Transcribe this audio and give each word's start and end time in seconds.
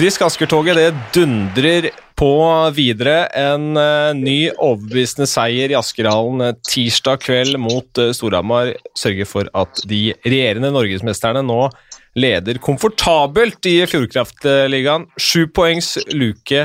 Frisk 0.00 0.22
Asker-toget 0.24 0.78
det 0.78 0.92
dundrer 1.12 1.90
på 2.16 2.30
videre. 2.72 3.26
En 3.36 3.74
uh, 3.76 4.16
ny 4.16 4.46
overbevisende 4.54 5.26
seier 5.28 5.74
i 5.74 5.76
Askerhallen 5.76 6.40
uh, 6.40 6.54
tirsdag 6.64 7.20
kveld 7.20 7.58
mot 7.60 8.00
uh, 8.00 8.08
Storhamar 8.16 8.70
sørger 8.96 9.28
for 9.28 9.50
at 9.52 9.82
de 9.90 10.14
regjerende 10.24 10.70
norgesmesterne 10.72 11.42
nå 11.44 11.66
leder 12.16 12.62
komfortabelt 12.64 13.68
i 13.68 13.76
Fjordkraftligaen. 13.92 15.04
Sju 15.20 15.50
poengs 15.52 15.98
luke 16.16 16.64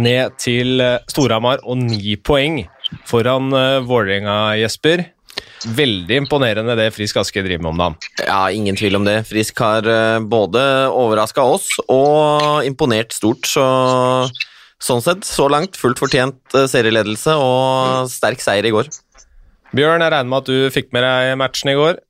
ned 0.00 0.40
til 0.40 0.80
Storhamar 1.12 1.60
og 1.68 1.82
ni 1.84 2.16
poeng 2.16 2.62
foran 3.04 3.52
Vålerenga, 3.84 4.54
Jesper. 4.56 5.04
Veldig 5.60 6.22
imponerende 6.22 6.72
det 6.78 6.88
Frisk 6.96 7.18
Aske 7.20 7.42
driver 7.44 7.66
med 7.66 7.70
om 7.74 7.80
dagen. 7.82 7.96
Ja, 8.24 8.42
ingen 8.48 8.76
tvil 8.78 8.96
om 8.96 9.04
det. 9.04 9.18
Frisk 9.28 9.58
har 9.60 9.84
eh, 9.84 10.20
både 10.24 10.62
overraska 10.88 11.44
oss 11.44 11.68
og 11.84 12.64
imponert 12.64 13.12
stort. 13.12 13.44
Så 13.48 13.64
sånn 14.80 15.02
sett, 15.04 15.26
så 15.28 15.50
langt, 15.52 15.76
fullt 15.76 16.00
fortjent 16.00 16.56
eh, 16.56 16.68
serieledelse 16.70 17.34
og 17.36 18.08
sterk 18.12 18.40
seier 18.40 18.64
i 18.64 18.72
går. 18.72 18.88
Bjørn, 19.76 20.00
jeg 20.00 20.14
regner 20.14 20.30
med 20.32 20.40
at 20.40 20.48
du 20.48 20.72
fikk 20.72 20.88
med 20.96 21.04
deg 21.04 21.34
matchen 21.38 21.74
i 21.74 21.76
går? 21.76 22.00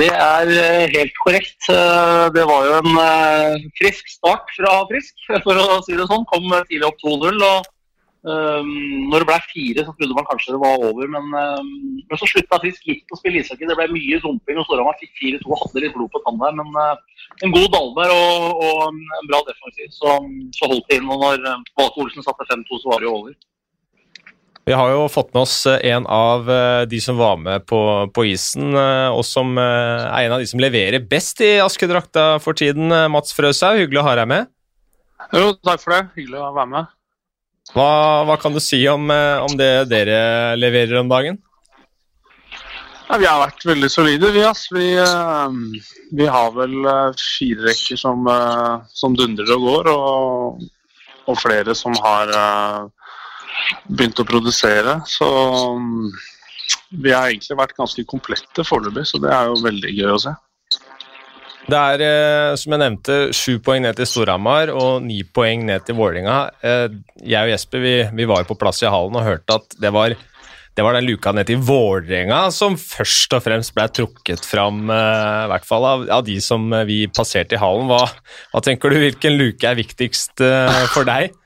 Det 0.00 0.08
er 0.08 0.54
eh, 0.54 0.86
helt 0.96 1.20
korrekt. 1.20 1.58
Det 1.68 2.46
var 2.48 2.70
jo 2.70 2.78
en 2.80 3.60
frisk 3.76 4.16
start 4.16 4.48
fra 4.56 4.78
Frisk, 4.88 5.12
for 5.44 5.60
å 5.60 5.82
si 5.84 5.98
det 5.98 6.08
sånn. 6.08 6.24
Kom 6.32 6.48
tidlig 6.70 6.88
opp 6.88 7.04
2-0. 7.04 7.36
og 7.36 7.68
Um, 8.20 9.08
når 9.08 9.22
det 9.22 9.28
ble 9.30 9.36
fire, 9.48 9.82
så 9.86 9.92
trodde 9.96 10.16
man 10.16 10.26
kanskje 10.28 10.52
det 10.52 10.60
var 10.60 10.82
over, 10.84 11.06
men, 11.08 11.30
um, 11.32 11.68
men 12.04 12.18
så 12.20 12.26
slutta 12.28 12.58
Frisk 12.60 12.84
litt 12.90 13.14
å 13.14 13.16
spille 13.16 13.40
ishockey. 13.40 13.64
Det 13.64 13.76
ble 13.78 13.86
mye 13.94 14.18
dumping, 14.20 14.60
og 14.60 14.66
Storhamar 14.68 14.98
fikk 15.00 15.14
4-2 15.40 15.48
og 15.48 15.62
hadde 15.62 15.84
litt 15.86 15.94
blod 15.96 16.12
på 16.12 16.20
tann 16.26 16.40
der. 16.42 16.58
Men 16.58 16.76
uh, 16.76 17.22
en 17.46 17.54
god 17.54 17.70
Dalberg 17.72 18.12
og, 18.12 18.60
og, 18.66 18.82
en 18.90 19.30
bra 19.30 19.40
defensiv, 19.46 19.88
så, 19.96 20.18
så 20.58 20.68
holdt 20.68 20.92
det 20.92 21.00
inn. 21.00 21.08
Og 21.08 21.24
når 21.24 21.48
uh, 21.48 21.64
Valke 21.80 22.04
Olsen 22.04 22.26
satte 22.26 22.48
5-2, 22.50 22.82
så 22.82 22.92
var 22.92 23.00
det 23.00 23.08
jo 23.08 23.14
over. 23.22 23.38
Vi 24.68 24.76
har 24.76 24.92
jo 24.92 25.08
fått 25.08 25.32
med 25.32 25.46
oss 25.46 25.56
uh, 25.64 25.80
en 25.80 26.04
av 26.04 26.54
de 26.92 27.00
som 27.00 27.16
var 27.16 27.40
med 27.40 27.64
på, 27.72 27.82
på 28.12 28.28
isen, 28.28 28.76
og 28.76 29.24
som 29.24 29.56
er 29.56 30.26
en 30.26 30.36
av 30.36 30.44
de 30.44 30.52
som 30.52 30.60
leverer 30.60 31.00
best 31.00 31.40
i 31.40 31.54
Askedrakta 31.64 32.34
for 32.44 32.52
tiden. 32.52 32.92
Mats 33.16 33.32
Frøshaug, 33.32 33.80
hyggelig 33.80 34.04
å 34.04 34.08
ha 34.12 34.16
deg 34.20 34.32
med. 34.36 34.56
Jo, 35.32 35.54
takk 35.64 35.80
for 35.80 35.96
det. 35.96 36.06
Hyggelig 36.20 36.44
å 36.44 36.52
være 36.52 36.74
med. 36.76 36.96
Hva, 37.70 37.90
hva, 38.26 38.36
kan 38.40 38.54
du 38.54 38.60
si 38.62 38.80
om, 38.90 39.10
eh, 39.14 39.38
om, 39.44 39.54
det 39.58 39.90
dere 39.90 40.56
leverer 40.58 40.98
om 41.00 41.10
dagen? 41.10 41.38
Ja, 43.10 43.18
vi 43.18 43.26
har 43.26 43.40
vært 43.42 43.66
veldig 43.66 43.90
solide, 43.90 44.30
vi. 44.34 44.42
Ass. 44.46 44.66
Vi, 44.74 44.88
uh, 44.98 45.50
vi 46.14 46.26
har 46.30 46.52
vel 46.54 46.76
uh, 46.86 47.14
fire 47.18 47.66
rekker 47.68 47.98
som, 47.98 48.26
som, 48.94 49.16
dundrer 49.18 49.50
og 49.56 49.66
går, 49.66 49.90
og, 49.90 50.66
og 51.26 51.40
flere 51.42 51.74
som 51.78 51.96
har 52.02 52.30
begynt 53.90 54.22
å 54.22 54.26
produsere. 54.26 55.00
Så 55.10 55.26
um, 55.74 56.06
vi 57.02 57.14
har 57.14 57.30
egentlig 57.30 57.58
vært 57.58 57.78
ganske 57.78 58.06
komplette 58.06 58.66
foreløpig, 58.66 59.06
så 59.10 59.18
det 59.22 59.34
er 59.34 59.50
jo 59.50 59.58
veldig 59.62 59.94
gøy 59.94 60.14
å 60.14 60.22
se. 60.26 60.34
Det 61.68 61.76
er, 61.76 62.02
eh, 62.02 62.54
som 62.56 62.72
jeg 62.72 62.80
nevnte, 62.80 63.18
sju 63.36 63.58
poeng 63.62 63.84
ned 63.84 63.98
til 63.98 64.08
Storhamar 64.08 64.72
og 64.72 65.04
ni 65.04 65.20
poeng 65.24 65.66
ned 65.68 65.84
til 65.86 65.98
Vålerenga. 65.98 66.38
Eh, 66.64 66.88
jeg 67.20 67.46
og 67.46 67.52
Jesper 67.52 67.84
vi, 67.84 67.94
vi 68.16 68.28
var 68.30 68.48
på 68.48 68.56
plass 68.58 68.80
i 68.82 68.90
hallen 68.90 69.18
og 69.20 69.26
hørte 69.26 69.58
at 69.60 69.76
det 69.82 69.92
var, 69.92 70.14
det 70.16 70.86
var 70.86 70.96
den 70.96 71.06
luka 71.06 71.34
ned 71.36 71.50
til 71.50 71.60
Vålerenga 71.60 72.46
som 72.54 72.78
først 72.80 73.36
og 73.36 73.44
fremst 73.44 73.74
ble 73.76 73.86
trukket 73.92 74.46
fram, 74.48 74.86
eh, 74.88 75.42
i 75.44 75.50
hvert 75.52 75.68
fall 75.68 75.88
av, 75.88 76.06
av, 76.08 76.24
de 76.26 76.38
som 76.44 76.64
vi 76.88 77.02
passerte 77.12 77.58
i 77.58 77.60
hallen. 77.60 77.90
Hva, 77.92 78.06
hva 78.54 78.64
tenker 78.64 78.90
du, 78.90 79.02
hvilken 79.04 79.36
luke 79.36 79.68
er 79.68 79.78
viktigst 79.78 80.40
for 80.94 81.06
deg? 81.08 81.36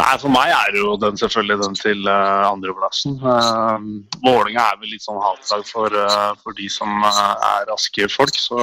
Nei, 0.00 0.12
For 0.20 0.32
meg 0.32 0.50
er 0.54 0.72
det 0.72 0.80
jo 0.80 0.94
den 1.00 1.18
selvfølgelig 1.20 1.58
den 1.60 1.74
til 1.76 2.06
uh, 2.08 2.48
andreplassen. 2.48 3.18
Uh, 3.20 3.76
Vålinga 4.24 4.64
er 4.72 4.78
vel 4.80 4.92
litt 4.94 5.04
sånn 5.04 5.20
hatlag 5.20 5.66
for, 5.68 5.92
uh, 5.92 6.32
for 6.40 6.56
de 6.56 6.68
som 6.72 7.04
uh, 7.04 7.34
er 7.36 7.66
raske 7.68 8.08
folk. 8.12 8.36
Så 8.38 8.56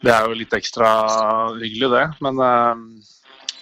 det 0.00 0.12
er 0.14 0.26
jo 0.26 0.36
litt 0.38 0.54
ekstra 0.56 0.90
hyggelig, 1.60 1.90
det. 1.92 2.04
Men 2.24 2.40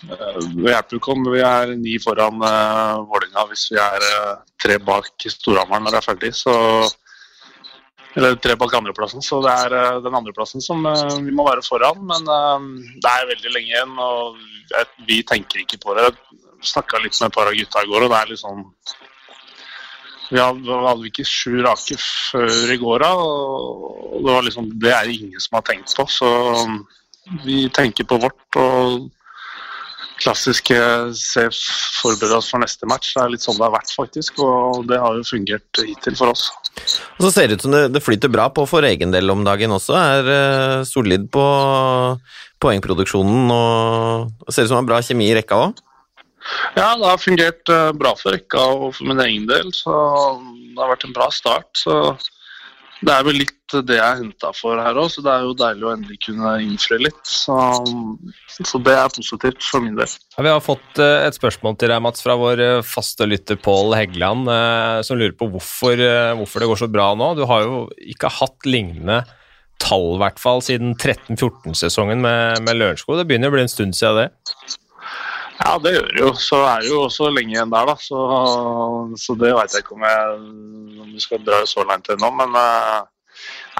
det 0.06 0.70
hjelper 0.70 0.94
jo 0.94 1.00
ikke 1.00 1.14
om 1.14 1.26
vi 1.32 1.40
er 1.42 1.72
ni 1.74 1.96
foran 1.98 2.38
uh, 2.44 3.02
Vålerenga 3.08 3.46
hvis 3.50 3.64
vi 3.72 3.80
er 3.82 4.04
uh, 4.06 4.36
tre 4.62 4.78
bak 4.78 5.26
Storhamar 5.26 5.82
når 5.82 5.96
det 5.96 5.98
er 5.98 6.06
ferdig. 6.06 6.30
Så, 6.38 6.54
eller 8.14 8.38
tre 8.42 8.54
bak 8.60 8.76
andreplassen. 8.78 9.24
Så 9.24 9.40
det 9.42 9.54
er 9.64 9.74
uh, 9.74 9.98
den 10.04 10.14
andreplassen 10.14 10.62
som 10.64 10.86
uh, 10.86 11.18
vi 11.18 11.34
må 11.34 11.46
være 11.48 11.66
foran. 11.66 12.04
Men 12.06 12.30
det 13.02 13.10
er 13.10 13.30
veldig 13.32 13.54
lenge 13.56 13.74
igjen, 13.74 13.98
og 13.98 14.38
vi 15.08 15.22
tenker 15.26 15.64
ikke 15.64 15.82
på 15.82 15.98
det. 15.98 16.12
Jeg 16.12 16.72
snakka 16.74 17.02
litt 17.02 17.18
med 17.18 17.30
et 17.30 17.38
par 17.38 17.50
av 17.50 17.58
gutta 17.58 17.82
i 17.82 17.90
går, 17.90 18.06
og 18.06 18.14
det 18.14 18.22
er 18.22 18.32
litt 18.32 18.44
sånn 18.44 18.64
vi 20.28 20.40
hadde, 20.40 20.80
hadde 20.84 21.02
vi 21.04 21.12
ikke 21.12 21.28
sju 21.28 21.60
rake 21.64 21.96
før 21.98 22.72
i 22.74 22.78
går 22.80 23.04
og 23.08 24.18
det, 24.18 24.32
var 24.32 24.44
liksom, 24.44 24.72
det 24.82 24.92
er 24.92 25.12
ingen 25.12 25.40
som 25.40 25.58
har 25.58 25.68
tenkt 25.68 25.94
på. 25.96 26.04
Så 26.10 26.28
vi 27.44 27.66
tenker 27.74 28.08
på 28.08 28.18
vårt 28.20 28.58
og 28.60 29.08
klassiske 30.18 30.76
se 31.14 31.44
forberede 32.02 32.38
oss 32.40 32.50
for 32.50 32.62
neste 32.62 32.88
match. 32.90 33.12
Det 33.14 33.22
er 33.22 33.32
litt 33.32 33.44
sånn 33.44 33.58
det 33.58 33.66
har 33.66 33.74
vært, 33.76 33.92
faktisk, 33.94 34.40
og 34.42 34.84
det 34.90 34.98
har 35.00 35.16
jo 35.18 35.26
fungert 35.26 35.82
hittil 35.84 36.18
for 36.18 36.34
oss. 36.34 36.48
Og 37.18 37.26
så 37.26 37.32
ser 37.34 37.48
det 37.48 37.58
ut 37.58 37.66
som 37.66 37.76
det, 37.76 38.04
flyter 38.04 38.32
bra 38.32 38.48
på 38.54 38.66
for 38.68 38.86
egen 38.86 39.14
del 39.14 39.30
om 39.32 39.44
dagen 39.46 39.74
også. 39.74 39.96
Er 39.98 40.30
uh, 40.30 40.86
solid 40.88 41.28
på 41.34 41.44
poengproduksjonen 42.62 43.52
og 43.54 44.50
ser 44.50 44.66
ut 44.66 44.72
som 44.72 44.80
det 44.80 44.82
er 44.82 44.90
bra 44.90 45.02
kjemi 45.04 45.30
i 45.30 45.36
rekka 45.38 45.60
òg? 45.68 45.84
Ja, 46.76 46.94
det 46.96 47.06
har 47.06 47.20
fungert 47.20 47.68
eh, 47.72 47.92
bra 47.96 48.14
for 48.18 48.34
rekka 48.36 48.64
og 48.74 48.90
for 48.96 49.10
min 49.10 49.22
egen 49.24 49.46
del. 49.50 49.70
Så 49.74 49.92
det 49.92 50.80
har 50.80 50.92
vært 50.94 51.06
en 51.08 51.14
bra 51.16 51.30
start. 51.34 51.70
Så 51.76 51.94
det 52.98 53.14
er 53.14 53.24
vel 53.26 53.38
litt 53.44 53.54
det 53.86 53.98
jeg 53.98 54.02
er 54.02 54.16
henta 54.22 54.48
for 54.56 54.80
her 54.80 54.96
òg, 54.98 55.10
så 55.12 55.22
det 55.22 55.30
er 55.30 55.42
jo 55.44 55.52
deilig 55.54 55.84
å 55.84 55.90
endelig 55.92 56.16
kunne 56.24 56.54
innfri 56.64 56.96
litt. 57.04 57.20
Så, 57.28 57.54
så, 58.56 58.80
det 58.82 58.94
er 58.96 59.12
positivt 59.12 59.62
for 59.62 59.84
min 59.84 59.98
del. 59.98 60.14
Ja, 60.34 60.44
vi 60.46 60.52
har 60.54 60.64
fått 60.64 61.02
eh, 61.04 61.26
et 61.28 61.36
spørsmål 61.36 61.76
til 61.78 61.92
deg, 61.92 62.02
Mats, 62.02 62.24
fra 62.24 62.38
vår 62.40 62.64
eh, 62.64 62.80
faste 62.86 63.28
lytter 63.28 63.60
Pål 63.62 63.94
Heggeland, 63.98 64.50
som 65.06 65.20
lurer 65.20 65.36
på 65.38 65.50
hvorfor, 65.52 66.00
hvorfor, 66.40 66.64
det 66.64 66.70
går 66.72 66.82
så 66.82 66.90
bra 66.90 67.12
nå. 67.18 67.34
Du 67.38 67.44
har 67.50 67.66
jo 67.66 67.84
ikke 68.14 68.32
hatt 68.40 68.66
lignende 68.66 69.22
tall, 69.78 70.16
i 70.16 70.22
hvert 70.24 70.42
fall, 70.42 70.64
siden 70.64 70.96
13-14-sesongen 70.96 72.22
med, 72.24 72.64
med 72.66 72.80
Lørenskog. 72.80 73.20
Det 73.20 73.28
begynner 73.28 73.52
å 73.52 73.54
bli 73.54 73.66
en 73.68 73.70
stund 73.70 73.94
siden 73.94 74.24
det? 74.24 74.78
Ja, 75.58 75.74
det 75.82 75.94
gjør 75.94 76.10
det 76.12 76.20
jo. 76.22 76.32
Så 76.38 76.60
er 76.62 76.82
det 76.82 76.90
jo 76.92 77.04
også 77.06 77.30
lenge 77.34 77.56
igjen 77.56 77.72
der, 77.72 77.88
da. 77.90 77.96
Så, 78.02 78.18
så 79.18 79.36
det 79.38 79.54
veit 79.56 79.74
jeg 79.74 79.84
ikke 79.84 79.96
om, 79.96 80.04
jeg, 80.06 80.36
om 81.04 81.14
vi 81.14 81.22
skal 81.24 81.42
dra 81.46 81.62
så 81.66 81.86
langt 81.88 82.10
ennå. 82.14 82.30
Men, 82.38 82.54
eh, 82.60 83.00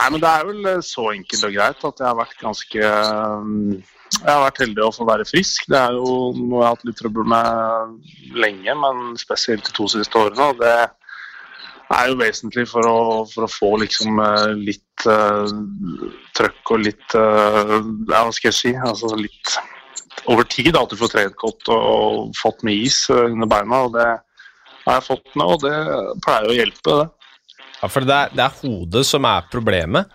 nei, 0.01 0.09
men 0.11 0.25
det 0.25 0.33
er 0.33 0.49
vel 0.51 0.83
så 0.87 1.13
enkelt 1.13 1.47
og 1.49 1.55
greit 1.55 1.89
at 1.91 2.03
jeg 2.03 2.11
har 2.11 2.19
vært 2.19 2.43
ganske 2.43 2.91
eh, 2.91 3.95
Jeg 4.19 4.31
har 4.33 4.43
vært 4.47 4.63
heldig 4.65 4.87
å 4.87 4.95
få 4.97 5.07
være 5.07 5.29
frisk. 5.29 5.69
Det 5.71 5.79
er 5.79 5.99
jo 5.99 6.33
noe 6.35 6.63
jeg 6.63 6.67
har 6.67 6.77
hatt 6.77 6.87
litt 6.89 6.99
trøbbel 6.99 7.29
med 7.29 8.39
lenge, 8.43 8.79
men 8.83 9.19
spesielt 9.21 9.67
de 9.69 9.77
to 9.77 9.87
siste 9.93 10.19
årene. 10.19 10.51
og 10.51 10.63
det 10.65 10.77
er 11.97 12.11
jo 12.11 12.19
vesentlig 12.21 12.67
for 12.69 12.85
å, 12.85 12.99
for 13.31 13.47
å 13.47 13.53
få 13.53 13.71
liksom 13.85 14.19
eh, 14.21 14.51
litt 14.61 15.07
uh, 15.09 15.49
trøkk 16.37 16.73
og 16.75 16.83
litt 16.85 17.17
uh, 17.17 17.79
Ja, 18.11 18.27
hva 18.27 18.33
skal 18.35 18.51
jeg 18.51 18.59
si? 18.59 18.73
Altså 18.77 19.15
litt 19.17 19.55
over 20.29 20.47
tid 20.49 20.77
at 20.77 20.91
du 20.91 20.97
får 21.01 21.13
trent 21.15 21.37
godt 21.41 21.71
og 21.73 22.35
fått 22.39 22.65
med 22.67 22.87
is 22.89 23.01
under 23.13 23.49
beina. 23.51 23.85
og 23.87 23.95
Det 23.97 24.07
har 24.85 24.99
jeg 24.99 25.07
fått 25.09 25.37
nå, 25.39 25.49
og 25.55 25.65
det 25.65 25.75
pleier 26.25 26.49
å 26.49 26.57
hjelpe, 26.57 26.97
det. 27.03 27.09
Ja, 27.79 27.91
For 27.91 28.07
det 28.07 28.15
er, 28.15 28.33
det 28.35 28.45
er 28.45 28.57
hodet 28.63 29.05
som 29.07 29.27
er 29.29 29.47
problemet? 29.53 30.15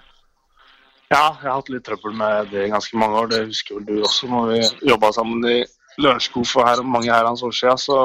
Ja, 1.14 1.30
jeg 1.38 1.46
har 1.46 1.60
hatt 1.60 1.70
litt 1.70 1.86
trøbbel 1.86 2.16
med 2.18 2.50
det 2.52 2.66
i 2.66 2.74
ganske 2.74 2.98
mange 2.98 3.22
år. 3.22 3.30
Det 3.32 3.46
husker 3.46 3.78
vel 3.78 3.86
du 3.88 4.02
også 4.02 4.30
når 4.32 4.50
vi 4.50 4.90
jobba 4.90 5.12
sammen 5.16 5.46
i 5.46 5.60
Lørenskog 6.02 6.48
for 6.50 6.66
her, 6.66 6.82
mange 6.82 7.14
herrens 7.14 7.44
år 7.46 7.54
siden. 7.54 7.78
Så 7.78 7.98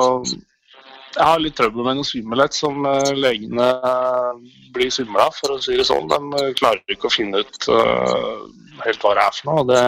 jeg 1.14 1.24
har 1.24 1.40
litt 1.40 1.56
trøbbel 1.58 1.86
med 1.86 1.98
noe 1.98 2.06
svimmelhet 2.06 2.54
som 2.54 2.84
eh, 2.86 3.14
legene 3.16 3.68
blir 4.76 4.92
svimla 4.92 5.28
av, 5.30 5.38
for 5.38 5.56
å 5.56 5.62
si 5.64 5.78
det 5.78 5.88
sånn. 5.88 6.10
De 6.10 6.52
klarer 6.58 6.84
ikke 6.92 7.08
å 7.08 7.14
finne 7.14 7.40
ut 7.40 7.70
uh, 7.72 8.44
helt 8.84 9.02
hva 9.02 9.14
det 9.16 9.24
er 9.24 9.38
for 9.38 9.50
noe. 9.50 9.64
og 9.64 9.72
det 9.72 9.82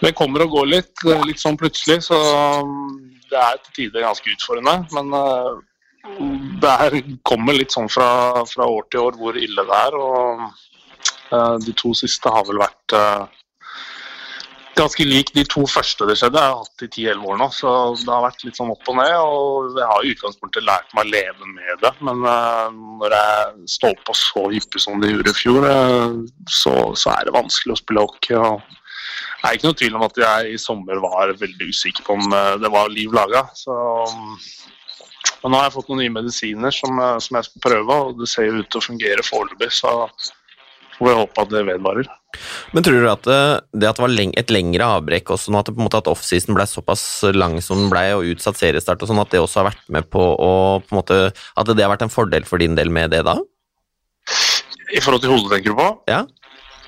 det 0.00 0.12
kommer 0.16 0.44
og 0.44 0.58
går 0.58 0.68
litt, 0.68 1.06
litt 1.26 1.40
sånn 1.40 1.56
plutselig. 1.60 2.02
Så 2.08 2.18
um, 2.18 2.98
det 3.30 3.40
er 3.40 3.62
til 3.62 3.78
tider 3.80 4.06
ganske 4.06 4.34
utfordrende. 4.34 4.76
Men 4.96 5.16
uh, 5.16 5.56
det 6.62 6.76
her 6.82 7.00
kommer 7.26 7.56
litt 7.56 7.74
sånn 7.74 7.90
fra, 7.92 8.44
fra, 8.50 8.68
år 8.68 8.86
til 8.90 9.06
år 9.06 9.18
hvor 9.20 9.40
ille 9.40 9.66
det 9.70 9.80
er. 9.88 9.98
Og 10.00 10.46
uh, 11.32 11.56
de 11.64 11.74
to 11.76 11.96
siste 11.96 12.32
har 12.32 12.46
vel 12.48 12.62
vært 12.66 13.00
ganske 14.76 15.04
lik 15.08 15.30
de 15.32 15.40
to 15.48 15.62
første 15.64 16.04
det 16.04 16.18
skjedde. 16.20 16.36
Jeg 16.36 16.52
har 16.52 16.58
hatt 16.60 16.82
i 16.84 16.88
10-11 17.08 17.30
år 17.32 17.38
nå, 17.40 17.46
så 17.56 17.70
det 17.96 18.12
har 18.12 18.26
vært 18.26 18.42
litt 18.44 18.58
sånn 18.58 18.74
opp 18.74 18.90
og 18.92 18.98
ned. 18.98 19.14
Og 19.16 19.78
jeg 19.80 19.88
har 19.88 20.04
i 20.04 20.10
utgangspunktet 20.12 20.66
lært 20.68 20.92
meg 20.92 21.06
å 21.06 21.14
leve 21.14 21.48
med 21.54 21.80
det. 21.80 21.92
Men 22.04 22.20
når 23.00 23.16
jeg 23.16 23.70
står 23.78 23.96
på 24.04 24.16
så 24.20 24.44
hyppig 24.52 24.84
som 24.84 25.00
det 25.00 25.14
gjorde 25.14 25.32
i 25.32 25.38
fjor, 25.38 25.68
så, 26.44 26.74
så, 26.92 27.14
er 27.14 27.24
det 27.24 27.38
vanskelig 27.38 27.72
å 27.72 27.80
spille 27.80 28.04
hockey. 28.04 28.36
og 28.36 28.76
Det 29.36 29.48
er 29.48 29.58
ikke 29.58 29.68
noe 29.68 29.78
tvil 29.78 29.98
om 29.98 30.04
at 30.06 30.20
jeg 30.20 30.54
i 30.54 30.60
sommer 30.60 31.00
var 31.02 31.34
veldig 31.38 31.68
usikker 31.70 32.06
på 32.06 32.16
om 32.16 32.32
eh, 32.32 32.54
det 32.62 32.70
var 32.72 32.92
liv 32.92 33.12
laga. 33.14 33.44
Men 35.42 35.52
nå 35.52 35.58
har 35.60 35.68
jeg 35.68 35.76
fått 35.76 35.90
noen 35.92 36.02
nye 36.02 36.14
medisiner 36.14 36.74
som, 36.74 36.96
eh, 37.02 37.18
som 37.22 37.38
jeg 37.38 37.48
skal 37.50 37.64
prøve, 37.68 38.00
og 38.08 38.20
det 38.20 38.30
ser 38.32 38.50
ut 38.54 38.68
til 38.70 38.80
å 38.80 38.86
fungere 38.86 39.26
foreløpig. 39.26 39.70
Så 39.76 39.92
får 40.96 41.08
vi 41.10 41.16
håpe 41.20 41.42
at 41.42 41.52
det 41.52 41.64
vedvarer. 41.68 42.08
Men 42.76 42.84
tror 42.84 43.04
du 43.04 43.08
at 43.10 43.26
det, 43.28 43.40
det 43.76 43.88
at 43.90 43.98
det 43.98 44.04
var 44.04 44.14
et 44.40 44.52
lengre 44.52 44.88
avbrekk 44.96 45.32
også 45.36 45.52
at, 45.60 45.70
at 46.00 46.10
offseason 46.10 46.56
ble 46.56 46.66
såpass 46.68 47.04
lang 47.36 47.58
som 47.64 47.84
den 47.84 47.92
ble, 47.92 48.06
og 48.16 48.32
utsatt 48.32 48.60
seriestart 48.60 49.04
og 49.04 49.12
sånn, 49.12 49.20
at 49.22 49.32
det 49.32 49.42
også 49.42 49.62
har 49.62 49.70
vært 49.70 49.84
med 49.92 50.08
på 50.12 50.22
å 50.22 50.54
på 50.82 50.94
en 50.94 51.00
måte, 51.00 51.20
At 51.56 51.70
det 51.70 51.84
har 51.84 51.92
vært 51.92 52.06
en 52.08 52.12
fordel 52.12 52.48
for 52.48 52.62
din 52.62 52.76
del 52.78 52.92
med 52.92 53.12
det 53.14 53.22
da? 53.28 53.38
I 54.94 55.02
forhold 55.02 55.22
til 55.22 55.32
hodet, 55.34 55.50
tenker 55.52 55.74
du 55.74 55.78
på? 55.78 55.88
Ja. 56.10 56.24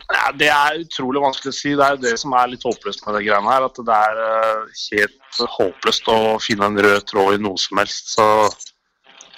Ja, 0.09 0.31
det 0.33 0.49
er 0.49 0.79
utrolig 0.81 1.21
vanskelig 1.21 1.53
å 1.53 1.57
si. 1.59 1.75
Det 1.77 1.85
er 1.85 1.97
jo 1.97 2.05
det 2.07 2.15
som 2.21 2.33
er 2.39 2.49
litt 2.49 2.65
håpløst 2.65 3.05
med 3.05 3.19
det 3.19 3.27
greiene 3.27 3.53
her. 3.53 3.67
At 3.69 3.81
det 3.91 3.99
er 4.09 4.21
eh, 4.25 4.81
helt 4.95 5.41
håpløst 5.59 6.09
å 6.09 6.19
finne 6.41 6.71
en 6.71 6.81
rød 6.87 7.05
tråd 7.11 7.37
i 7.37 7.43
noe 7.45 7.61
som 7.61 7.81
helst. 7.83 8.15
Så 8.17 8.27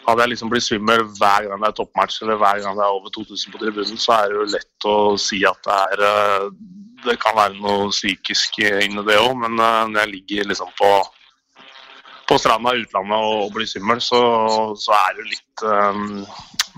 hadde 0.06 0.24
jeg 0.24 0.32
liksom 0.32 0.50
blitt 0.52 0.66
svimmel 0.66 1.04
hver 1.18 1.48
gang 1.48 1.62
det 1.62 1.70
er 1.70 1.78
toppmatch 1.78 2.20
eller 2.22 2.38
hver 2.40 2.62
gang 2.64 2.78
det 2.78 2.84
er 2.86 2.98
over 2.98 3.12
2000 3.14 3.54
på 3.54 3.62
tribunen, 3.62 4.00
så 4.00 4.16
er 4.16 4.30
det 4.30 4.38
jo 4.38 4.46
lett 4.54 4.88
å 4.88 4.96
si 5.20 5.42
at 5.48 5.60
det 5.66 5.80
er 5.86 6.04
eh, 6.08 6.46
Det 7.00 7.16
kan 7.16 7.36
være 7.36 7.56
noe 7.56 7.88
psykisk 7.88 8.58
inni 8.60 9.04
det 9.06 9.16
òg, 9.20 9.32
men 9.40 9.56
eh, 9.56 9.84
når 9.90 10.02
jeg 10.02 10.12
ligger 10.14 10.50
liksom 10.50 10.72
på 10.78 10.90
på 12.30 12.38
stranda 12.38 12.72
i 12.76 12.84
utlandet 12.84 13.26
og, 13.26 13.50
bli 13.54 13.66
svimmel, 13.66 13.98
så, 14.02 14.20
så, 14.78 14.94
er 14.94 15.16
det 15.18 15.26
litt 15.32 15.64
um, 15.66 16.20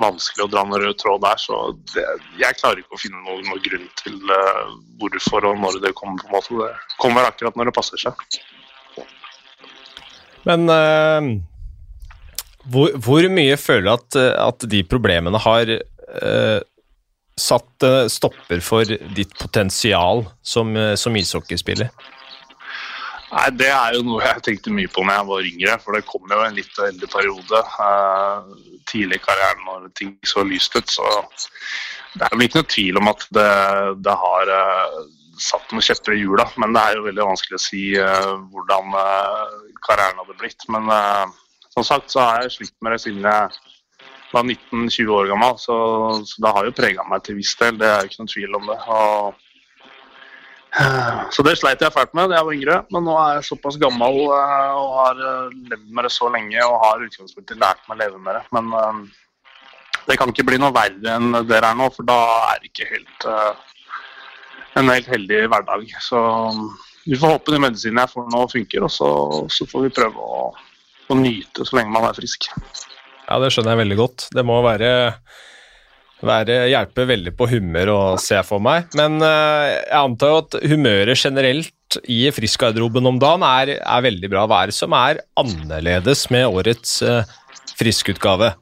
vanskelig 0.00 0.46
å 0.46 0.50
dra 0.54 0.64
noen 0.64 0.80
rød 0.86 0.98
tråd 1.02 1.20
der. 1.26 1.40
Så 1.40 1.58
det, 1.92 2.04
jeg 2.40 2.56
klarer 2.60 2.80
ikke 2.80 2.96
å 2.96 3.02
finne 3.02 3.20
noen, 3.20 3.44
noen 3.50 3.60
grunn 3.66 3.84
til 4.00 4.16
uh, 4.32 4.72
hvorfor 5.02 5.50
og 5.50 5.60
når 5.60 5.82
det 5.84 5.92
kommer. 5.98 6.24
på 6.24 6.30
en 6.30 6.38
måte. 6.38 6.72
Det 6.72 7.00
kommer 7.04 7.28
akkurat 7.28 7.58
når 7.58 7.68
det 7.68 7.76
passer 7.76 8.00
seg. 8.00 8.24
Men 10.48 10.64
uh, 10.72 11.28
hvor, 12.72 12.96
hvor, 13.04 13.28
mye 13.36 13.60
føler 13.60 13.90
du 13.90 13.92
at, 13.92 14.20
at 14.48 14.68
de 14.72 14.80
problemene 14.88 15.42
har 15.44 15.76
uh, 15.76 16.58
satt 17.36 17.90
stopper 18.12 18.60
for 18.64 18.88
ditt 19.16 19.36
potensial 19.36 20.24
som, 20.46 20.72
som 21.00 21.16
ishockeyspiller? 21.16 21.92
Nei, 23.32 23.48
Det 23.56 23.70
er 23.72 23.96
jo 23.96 24.04
noe 24.04 24.20
jeg 24.26 24.44
tenkte 24.44 24.74
mye 24.74 24.90
på 24.92 25.04
når 25.06 25.16
jeg 25.16 25.28
var 25.30 25.48
yngre. 25.50 25.78
For 25.80 25.96
det 25.96 26.04
kom 26.08 26.34
jo 26.34 26.42
en 26.44 26.58
litt 26.58 26.80
eldre 26.84 27.08
periode 27.14 27.62
eh, 27.86 28.52
tidlig 28.90 29.20
i 29.20 29.24
karrieren 29.24 29.64
når 29.68 29.88
ting 29.98 30.14
så 30.28 30.44
lyst 30.44 30.76
ut. 30.76 30.92
Så 30.92 31.06
det 32.12 32.26
er 32.26 32.34
vel 32.36 32.46
ikke 32.46 32.60
noe 32.60 32.72
tvil 32.74 33.00
om 33.00 33.08
at 33.12 33.24
det, 33.32 33.50
det 34.04 34.16
har 34.24 34.54
eh, 34.58 34.98
satt 35.40 35.72
noen 35.72 35.86
kjepper 35.86 36.16
i 36.16 36.20
hjula. 36.20 36.46
Men 36.60 36.76
det 36.76 36.82
er 36.84 36.98
jo 36.98 37.06
veldig 37.08 37.28
vanskelig 37.30 37.60
å 37.60 37.66
si 37.66 37.84
eh, 37.96 38.32
hvordan 38.52 38.98
karrieren 39.88 40.20
hadde 40.20 40.40
blitt. 40.42 40.68
Men 40.72 40.92
som 41.72 41.86
sagt 41.88 42.12
så 42.12 42.26
har 42.26 42.44
jeg 42.44 42.58
slitt 42.58 42.76
med 42.84 42.92
det 42.94 43.00
siden 43.06 43.24
jeg 43.24 43.62
var 44.32 44.44
19-20 44.44 45.08
år 45.16 45.32
gammel. 45.32 45.56
Så, 45.60 45.78
så 46.28 46.44
det 46.44 46.52
har 46.52 46.68
jo 46.68 46.76
prega 46.76 47.08
meg 47.08 47.24
til 47.24 47.40
viss 47.40 47.56
del. 47.60 47.80
Det 47.80 47.88
er 47.88 48.04
jo 48.04 48.12
ikke 48.12 48.20
noen 48.20 48.34
tvil 48.34 48.60
om 48.60 48.68
det. 48.68 48.78
Og 48.92 49.48
så 51.32 51.44
det 51.46 51.56
sleit 51.58 51.82
jeg 51.82 51.94
fælt 51.94 52.14
med 52.16 52.30
da 52.30 52.38
jeg 52.38 52.46
var 52.48 52.56
yngre, 52.56 52.76
men 52.94 53.04
nå 53.06 53.16
er 53.18 53.34
jeg 53.36 53.48
såpass 53.48 53.78
gammel 53.80 54.20
eh, 54.26 54.78
og 54.78 54.94
har 54.98 55.20
eh, 55.28 55.56
levd 55.72 55.88
med 55.88 56.06
det 56.06 56.12
så 56.14 56.30
lenge 56.32 56.64
og 56.66 56.78
har 56.84 57.04
utgangspunktet 57.06 57.60
lært 57.60 57.82
meg 57.88 57.96
å 57.96 58.00
leve 58.02 58.22
med 58.22 58.38
det. 58.38 58.42
Men 58.56 58.70
eh, 58.78 59.02
det 60.08 60.18
kan 60.20 60.32
ikke 60.32 60.46
bli 60.48 60.60
noe 60.60 60.74
verre 60.74 61.16
enn 61.16 61.36
det 61.48 61.58
er 61.58 61.68
nå, 61.78 61.88
for 61.94 62.08
da 62.08 62.18
er 62.52 62.62
det 62.62 62.72
ikke 62.72 62.88
helt 62.90 63.28
en 64.80 64.88
helt 64.90 65.10
heldig 65.12 65.44
hverdag. 65.52 65.86
Så 66.02 66.20
vi 67.04 67.18
får 67.18 67.36
håpe 67.36 67.54
de 67.54 67.60
medisinene 67.62 68.06
jeg 68.06 68.14
får 68.14 68.28
nå 68.32 68.42
funker, 68.50 68.86
og 68.88 68.92
så, 68.92 69.10
så 69.52 69.68
får 69.68 69.86
vi 69.86 69.94
prøve 69.94 70.26
å, 70.26 70.48
å 71.12 71.18
nyte 71.18 71.66
så 71.68 71.78
lenge 71.78 71.94
man 71.94 72.08
er 72.08 72.18
frisk. 72.18 72.48
Ja, 73.28 73.38
det 73.42 73.52
skjønner 73.54 73.76
jeg 73.76 73.84
veldig 73.84 73.98
godt. 74.00 74.28
Det 74.34 74.44
må 74.46 74.58
være 74.64 74.92
være, 76.26 76.56
hjelpe 76.70 77.06
veldig 77.08 77.32
på 77.36 77.48
humør 77.50 77.92
å 77.92 78.00
se 78.20 78.38
for 78.46 78.62
meg. 78.62 78.88
Men 78.98 79.18
uh, 79.22 79.68
jeg 79.68 79.98
antar 79.98 80.32
jo 80.32 80.40
at 80.42 80.56
humøret 80.72 81.18
generelt 81.18 81.98
i 82.08 82.24
Frisk-garderoben 82.32 83.06
om 83.10 83.20
dagen 83.20 83.44
er, 83.46 83.76
er, 83.80 84.04
veldig 84.06 84.32
bra. 84.32 84.46
Hva 84.48 84.62
er 84.62 84.72
det 84.72 84.78
som 84.78 84.94
er 84.96 85.22
annerledes 85.40 86.26
med 86.32 86.48
årets 86.48 87.00
uh, 87.04 87.22
Frisk-utgave? 87.78 88.52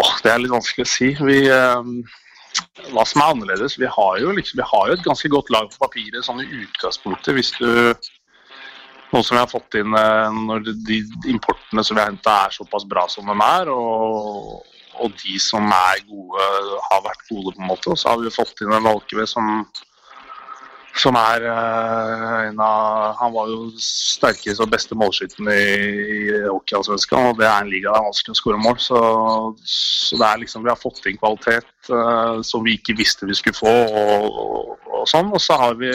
Oh, 0.00 0.14
det 0.24 0.32
er 0.32 0.40
litt 0.42 0.54
vanskelig 0.54 0.86
å 0.86 0.92
si. 0.92 1.10
Vi, 1.28 1.42
uh, 1.50 2.90
hva 2.94 3.04
som 3.08 3.24
er 3.24 3.34
annerledes? 3.34 3.76
Vi 3.80 3.90
har, 3.90 4.16
jo, 4.22 4.32
liksom, 4.36 4.62
vi 4.62 4.70
har 4.72 4.94
et 4.94 5.04
ganske 5.06 5.32
godt 5.32 5.52
lag 5.54 5.68
på 5.72 5.84
papiret 5.86 6.26
sånn 6.26 6.42
i 6.44 6.48
utgangspunktet. 6.62 7.34
Hvis 7.36 7.54
du 7.58 7.68
noe 9.10 9.26
som 9.26 9.34
vi 9.34 9.42
har 9.42 9.50
fått 9.50 9.74
inn 9.80 9.90
når 9.90 10.68
de 10.86 11.00
importene 11.30 11.82
som 11.82 11.96
vi 11.96 12.02
har 12.02 12.12
henta 12.12 12.44
er 12.44 12.54
såpass 12.54 12.84
bra 12.86 13.08
som 13.10 13.26
de 13.26 13.34
er. 13.42 13.70
og 13.74 14.60
og 15.00 15.14
de 15.22 15.38
som 15.42 15.70
er 15.74 16.02
gode, 16.08 16.48
har 16.88 17.04
vært 17.04 17.28
gode, 17.28 17.54
på 17.54 17.62
en 17.62 17.70
måte. 17.70 17.92
Og 17.92 18.00
så 18.00 18.12
har 18.12 18.20
vi 18.20 18.32
fått 18.34 18.60
inn 18.62 18.74
en 18.76 18.84
Valkeve 18.84 19.26
som, 19.28 19.62
som 21.00 21.16
er 21.18 21.46
uh, 21.46 22.36
en 22.48 22.60
av 22.64 23.16
Han 23.20 23.34
var 23.34 23.50
jo 23.52 23.60
sterkeste 23.80 24.64
og 24.66 24.72
beste 24.74 24.98
målskytten 24.98 25.48
i, 25.54 25.64
i 26.36 26.82
svenska, 26.84 27.22
og 27.30 27.40
det 27.40 27.48
er 27.48 27.56
en 27.62 27.72
liga 27.72 27.90
der 27.90 28.00
er 28.00 28.08
vanskelig 28.10 28.36
å 28.36 28.40
skåre 28.42 28.62
mål. 28.62 28.78
Så, 28.82 29.00
så, 29.64 30.20
det 30.20 30.28
er 30.28 30.44
liksom, 30.44 30.66
vi 30.66 30.72
har 30.72 30.80
fått 30.80 31.04
inn 31.08 31.20
kvalitet 31.20 31.92
uh, 31.92 32.40
som 32.46 32.66
vi 32.66 32.76
ikke 32.78 32.98
visste 33.00 33.28
vi 33.30 33.38
skulle 33.38 33.60
få, 33.60 33.72
og, 33.72 34.40
og, 34.44 34.88
og 35.00 35.10
sånn. 35.10 35.32
Og 35.32 35.42
så 35.42 35.58
har 35.60 35.78
vi 35.80 35.94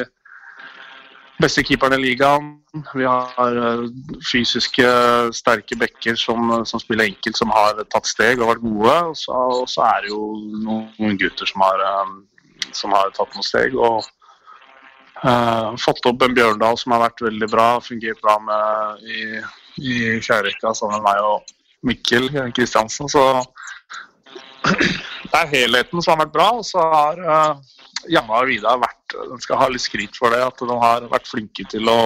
beste 1.42 1.64
keeperen 1.68 1.98
i 2.00 2.04
ligaen. 2.04 2.52
Vi 2.94 3.06
har 3.08 3.58
eh, 3.60 3.86
fysiske, 4.32 4.88
sterke 5.36 5.78
backer 5.80 6.16
som, 6.20 6.52
som, 6.68 6.82
spiller 6.82 7.10
enkelt, 7.10 7.38
som 7.38 7.52
har 7.56 7.80
tatt 7.92 8.08
steg 8.10 8.42
og 8.42 8.54
vært 8.54 8.64
gode. 8.64 8.96
Og 9.12 9.18
så, 9.20 9.40
og 9.62 9.70
så 9.72 9.86
er 9.88 10.06
det 10.06 10.14
jo 10.14 10.22
noen 10.66 11.20
gutter 11.20 11.50
som 11.50 11.66
har, 11.66 11.84
eh, 11.90 12.70
som 12.76 12.96
har 12.96 13.12
tatt 13.16 13.36
noen 13.36 13.48
steg. 13.48 13.76
og 13.76 14.04
uh, 15.24 15.76
fått 15.82 16.06
opp 16.06 16.24
en 16.26 16.36
Bjørndal 16.36 16.78
som 16.78 16.96
har 16.96 17.06
vært 17.08 17.24
veldig 17.24 17.48
bra, 17.52 17.68
fungert 17.84 18.20
bra 18.24 18.36
med 18.44 19.06
i, 19.08 19.22
i 19.80 19.94
fjærrekka 20.24 20.74
sammen 20.76 21.00
med 21.00 21.08
meg 21.08 21.22
og 21.24 21.56
Mikkel 21.86 22.28
Kristiansen. 22.56 23.10
Så 23.12 23.24
det 25.32 25.40
er 25.40 25.52
helheten 25.54 26.04
som 26.04 26.16
har 26.16 26.26
vært 26.26 26.36
bra. 26.36 26.50
Og 26.60 26.68
så 26.68 26.84
har 26.92 27.24
uh, 27.24 27.76
Janne 28.12 28.38
og 28.38 28.50
Vida 28.50 28.76
vært 28.82 29.16
De 29.16 29.40
skal 29.44 29.60
ha 29.62 29.68
litt 29.72 29.84
skryt 29.86 30.18
for 30.18 30.34
det, 30.34 30.42
at 30.46 30.62
de 30.62 30.78
har 30.82 31.10
vært 31.12 31.30
flinke 31.30 31.68
til 31.72 31.92
å 31.92 32.00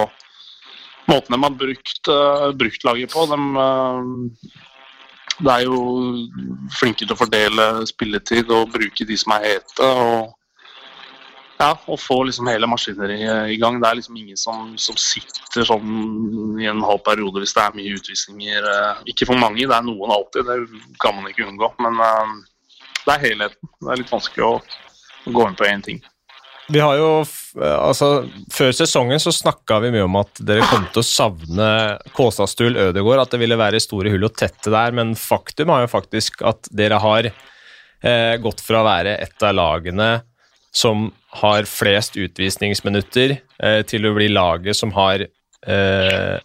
Måten 1.08 1.34
de 1.34 1.42
har 1.42 1.54
brukt, 1.58 2.08
uh, 2.12 2.50
brukt 2.54 2.84
laget 2.86 3.10
på. 3.10 3.24
De, 3.26 3.36
uh, 3.58 4.58
de 5.40 5.48
er 5.50 5.64
jo 5.64 5.78
flinke 6.76 7.02
til 7.02 7.16
å 7.16 7.18
fordele 7.18 7.64
spilletid 7.88 8.52
og 8.54 8.70
bruke 8.70 9.06
de 9.08 9.16
som 9.18 9.34
er 9.34 9.46
hete. 9.48 9.88
og 9.88 10.36
ja, 11.60 11.72
og 11.92 11.98
få 12.00 12.22
liksom 12.28 12.48
hele 12.48 12.68
maskineriet 12.70 13.50
i 13.52 13.56
gang. 13.60 13.80
Det 13.80 13.88
er 13.88 13.98
liksom 13.98 14.20
ingen 14.20 14.38
som, 14.38 14.70
som, 14.80 14.96
sitter 14.96 15.66
sånn 15.68 16.60
i 16.62 16.68
en 16.70 16.84
halv 16.84 17.02
periode 17.04 17.42
hvis 17.42 17.56
det 17.56 17.64
er 17.64 17.74
mye 17.76 17.96
utvisninger. 17.98 18.68
Eh, 18.74 19.02
ikke 19.12 19.28
for 19.28 19.40
mange, 19.40 19.66
det 19.66 19.76
er 19.76 19.84
noen 19.84 20.14
alltid, 20.14 20.46
det 20.48 20.94
kan 21.02 21.18
man 21.18 21.28
ikke 21.28 21.48
unngå. 21.48 21.68
Men 21.84 22.00
det 22.00 23.12
er 23.12 23.26
helheten. 23.26 23.72
Det 23.80 23.92
er 23.92 24.00
litt 24.00 24.14
vanskelig 24.14 24.46
å 24.46 24.54
gå 25.26 25.48
inn 25.48 25.58
på 25.58 25.68
én 25.68 25.84
ting. 25.84 26.00
Vi 26.70 26.78
har 26.78 26.96
jo, 27.00 27.08
altså, 27.58 28.10
Før 28.54 28.74
sesongen 28.76 29.20
så 29.22 29.32
snakka 29.34 29.80
vi 29.84 29.92
mye 29.94 30.06
om 30.06 30.18
at 30.20 30.42
dere 30.46 30.66
kom 30.70 30.86
til 30.92 31.02
å 31.02 31.06
savne 31.06 31.70
Kåsastul 32.14 32.78
Ødegård, 32.78 33.24
at 33.24 33.34
det 33.34 33.40
ville 33.42 33.58
være 33.58 33.82
store 33.82 34.12
hull 34.12 34.28
å 34.28 34.32
tette 34.32 34.70
der, 34.72 34.94
men 34.94 35.16
faktum 35.18 35.72
er 35.74 35.84
jo 35.84 35.90
faktisk 35.90 36.44
at 36.46 36.70
dere 36.70 37.00
har 37.02 37.30
eh, 37.30 38.34
gått 38.42 38.62
fra 38.62 38.82
å 38.82 38.86
være 38.86 39.16
et 39.18 39.46
av 39.46 39.56
lagene 39.58 40.10
som 40.70 41.08
har 41.42 41.66
flest 41.66 42.18
utvisningsminutter, 42.20 43.38
eh, 43.62 43.80
til 43.90 44.06
å 44.06 44.14
bli 44.14 44.30
laget 44.30 44.78
som 44.78 44.94
har 44.94 45.26
eh, 45.26 46.36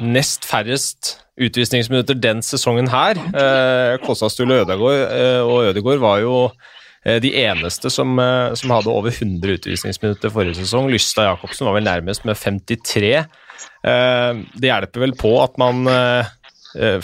nest 0.00 0.48
færrest 0.48 1.18
utvisningsminutter 1.36 2.16
den 2.16 2.40
sesongen 2.44 2.88
her. 2.92 3.20
Eh, 3.20 3.98
Kåsastul 4.04 4.54
Ødegård, 4.62 5.02
eh, 5.12 5.42
og 5.44 5.72
Ødegård 5.72 6.00
var 6.00 6.24
jo 6.24 6.36
Eh, 6.46 6.81
de 7.02 7.32
eneste 7.42 7.90
som, 7.90 8.18
eh, 8.18 8.54
som, 8.54 8.70
hadde 8.70 8.92
over 8.92 9.10
100 9.10 9.56
utvisningsminutter 9.58 10.30
forrige 10.30 10.60
sesong. 10.60 10.90
Lystad 10.92 11.26
Jacobsen 11.26 11.66
var 11.66 11.74
vel 11.78 11.88
nærmest 11.88 12.26
med 12.28 12.38
53. 12.38 13.12
Eh, 13.18 14.30
det 14.54 14.70
hjelper 14.70 15.06
vel 15.06 15.16
på 15.18 15.34
at 15.42 15.58
man 15.60 15.86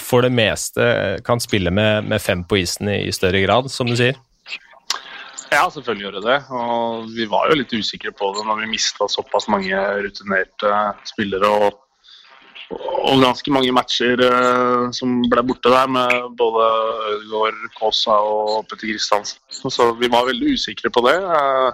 for 0.00 0.24
det 0.24 0.30
meste 0.32 0.84
kan 1.26 1.42
spille 1.44 1.68
med, 1.68 2.06
med 2.08 2.22
fem 2.24 2.40
på 2.48 2.56
isen 2.56 2.88
i, 2.88 3.10
større 3.12 3.42
grad, 3.42 3.66
som 3.68 3.90
du 3.90 3.92
sier? 3.98 4.16
Ja, 5.52 5.66
selvfølgelig 5.68 6.06
gjør 6.06 6.14
det 6.16 6.22
det. 6.24 6.38
Og 6.56 7.10
vi 7.12 7.26
var 7.28 7.50
jo 7.50 7.58
litt 7.60 7.74
usikre 7.76 8.14
på 8.16 8.30
det 8.32 8.46
når 8.48 8.62
vi 8.62 8.70
mista 8.72 9.04
såpass 9.12 9.44
mange 9.52 9.76
rutinerte 10.00 10.72
spillere. 11.10 11.52
og 11.52 11.76
og 12.70 13.22
ganske 13.22 13.52
mange 13.54 13.72
matcher 13.72 14.20
uh, 14.20 14.88
som 14.92 15.22
ble 15.32 15.44
borte 15.48 15.72
der, 15.72 15.88
med 15.88 16.34
både 16.36 16.66
Ødegaard, 17.14 17.60
Kaasa 17.78 18.18
og 18.20 18.66
Petter 18.68 18.90
Kristiansen. 18.90 19.40
Så 19.48 19.92
vi 19.96 20.10
var 20.12 20.28
veldig 20.28 20.52
usikre 20.58 20.92
på 20.92 21.04
det. 21.06 21.16
Uh, 21.24 21.72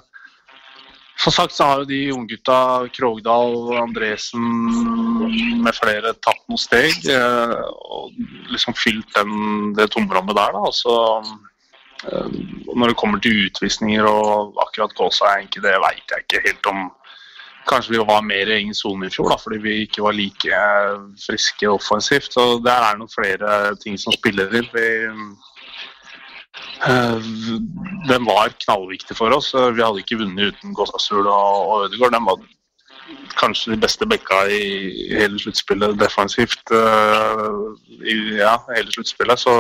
som 1.17 1.33
sagt 1.33 1.55
så 1.55 1.65
har 1.65 1.83
jo 1.83 1.89
de 1.89 2.01
unggutta, 2.13 2.89
Krogdal, 2.93 3.77
Andresen 3.79 5.63
med 5.63 5.77
flere, 5.77 6.13
tatt 6.25 6.43
noen 6.51 6.61
steg. 6.61 7.07
Eh, 7.07 7.55
og 7.87 8.11
liksom 8.53 8.75
fylt 8.77 9.15
den, 9.15 9.73
det 9.79 9.93
tomrommet 9.95 10.37
der, 10.37 10.59
da. 10.59 10.73
Så, 10.75 10.97
eh, 12.11 12.35
når 12.75 12.93
det 12.93 12.99
kommer 12.99 13.23
til 13.23 13.47
utvisninger 13.47 14.09
og 14.11 14.59
akkurat 14.67 14.97
Kaasa, 14.99 15.37
det 15.55 15.79
veit 15.87 16.03
jeg 16.17 16.27
ikke 16.27 16.45
helt 16.49 16.71
om 16.73 16.85
Kanskje 17.69 17.95
vi 17.95 18.05
var 18.05 18.21
mer 18.27 18.51
i 18.51 18.59
egen 18.59 18.75
sone 18.77 19.09
i 19.09 19.13
fjor 19.13 19.31
da, 19.33 19.39
fordi 19.41 19.59
vi 19.65 19.79
ikke 19.87 20.05
var 20.05 20.17
like 20.17 20.63
friske 21.23 21.71
offensivt. 21.71 22.33
Så 22.33 22.59
Der 22.65 22.77
er 22.77 22.93
det 22.93 23.01
noen 23.03 23.15
flere 23.15 23.75
ting 23.83 23.97
som 23.99 24.13
spiller 24.13 24.53
inn. 24.61 24.69
Vi, 24.75 24.89
Eh, 26.87 27.19
den 28.09 28.25
var 28.25 28.53
knallviktig 28.65 29.17
for 29.17 29.33
oss. 29.35 29.53
Vi 29.55 29.83
hadde 29.83 30.03
ikke 30.03 30.21
vunnet 30.21 30.53
uten 30.53 30.75
Gåsasul 30.77 31.27
og, 31.27 31.71
og 31.71 31.87
Ødegaard. 31.87 32.15
Den 32.15 32.29
var 32.29 32.43
kanskje 33.41 33.75
de 33.75 33.81
beste 33.81 34.07
bekka 34.09 34.45
i 34.53 34.65
hele 35.15 35.39
sluttspillet 35.41 35.99
defensivt. 36.01 36.63
Uh, 36.71 37.75
i 38.05 38.17
ja, 38.39 38.57
hele 38.77 38.93
sluttspillet. 38.93 39.41
Så 39.41 39.55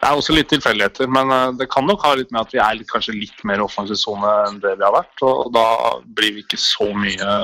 det 0.00 0.08
er 0.08 0.16
også 0.16 0.32
litt 0.32 0.48
tilfeldigheter. 0.52 1.10
Men 1.12 1.32
uh, 1.32 1.52
det 1.56 1.68
kan 1.72 1.86
nok 1.88 2.04
ha 2.06 2.14
litt 2.16 2.32
med 2.32 2.42
at 2.42 2.54
vi 2.56 2.62
er 2.62 2.78
litt, 2.78 2.88
kanskje 2.90 3.16
litt 3.18 3.44
mer 3.48 3.62
offensiv 3.64 4.00
sone 4.00 4.30
enn 4.48 4.60
det 4.62 4.74
vi 4.78 4.86
har 4.86 4.96
vært. 4.96 5.16
Og 5.26 5.52
da 5.54 5.66
blir 6.08 6.34
vi 6.36 6.44
ikke 6.46 6.60
så 6.60 6.88
mye 6.96 7.38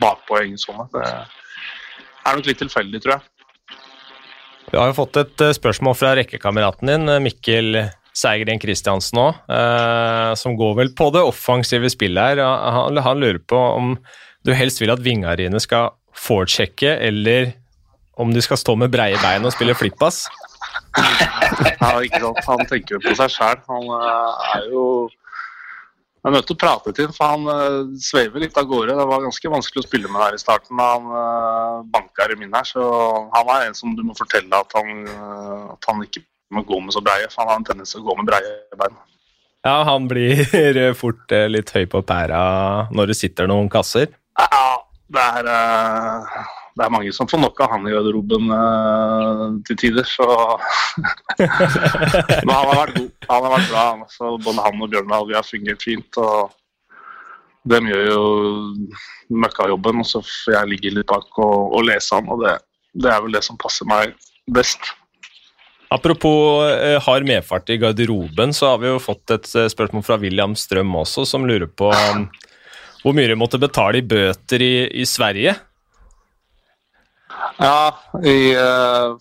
bakpå 0.00 0.40
egen 0.42 0.60
sone. 0.60 0.88
Det 0.92 1.06
er 1.06 2.38
nok 2.38 2.48
litt 2.48 2.62
tilfeldig, 2.64 3.02
tror 3.04 3.18
jeg. 3.18 3.26
Vi 4.72 4.78
har 4.78 4.90
jo 4.90 4.96
fått 4.98 5.18
et 5.20 5.44
eh, 5.44 5.54
spørsmål 5.54 5.94
fra 5.98 6.14
rekkekameraten 6.18 6.90
din, 6.90 7.08
eh, 7.08 7.22
Mikkel 7.22 7.78
Seigren 8.16 8.58
Kristiansen 8.58 9.20
òg, 9.22 9.38
eh, 9.52 10.32
som 10.40 10.56
går 10.58 10.74
vel 10.80 10.90
på 10.96 11.10
det 11.14 11.22
offensive 11.22 11.90
spillet 11.92 12.32
her. 12.32 12.42
Han, 12.42 12.98
han, 13.04 13.22
lurer 13.22 13.38
på 13.38 13.56
om 13.56 13.94
du 14.46 14.54
helst 14.56 14.80
vil 14.82 14.94
at 14.94 15.04
vingariene 15.04 15.60
skal 15.62 15.94
foresjekke, 16.16 16.96
eller 17.06 17.52
om 18.16 18.32
de 18.32 18.42
skal 18.42 18.58
stå 18.58 18.74
med 18.80 18.90
breie 18.90 19.18
bein 19.22 19.44
og 19.46 19.54
spille 19.54 19.76
flippass? 19.76 20.24
ja, 21.82 21.92
ikke 22.02 22.22
sant. 22.22 22.42
Han 22.48 22.66
tenker 22.70 22.96
jo 22.96 23.04
på 23.04 23.14
seg 23.18 23.32
sjæl. 23.32 23.62
Han 23.70 23.94
er 24.00 24.68
jo 24.72 24.84
jeg 26.26 26.34
møtte 26.34 26.40
nødt 26.40 26.48
til 26.48 26.56
å 26.56 26.58
prate 26.58 26.92
til 26.96 27.06
ham, 27.06 27.12
for 27.14 27.30
han 27.30 27.44
uh, 27.46 27.98
sveiver 28.02 28.42
litt 28.42 28.56
av 28.58 28.66
gårde. 28.66 28.96
Det 28.98 29.04
var 29.06 29.20
ganske 29.22 29.50
vanskelig 29.52 29.84
å 29.84 29.86
spille 29.86 30.08
med 30.10 30.24
her 30.24 30.34
i 30.34 30.40
starten. 30.42 30.80
Han 30.82 31.04
uh, 31.12 31.84
banka 31.92 32.26
i 32.26 32.38
min 32.40 32.56
her, 32.56 32.66
så 32.66 32.82
han 33.30 33.52
er 33.54 33.68
en 33.68 33.78
som 33.78 33.92
du 33.94 34.02
må 34.02 34.16
fortelle 34.18 34.58
at 34.58 34.74
han, 34.74 35.04
at 35.76 35.86
han 35.86 36.02
ikke 36.02 36.24
må 36.50 36.64
gå 36.66 36.80
med 36.82 36.96
så 36.96 37.04
breie, 37.06 37.30
for 37.30 37.44
han 37.44 37.52
har 37.52 37.62
en 37.62 37.68
tendens 37.70 37.94
til 37.94 38.02
å 38.02 38.08
gå 38.08 38.18
med 38.18 38.26
breie 38.32 38.80
bein. 38.82 38.98
Ja, 39.66 39.76
han 39.86 40.10
blir 40.10 40.42
fort 41.02 41.30
litt 41.54 41.70
høy 41.74 41.86
på 41.94 42.02
pæra 42.06 42.42
når 42.90 43.12
det 43.12 43.20
sitter 43.22 43.46
noen 43.50 43.70
kasser? 43.70 44.10
Ja, 44.34 44.66
det 45.14 45.30
er 45.38 45.54
det 46.76 46.84
er 46.84 46.92
mange 46.92 47.12
som 47.16 47.28
får 47.28 47.40
nok 47.40 47.60
av 47.64 47.72
han 47.72 47.86
i 47.88 47.92
garderoben 47.94 48.50
uh, 48.52 49.44
til 49.64 49.78
tider, 49.80 50.04
så 50.04 50.26
Men 51.40 52.52
han 52.52 52.68
har 52.68 52.80
vært 52.82 52.98
god. 52.98 53.08
Han 53.30 53.46
har 53.46 53.54
vært 53.54 53.70
bra. 53.70 53.84
Så 54.12 54.32
både 54.44 54.64
han 54.66 54.82
og 54.84 54.92
Bjørnar 54.92 55.24
vi 55.28 55.36
har 55.38 55.46
fungert 55.46 55.86
fint. 55.86 56.18
og 56.20 56.52
De 57.64 57.80
gjør 57.80 58.04
jo 58.10 58.26
møkkajobben, 59.32 60.02
og 60.04 60.08
så 60.08 60.20
får 60.20 60.58
jeg 60.58 60.70
ligge 60.74 60.92
litt 60.98 61.08
bak 61.08 61.40
og, 61.40 61.72
og 61.78 61.86
lese 61.88 62.18
han. 62.18 62.28
og 62.28 62.44
det, 62.44 62.58
det, 62.92 63.08
er 63.12 63.24
vel 63.24 63.38
det 63.38 63.42
som 63.46 63.60
passer 63.60 63.88
meg 63.88 64.12
best. 64.52 64.92
Apropos 65.94 66.66
eh, 66.66 66.98
hard 67.00 67.24
medfart 67.28 67.72
i 67.72 67.78
garderoben, 67.80 68.52
så 68.52 68.74
har 68.74 68.82
vi 68.82 68.90
jo 68.90 69.00
fått 69.00 69.32
et 69.32 69.48
eh, 69.54 69.70
spørsmål 69.72 70.04
fra 70.04 70.20
William 70.20 70.56
Strøm 70.58 70.92
også, 70.98 71.24
som 71.30 71.46
lurer 71.48 71.70
på 71.70 71.88
um, 71.94 72.26
hvor 73.00 73.16
mye 73.16 73.30
de 73.30 73.38
måtte 73.38 73.60
betale 73.62 74.02
i 74.02 74.04
bøter 74.04 74.64
i, 74.66 74.74
i 75.00 75.06
Sverige 75.08 75.54
ja, 77.60 77.92
jeg 78.22 78.56
uh, 78.56 79.16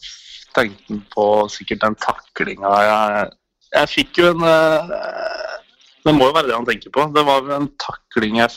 tenkte 0.56 1.00
på 1.14 1.28
sikkert 1.52 1.84
den 1.86 1.98
taklinga. 2.02 2.74
Jeg, 2.86 3.30
jeg 3.76 3.92
fikk 3.92 4.20
jo 4.22 4.34
en 4.34 4.44
uh, 4.46 5.56
Det 6.06 6.14
må 6.14 6.30
jo 6.30 6.36
være 6.36 6.52
det 6.52 6.58
han 6.58 6.68
tenker 6.68 6.94
på. 6.94 7.08
Det 7.16 7.26
var 7.28 7.50
en 7.56 7.70
takling 7.82 8.38
jeg, 8.42 8.54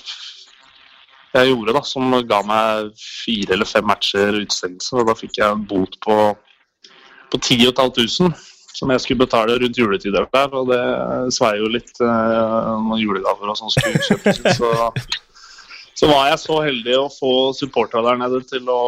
jeg 1.36 1.52
gjorde 1.52 1.76
da, 1.78 1.84
som 1.86 2.18
ga 2.28 2.42
meg 2.46 2.92
fire 3.00 3.56
eller 3.56 3.68
fem 3.68 3.88
matcher 3.88 4.42
utestengelse. 4.42 5.06
Da 5.08 5.16
fikk 5.16 5.40
jeg 5.40 5.56
en 5.56 5.64
bot 5.70 5.96
på, 6.04 6.18
på 7.32 7.40
10 7.40 7.72
500 7.72 8.36
som 8.78 8.92
jeg 8.92 9.02
skulle 9.02 9.24
betale 9.24 9.56
rundt 9.58 9.78
juletid. 9.78 10.12
der. 10.14 10.52
Og 10.54 10.68
det 10.70 10.82
svei 11.34 11.56
jo 11.58 11.70
litt 11.72 11.94
uh, 12.02 12.76
noen 12.84 13.00
julegaver 13.00 13.50
og 13.50 13.58
sånn 13.58 13.72
skulle 13.74 14.04
kjøpes. 14.06 14.44
Så 14.60 14.70
så 15.98 16.06
var 16.06 16.28
jeg 16.30 16.38
så 16.44 16.60
heldig 16.62 16.94
å 16.94 17.08
få 17.10 17.32
supporterne 17.58 18.06
der 18.06 18.20
nede 18.20 18.38
til 18.46 18.68
å 18.70 18.82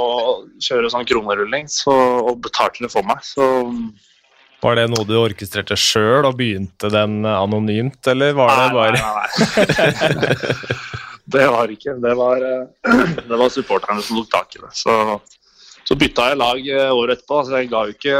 kjøre 0.62 0.92
sånn 0.92 1.08
kronerulling, 1.08 1.66
så, 1.70 1.94
og 2.22 2.38
betalte 2.44 2.84
det 2.84 2.92
for 2.92 3.06
meg. 3.06 3.24
Så 3.26 3.46
var 4.62 4.76
det 4.76 4.86
noe 4.92 5.06
du 5.08 5.16
orkestrerte 5.18 5.74
sjøl 5.80 6.28
og 6.28 6.36
begynte 6.38 6.90
den 6.92 7.24
anonymt, 7.26 7.98
eller 8.12 8.36
var 8.38 8.54
det 8.54 8.68
bare 8.76 9.00
Nei, 9.00 9.66
nei, 9.72 10.10
nei. 10.20 10.78
det 11.34 11.50
var 11.50 11.74
ikke. 11.74 11.96
Det 12.04 12.14
var, 12.22 12.46
det 13.32 13.42
var 13.42 13.52
supporterne 13.56 14.06
som 14.06 14.20
tok 14.20 14.30
tak 14.36 14.56
i 14.58 14.62
det. 14.62 14.72
Så, 14.76 14.94
så 15.88 15.98
bytta 15.98 16.30
jeg 16.30 16.40
lag 16.44 16.72
eh, 16.76 16.94
året 16.94 17.18
etterpå. 17.18 17.42
Så 17.48 17.58
jeg 17.58 17.70
ikke, 17.96 18.16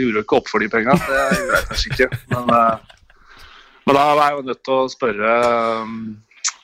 gjorde 0.00 0.20
jo 0.20 0.24
ikke 0.24 0.40
opp 0.40 0.52
for 0.54 0.64
de 0.64 0.72
penga. 0.72 0.96
Det 1.04 1.22
gjorde 1.36 1.58
jeg 1.58 1.70
kanskje 1.70 1.94
ikke. 1.94 2.10
Men, 2.32 2.52
eh, 2.56 3.08
men 3.82 3.98
da 3.98 4.10
var 4.14 4.24
jeg 4.24 4.38
jo 4.38 4.46
nødt 4.52 4.62
til 4.62 4.78
å 4.78 4.90
spørre 4.92 5.38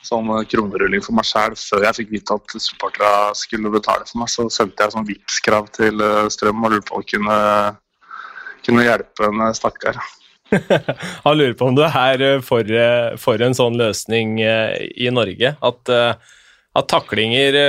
sånn 0.09 0.29
kronerulling 0.49 1.03
for 1.05 1.17
meg 1.17 1.27
sjæl 1.27 1.55
før 1.59 1.85
jeg 1.87 1.97
fikk 1.99 2.13
vite 2.15 2.37
at 2.39 2.55
supporterne 2.61 3.35
skulle 3.37 3.73
betale 3.73 4.07
for 4.09 4.21
meg. 4.21 4.31
Så 4.31 4.47
sendte 4.53 4.85
jeg 4.85 4.95
sånn 4.95 5.07
Vipps-krav 5.09 5.69
til 5.75 6.01
eh, 6.05 6.29
Strøm 6.33 6.65
og 6.65 6.73
lurte 6.73 6.89
på 6.89 6.97
om 6.97 7.05
jeg 7.05 7.11
kunne, 7.17 7.37
kunne 8.65 8.87
hjelpe 8.87 9.29
en 9.29 9.45
stakkar. 9.57 10.01
Han 11.27 11.37
lurer 11.37 11.53
på 11.57 11.69
om 11.69 11.77
du 11.77 11.83
er 11.85 11.93
her 11.93 12.25
eh, 12.25 12.41
for, 12.45 12.65
eh, 12.65 13.13
for 13.21 13.45
en 13.45 13.57
sånn 13.57 13.77
løsning 13.79 14.39
i 14.41 15.13
Norge. 15.13 15.53
At, 15.59 15.93
at 16.79 16.89
taklinger 16.89 17.59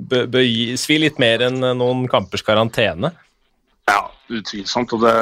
bør, 0.00 0.26
bør 0.32 0.50
svi 0.80 1.00
litt 1.02 1.20
mer 1.22 1.48
enn 1.48 1.60
noen 1.60 2.06
kampers 2.10 2.44
karantene? 2.46 3.12
Ja, 3.86 4.00
utvilsomt. 4.32 4.96
Og 4.96 5.04
det, 5.04 5.14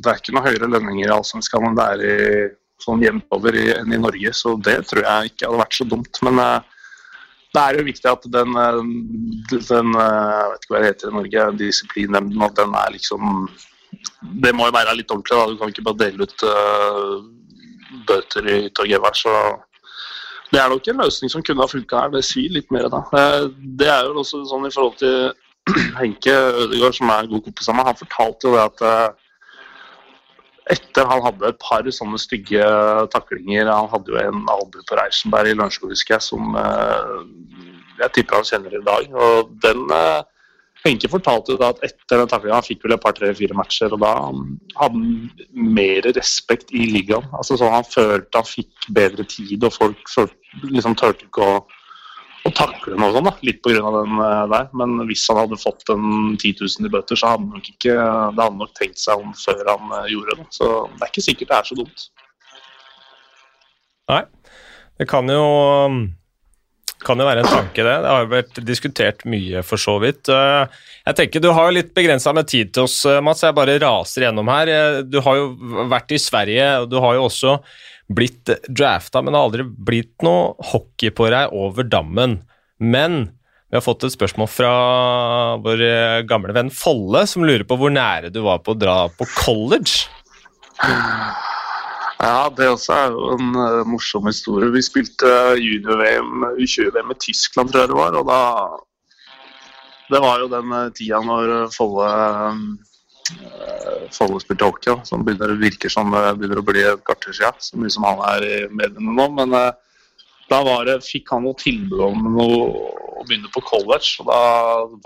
det 0.00 0.10
er 0.10 0.18
ikke 0.22 0.34
noe 0.36 0.46
høyere 0.48 0.70
lønninger 0.70 1.08
i 1.08 1.14
Allsvenskan 1.14 1.68
enn 1.68 1.78
det 1.78 1.88
er 1.92 2.02
i 2.06 2.18
sånn 2.82 3.02
jevnt 3.04 3.26
over 3.34 3.56
enn 3.56 3.94
i 3.94 4.00
Norge, 4.00 4.32
så 4.36 4.54
det 4.60 4.82
tror 4.90 5.04
jeg 5.06 5.32
ikke 5.32 5.48
hadde 5.48 5.62
vært 5.62 5.76
så 5.78 5.86
dumt. 5.88 6.20
Men 6.26 6.40
uh, 6.42 6.86
det 7.52 7.64
er 7.64 7.78
jo 7.78 7.88
viktig 7.88 8.10
at 8.10 8.28
den, 8.36 8.56
uh, 8.56 8.80
den 9.52 9.92
uh, 9.96 10.06
jeg 10.06 10.52
vet 10.52 10.64
ikke 10.64 10.74
hva 10.74 10.82
det 10.82 10.90
heter 10.90 11.12
i 11.12 11.18
Norge, 11.18 11.46
disiplinnemnden, 11.60 12.46
at 12.46 12.56
den 12.60 12.78
er 12.82 12.96
liksom 12.96 13.46
Det 14.42 14.54
må 14.56 14.66
jo 14.68 14.74
være 14.74 14.96
litt 14.96 15.10
ordentlig, 15.12 15.36
da. 15.36 15.50
Du 15.50 15.58
kan 15.60 15.72
ikke 15.72 15.84
bare 15.84 16.00
dele 16.00 16.24
ut 16.24 16.44
bøter 18.08 18.46
i 18.48 18.54
hytte 18.64 18.86
og 18.86 18.88
gevær. 18.88 19.14
Så 19.14 19.32
det 20.52 20.62
er 20.62 20.70
nok 20.72 20.86
en 20.88 21.02
løsning 21.02 21.32
som 21.32 21.44
kunne 21.44 21.60
ha 21.60 21.68
funka 21.68 22.00
her. 22.00 22.14
Det 22.14 22.22
svir 22.24 22.54
litt 22.56 22.72
mer 22.72 22.88
da. 22.92 23.02
Det 23.60 23.90
er 23.92 24.08
jo 24.08 24.22
også 24.22 24.40
sånn 24.48 24.64
i 24.64 24.72
forhold 24.72 24.96
til 25.02 25.28
Henke 26.00 26.32
Ødegaard, 26.32 26.96
som 26.96 27.12
er 27.12 27.26
en 27.26 27.34
god 27.34 27.44
kompis 27.44 27.68
av 27.68 27.76
meg, 27.76 27.90
han 27.90 28.00
fortalte 28.00 28.48
jo 28.48 28.56
det 28.56 28.64
at 28.64 29.20
etter 30.70 31.08
han 31.08 31.22
hadde 31.24 31.48
et 31.50 31.58
par 31.62 31.86
sånne 31.90 32.20
stygge 32.20 32.66
taklinger 33.14 33.66
Han 33.66 33.88
hadde 33.90 34.12
jo 34.12 34.18
en 34.20 34.44
albue 34.52 34.84
på 34.86 34.98
Reichenberg 34.98 35.50
i 35.50 35.56
Lørenskog, 35.56 35.90
husker 35.90 36.16
jeg, 36.16 36.26
som 36.28 36.54
eh, 36.58 37.16
jeg 38.02 38.14
tipper 38.16 38.38
han 38.38 38.46
kjenner 38.46 38.76
i 38.78 38.84
dag. 38.86 39.08
Og 39.10 39.50
den 39.64 39.82
eh, 39.96 40.22
Henke 40.82 41.10
fortalte 41.10 41.54
da 41.60 41.70
at 41.70 41.82
etter 41.86 42.18
den 42.18 42.30
taklinga 42.30 42.58
Han 42.58 42.66
fikk 42.66 42.86
vel 42.86 42.96
et 42.96 43.02
par, 43.02 43.14
tre, 43.14 43.30
fire 43.38 43.58
matcher, 43.58 43.92
og 43.94 44.02
da 44.02 44.14
hadde 44.18 44.40
han 44.80 45.68
mer 45.78 46.08
respekt 46.14 46.72
i 46.74 46.86
ligaen. 46.90 47.26
Altså 47.38 47.58
sånn 47.58 47.74
Han 47.74 47.86
følte 47.86 48.42
han 48.42 48.48
fikk 48.48 48.90
bedre 48.94 49.26
tid, 49.26 49.62
og 49.62 49.74
folk 49.74 50.16
liksom 50.68 50.98
turte 50.98 51.28
ikke 51.28 51.46
å 51.46 51.62
takle 52.56 52.96
noe 52.98 53.12
sånt, 53.14 53.28
da. 53.28 53.34
litt 53.46 53.60
pga. 53.64 53.92
den 53.96 54.16
uh, 54.20 54.44
der. 54.52 54.70
Men 54.78 54.96
hvis 55.08 55.24
han 55.30 55.42
hadde 55.42 55.60
fått 55.60 55.92
en 55.94 56.36
10 56.38 56.54
000 56.60 56.88
i 56.88 56.92
bøter, 56.92 57.18
så 57.18 57.32
hadde 57.32 57.46
han 57.46 57.58
nok 57.58 57.70
ikke 57.74 57.94
det 57.96 58.44
hadde 58.46 58.62
nok 58.62 58.74
tenkt 58.78 59.02
seg 59.02 59.22
om 59.22 59.34
før 59.36 59.62
han 59.74 59.94
uh, 59.94 60.08
gjorde 60.10 60.38
det. 60.40 60.48
Så 60.54 60.72
det 60.94 61.06
er 61.06 61.12
ikke 61.14 61.28
sikkert 61.28 61.52
det 61.52 61.60
er 61.60 61.70
så 61.70 61.78
dumt. 61.82 62.08
Nei, 64.12 64.24
det 65.00 65.08
kan 65.08 65.30
jo 65.30 65.46
kan 67.02 67.18
jo 67.18 67.26
være 67.26 67.42
en 67.42 67.50
tanke, 67.50 67.82
det. 67.82 67.94
Det 68.04 68.10
har 68.14 68.28
vært 68.30 68.58
diskutert 68.66 69.24
mye, 69.26 69.62
for 69.66 69.80
så 69.80 69.96
vidt. 70.02 70.28
Eh, 70.30 70.82
jeg 71.08 71.18
tenker 71.18 71.42
Du 71.42 71.48
har 71.50 71.66
jo 71.66 71.74
litt 71.74 71.90
begrensa 71.96 72.30
med 72.36 72.46
tid 72.46 72.70
til 72.74 72.86
oss, 72.86 73.00
Mats. 73.24 73.42
Jeg 73.42 73.56
bare 73.56 73.74
raser 73.82 74.28
gjennom 74.28 74.50
her. 74.52 75.02
Du 75.02 75.18
har 75.24 75.40
jo 75.40 75.48
vært 75.90 76.14
i 76.14 76.20
Sverige, 76.22 76.68
og 76.82 76.90
du 76.92 77.00
har 77.02 77.18
jo 77.18 77.24
også 77.26 77.56
blitt 78.16 78.50
drafta, 78.68 79.22
men 79.22 79.32
det 79.32 79.40
har 79.40 79.48
aldri 79.50 79.66
blitt 79.90 80.24
noe 80.26 80.52
hockey 80.72 81.12
på 81.14 81.30
deg 81.32 81.54
over 81.56 81.86
dammen. 81.88 82.40
Men 82.82 83.24
vi 83.70 83.78
har 83.78 83.84
fått 83.84 84.04
et 84.04 84.14
spørsmål 84.14 84.50
fra 84.52 84.72
vår 85.64 85.84
gamle 86.28 86.54
venn 86.56 86.72
Folle, 86.74 87.24
som 87.30 87.46
lurer 87.46 87.64
på 87.68 87.78
hvor 87.80 87.92
nære 87.94 88.32
du 88.34 88.42
var 88.44 88.60
på 88.64 88.74
å 88.74 88.78
dra 88.78 88.96
på 89.16 89.28
college. 89.38 90.04
Ja, 92.22 92.46
det 92.54 92.68
også 92.70 92.94
er 92.94 93.14
jo 93.16 93.32
en 93.34 93.56
uh, 93.58 93.82
morsom 93.88 94.28
historie. 94.30 94.70
Vi 94.70 94.82
spilte 94.86 95.28
junior-VM, 95.58 96.44
U20-VM 96.54 97.10
i 97.10 97.18
Tyskland, 97.18 97.72
tror 97.72 97.82
jeg 97.82 97.90
det 97.90 97.98
var. 97.98 98.18
Og 98.20 98.28
da 98.28 98.42
Det 100.12 100.20
var 100.22 100.42
jo 100.42 100.50
den 100.52 100.70
uh, 100.70 100.92
tida 100.94 101.18
når 101.26 101.72
Folle 101.74 102.06
uh, 102.06 102.60
Folle 104.12 104.40
spilte 104.42 104.66
hockey, 104.66 104.96
som 105.08 105.22
begynner, 105.24 105.54
virker 105.60 105.92
som 105.92 106.10
det 106.12 106.24
begynner 106.40 106.60
å 106.60 106.66
bli 106.66 106.82
et 106.84 107.04
kvarter 107.06 107.36
siden. 107.36 107.62
Så 107.62 107.80
mye 107.80 107.92
som 107.94 108.06
han 108.08 108.20
er 108.32 108.48
i 108.48 108.56
mediene 108.72 109.14
nå. 109.16 109.28
Men 109.38 109.54
da 110.52 110.60
det, 110.84 110.98
fikk 111.06 111.30
han 111.32 111.46
noe 111.46 111.56
tilbud 111.60 112.02
om 112.04 112.26
noe, 112.34 112.66
å 113.22 113.24
begynne 113.28 113.50
på 113.54 113.62
college. 113.64 114.18
og 114.20 114.28
Da 114.28 114.42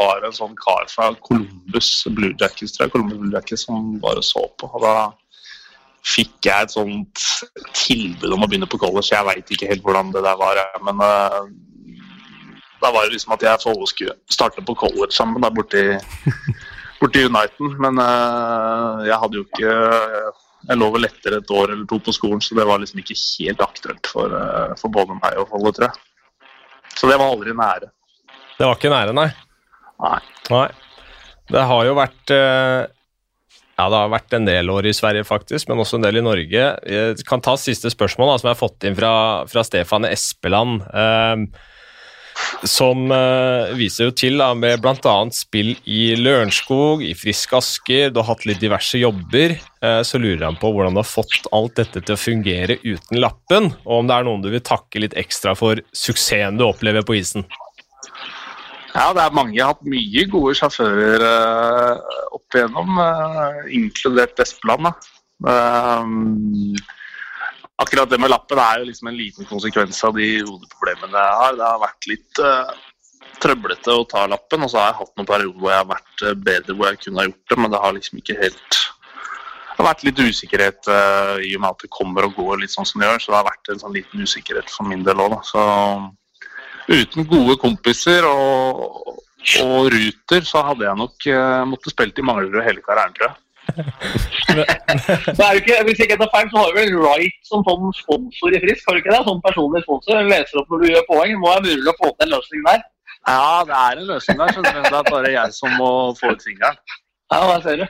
var 0.01 0.23
det 0.23 0.31
en 0.31 0.39
sånn 0.41 0.57
kar 0.59 0.89
fra 0.91 1.13
Columbus 1.29 1.91
Blue 2.17 2.35
Jackets, 2.41 2.75
tror 2.75 2.87
jeg, 2.87 2.95
Columbus 2.97 3.21
Blue 3.21 3.35
Jackets 3.35 3.67
som 3.69 3.95
bare 4.03 4.25
så 4.25 4.47
på. 4.59 4.71
og 4.73 4.83
da 4.85 4.97
fikk 6.07 6.47
jeg 6.47 6.63
et 6.63 6.71
sånt 6.71 7.23
tilbud 7.75 8.31
om 8.31 8.45
å 8.45 8.49
begynne 8.49 8.69
på 8.71 8.79
college. 8.79 9.11
Jeg 9.11 9.27
veit 9.27 9.51
ikke 9.51 9.71
helt 9.71 9.83
hvordan 9.83 10.13
det 10.15 10.23
der 10.23 10.39
var, 10.39 10.61
men 10.87 11.03
uh, 11.03 11.49
da 12.83 12.93
var 12.95 13.07
det 13.07 13.17
liksom 13.17 13.35
at 13.35 13.43
jeg 13.43 13.63
Follo 13.65 13.89
skulle 13.91 14.15
starte 14.31 14.63
på 14.63 14.77
college 14.79 15.11
sammen 15.17 15.43
der 15.43 15.55
borte 15.55 15.83
borti, 15.83 16.55
borti 17.01 17.25
Uniten. 17.27 17.77
Men 17.83 18.01
uh, 18.03 19.05
jeg 19.07 19.21
hadde 19.23 19.41
jo 19.41 19.47
ikke 19.47 19.77
Jeg 20.67 20.81
lå 20.81 20.89
vel 20.95 21.05
lettere 21.07 21.39
et 21.43 21.53
år 21.55 21.73
eller 21.75 21.85
to 21.87 22.01
på 22.03 22.15
skolen, 22.15 22.41
så 22.43 22.57
det 22.59 22.67
var 22.67 22.81
liksom 22.83 23.03
ikke 23.03 23.19
helt 23.19 23.61
aktuelt 23.63 24.11
for, 24.11 24.33
uh, 24.33 24.73
for 24.81 24.93
både 24.95 25.19
meg 25.21 25.39
og 25.43 25.51
Follo, 25.53 25.71
tror 25.77 25.91
jeg. 25.91 26.51
Så 26.97 27.11
det 27.11 27.21
var 27.21 27.31
aldri 27.31 27.55
nære. 27.55 27.93
Det 28.57 28.65
var 28.65 28.79
ikke 28.79 28.91
nære, 28.91 29.15
nei? 29.15 29.29
Nei. 30.03 30.19
nei. 30.51 30.69
Det 31.53 31.65
har 31.71 31.87
jo 31.87 31.97
vært 31.97 32.33
ja, 33.77 33.87
det 33.93 33.99
har 33.99 34.09
vært 34.09 34.35
en 34.39 34.47
del 34.49 34.71
år 34.73 34.87
i 34.89 34.95
Sverige, 34.97 35.27
faktisk, 35.29 35.69
men 35.69 35.83
også 35.83 35.99
en 35.99 36.07
del 36.07 36.23
i 36.23 36.25
Norge. 36.25 36.69
Jeg 36.89 37.25
kan 37.29 37.43
ta 37.45 37.59
siste 37.61 37.91
spørsmål, 37.93 38.31
da, 38.31 38.37
som 38.41 38.49
jeg 38.49 38.55
har 38.55 38.63
fått 38.63 38.87
inn 38.89 38.97
fra, 38.97 39.11
fra 39.51 39.65
Stefan 39.69 40.09
Espeland. 40.09 40.81
Eh, 40.89 41.67
som 42.65 43.11
eh, 43.13 43.75
viser 43.77 44.09
jo 44.09 44.15
til 44.17 44.39
da, 44.41 44.51
med 44.57 44.81
bl.a. 44.83 45.15
spill 45.35 45.75
i 45.85 46.15
Lørenskog, 46.19 47.03
i 47.05 47.13
Frisk 47.19 47.53
Asker, 47.59 48.11
du 48.11 48.21
har 48.23 48.31
hatt 48.31 48.47
litt 48.49 48.63
diverse 48.63 49.01
jobber. 49.01 49.57
Eh, 49.85 50.01
så 50.07 50.21
lurer 50.23 50.47
han 50.47 50.59
på 50.61 50.71
hvordan 50.73 50.97
du 50.97 51.03
har 51.03 51.09
fått 51.09 51.49
alt 51.57 51.77
dette 51.81 52.03
til 52.03 52.17
å 52.17 52.21
fungere 52.21 52.79
uten 52.85 53.21
lappen, 53.21 53.71
og 53.85 54.01
om 54.01 54.09
det 54.09 54.17
er 54.17 54.29
noen 54.29 54.45
du 54.45 54.51
vil 54.55 54.65
takke 54.65 55.03
litt 55.05 55.17
ekstra 55.19 55.57
for 55.59 55.83
suksessen 55.97 56.59
du 56.61 56.67
opplever 56.69 57.07
på 57.07 57.19
isen. 57.21 57.47
Ja, 58.97 59.11
det 59.13 59.27
er 59.27 59.37
mange. 59.37 59.53
Jeg 59.59 59.67
har 59.67 59.75
hatt 59.75 59.89
mye 59.93 60.23
gode 60.33 60.55
sjåfører 60.57 61.21
uh, 61.21 62.21
opp 62.33 62.57
igjennom, 62.57 62.97
inkludert 63.77 64.41
Espeland. 64.41 64.89
Uh, 65.45 66.01
akkurat 67.83 68.11
det 68.11 68.19
med 68.23 68.33
lappen 68.33 68.61
er 68.63 68.81
jo 68.81 68.89
liksom 68.89 69.11
en 69.11 69.19
liten 69.19 69.49
konsekvens 69.49 70.03
av 70.09 70.17
de 70.17 70.29
hodeproblemene 70.41 71.25
jeg 71.25 71.39
har. 71.43 71.57
Det 71.59 71.69
har 71.69 71.83
vært 71.83 72.11
litt 72.11 72.43
uh, 72.43 72.75
trøblete 73.43 73.95
å 73.95 74.07
ta 74.09 74.27
lappen, 74.31 74.65
og 74.65 74.73
så 74.73 74.81
har 74.81 74.93
jeg 74.93 75.01
hatt 75.03 75.17
noen 75.17 75.31
perioder 75.31 75.61
hvor 75.61 75.73
jeg 75.75 75.83
har 75.83 75.91
vært 75.93 76.27
bedre 76.45 76.77
hvor 76.77 76.91
jeg 76.91 77.03
kunne 77.05 77.23
ha 77.23 77.29
gjort 77.29 77.53
det, 77.53 77.59
men 77.63 77.75
det 77.75 77.83
har 77.85 77.97
liksom 77.97 78.23
ikke 78.23 78.39
helt 78.43 78.85
det 79.77 79.85
har 79.85 79.91
vært 79.91 80.05
litt 80.07 80.21
usikkerhet 80.25 80.89
i 81.45 81.51
og 81.53 81.61
med 81.61 81.67
at 81.69 81.83
det 81.85 81.91
kommer 81.93 82.25
og 82.25 82.39
går 82.39 82.63
litt 82.63 82.73
sånn 82.73 82.87
som 82.89 83.03
det 83.03 83.11
gjør, 83.11 83.21
så 83.21 83.33
det 83.33 83.37
har 83.37 83.49
vært 83.51 83.69
en 83.69 83.81
sånn 83.83 83.93
liten 83.93 84.23
usikkerhet 84.25 84.71
for 84.73 84.89
min 84.89 85.03
del 85.05 85.21
òg, 85.21 85.35
da. 85.35 85.41
Så 85.45 85.65
uten 86.89 87.27
gode 87.29 87.59
kompiser 87.61 88.25
og, 88.25 89.19
og 89.61 89.91
ruter, 89.93 90.47
så 90.49 90.63
hadde 90.71 90.87
jeg 90.87 91.01
nok 91.03 91.29
uh, 91.29 91.65
måttet 91.69 91.93
spilt 91.93 92.23
i 92.23 92.25
Manglerud 92.25 92.65
hele 92.65 92.85
karrieren, 92.87 93.13
tror 93.19 93.29
jeg. 93.29 93.37
ikke, 95.59 95.79
hvis 95.87 96.01
ikke 96.01 96.15
jeg 96.15 96.21
tar 96.21 96.33
feil, 96.33 96.51
så 96.51 96.61
har 96.61 96.69
du 96.71 96.77
vel 96.79 96.93
Wright 97.01 97.39
som 97.47 97.65
sånn 97.67 97.89
sponsor 97.99 98.57
i 98.57 98.61
Frisk? 98.63 98.85
Har 98.87 98.97
du 98.97 99.03
ikke 99.03 99.15
det? 99.15 99.23
Sånn 99.29 99.43
personlig 99.45 99.83
sponsor? 99.87 100.21
Leser 100.31 100.61
opp 100.63 100.71
når 100.73 100.85
du 100.85 100.87
gjør 100.93 101.09
poeng. 101.11 101.35
Må 101.41 101.51
være 101.53 101.67
mulig 101.67 101.93
å 101.93 101.97
få 101.99 102.13
til 102.13 102.29
en 102.29 102.35
løsning 102.37 102.67
der? 102.69 102.85
Ja, 103.27 103.65
det 103.69 103.77
er 103.81 104.01
en 104.01 104.11
løsning 104.13 104.43
der. 104.43 104.55
Så 104.55 104.65
det 104.67 104.73
er 104.87 105.11
bare 105.11 105.35
jeg 105.35 105.57
som 105.57 105.77
må 105.81 105.93
få 106.19 106.35
ut 106.35 106.47
fingeren. 106.47 106.83
Ja, 107.35 107.41
der 107.51 107.63
ser 107.65 107.81
du. 107.83 107.87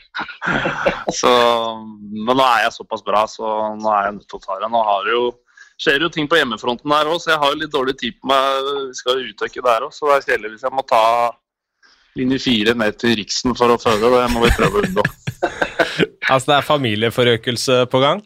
så, 1.21 1.33
men 1.85 2.33
nå 2.33 2.45
er 2.45 2.63
jeg 2.65 2.77
såpass 2.79 3.05
bra, 3.05 3.27
så 3.29 3.75
nå 3.77 3.91
er 3.93 4.09
jeg 4.09 4.17
nødt 4.17 4.31
til 4.33 4.41
å 4.41 4.47
ta 4.47 4.57
det. 4.63 4.71
Nå 4.73 4.81
har 4.91 5.11
jo 5.13 5.27
skjer 5.77 6.07
jo 6.07 6.09
ting 6.13 6.29
på 6.29 6.39
hjemmefronten 6.39 6.89
der 6.89 7.11
òg, 7.11 7.19
så 7.21 7.35
jeg 7.35 7.43
har 7.43 7.53
jo 7.53 7.61
litt 7.61 7.75
dårlig 7.75 7.97
tid 8.01 8.17
på 8.17 8.31
meg. 8.31 8.71
Vi 8.89 9.01
skal 9.01 9.27
utøkke 9.27 9.65
der 9.67 9.85
òg, 9.85 9.93
så 9.93 10.09
det 10.09 10.17
er 10.17 10.27
kjedelig 10.31 10.55
hvis 10.55 10.65
jeg 10.65 10.77
må 10.77 10.85
ta 10.89 11.03
linje 12.17 12.41
fire 12.43 12.75
ned 12.79 12.99
til 13.01 13.17
Riksen 13.21 13.57
for 13.59 13.75
å 13.75 13.79
føde. 13.81 14.11
Det 14.13 14.27
må 14.33 14.45
vi 14.45 14.53
prøve 14.57 14.81
å 14.81 14.85
unngå. 14.87 15.05
altså 16.33 16.51
det 16.51 16.57
er 16.59 16.69
familieforøkelse 16.71 17.81
på 17.93 18.03
gang? 18.03 18.23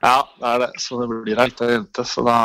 Ja, 0.00 0.22
det 0.40 0.54
er 0.54 0.62
det. 0.64 0.70
Så 0.80 1.00
det 1.02 1.10
blir 1.12 1.38
ei 1.38 1.50
lita 1.50 1.68
jente. 1.70 2.06
Så 2.08 2.24
da 2.26 2.38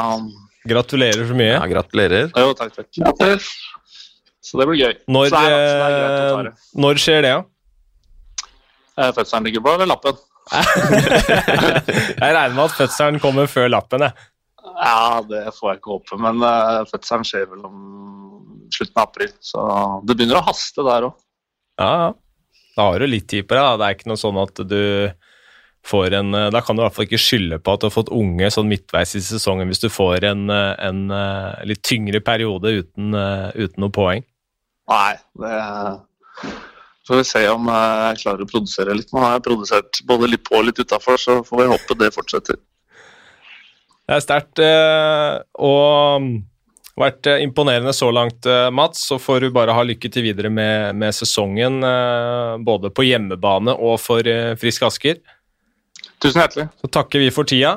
Gratulerer 0.65 1.27
så 1.29 1.35
mye. 1.37 1.53
Ja, 1.53 1.65
gratulerer. 1.69 2.31
Jo, 2.33 2.53
takk, 2.57 2.71
takk. 2.73 2.87
Grattis. 2.97 3.49
Så 4.45 4.57
det 4.57 4.65
blir 4.69 4.79
gøy. 4.79 4.95
Når, 5.09 5.27
det 5.33 5.41
er, 5.41 5.51
det 5.51 6.39
er 6.39 6.79
når 6.81 7.01
skjer 7.01 7.21
det, 7.25 7.33
da? 7.33 7.43
Ja? 8.97 9.11
Fødselen 9.13 9.45
ligger 9.45 9.61
på, 9.65 9.75
eller 9.75 9.89
lappen? 9.89 10.17
jeg 10.55 12.17
regner 12.21 12.55
med 12.55 12.63
at 12.67 12.75
fødselen 12.77 13.21
kommer 13.21 13.49
før 13.49 13.69
lappen, 13.73 14.05
jeg. 14.05 14.27
Ja, 14.75 15.21
det 15.25 15.43
får 15.57 15.69
jeg 15.69 15.79
ikke 15.79 15.93
håpe, 15.95 16.19
men 16.21 16.41
uh, 16.41 16.81
fødselen 16.89 17.25
skjer 17.27 17.45
vel 17.51 17.65
om 17.67 17.77
slutten 18.75 19.01
av 19.01 19.09
april. 19.09 19.31
Så 19.43 19.63
det 20.05 20.15
begynner 20.15 20.41
å 20.41 20.47
haste 20.49 20.85
der 20.87 21.09
òg. 21.09 21.17
Ja, 21.81 21.91
ja. 22.03 22.13
Da 22.75 22.89
har 22.89 22.99
du 22.99 23.07
litt 23.07 23.29
tid 23.31 23.47
på 23.47 23.55
deg. 23.55 23.79
Det 23.79 23.87
er 23.87 23.95
ikke 23.95 24.09
noe 24.11 24.19
sånn 24.19 24.39
at 24.41 24.59
du 24.67 24.81
får 25.85 26.15
en 26.17 26.33
eh, 26.35 26.49
Da 26.51 26.59
kan 26.65 26.75
du 26.75 26.81
i 26.81 26.83
hvert 26.83 26.95
fall 26.95 27.05
ikke 27.05 27.21
skylde 27.21 27.59
på 27.61 27.75
at 27.75 27.83
du 27.83 27.87
har 27.87 27.93
fått 27.93 28.11
unge 28.11 28.49
sånn 28.51 28.67
midtveis 28.67 29.13
i 29.15 29.21
sesongen 29.23 29.69
hvis 29.69 29.83
du 29.83 29.87
får 29.93 30.25
en, 30.27 30.47
eh, 30.51 30.73
en 30.87 31.03
litt 31.69 31.83
tyngre 31.85 32.19
periode 32.25 32.73
uten, 32.81 33.15
uten 33.55 33.83
noe 33.85 33.93
poeng. 33.93 34.25
Nei, 34.91 35.13
det 35.39 35.53
så 37.05 37.13
får 37.13 37.19
vi 37.19 37.25
se 37.29 37.41
om 37.53 37.67
jeg 37.69 38.21
klarer 38.23 38.41
å 38.41 38.49
produsere 38.49 38.93
litt. 38.97 39.11
Nå 39.13 39.21
har 39.21 39.35
jeg 39.35 39.43
produsert 39.45 39.99
både 40.09 40.29
litt 40.31 40.41
på 40.47 40.55
og 40.57 40.63
litt 40.65 40.79
utafor, 40.81 41.19
så 41.21 41.35
får 41.45 41.59
vi 41.59 41.67
håpe 41.69 41.97
det 42.01 42.07
fortsetter. 42.15 42.57
Det 44.05 44.15
er 44.15 44.23
sterkt 44.25 44.61
eh, 44.61 45.35
og 45.61 46.25
vært 46.99 47.27
eh, 47.29 47.43
imponerende 47.43 47.93
så 47.95 48.09
langt, 48.13 48.45
eh, 48.49 48.69
Mats. 48.71 49.03
Så 49.09 49.17
får 49.21 49.45
du 49.45 49.49
bare 49.55 49.75
ha 49.75 49.83
lykke 49.85 50.11
til 50.11 50.25
videre 50.27 50.51
med, 50.53 50.95
med 50.95 51.15
sesongen, 51.15 51.81
både 52.65 52.91
på 52.95 53.05
hjemmebane 53.07 53.75
og 53.75 53.99
for 54.01 54.25
Frisk 54.61 54.87
Asker. 54.87 55.21
Tusen 56.23 56.41
hjertelig. 56.41 56.69
Så 56.81 56.91
takker 56.99 57.21
vi 57.21 57.29
for 57.33 57.47
tida. 57.47 57.75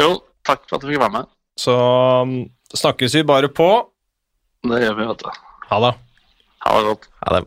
Jo, 0.00 0.20
takk 0.46 0.64
for 0.66 0.78
at 0.78 0.84
du 0.84 0.92
fikk 0.92 1.02
være 1.02 1.16
med. 1.18 1.30
Så 1.58 1.74
snakkes 2.78 3.18
vi 3.18 3.26
bare 3.26 3.50
på. 3.50 3.68
Det 4.68 4.82
gjør 4.84 4.98
vi, 4.98 5.06
vet 5.10 5.24
du. 5.24 5.30
Ha 5.68 5.80
det. 5.84 5.94
Ha 6.64 6.74
det 6.78 6.90
godt. 6.92 7.08
Ha 7.24 7.38
det. 7.38 7.44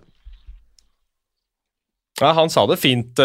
Ja, 2.22 2.34
han 2.38 2.52
sa 2.54 2.68
det 2.70 2.78
fint, 2.78 3.18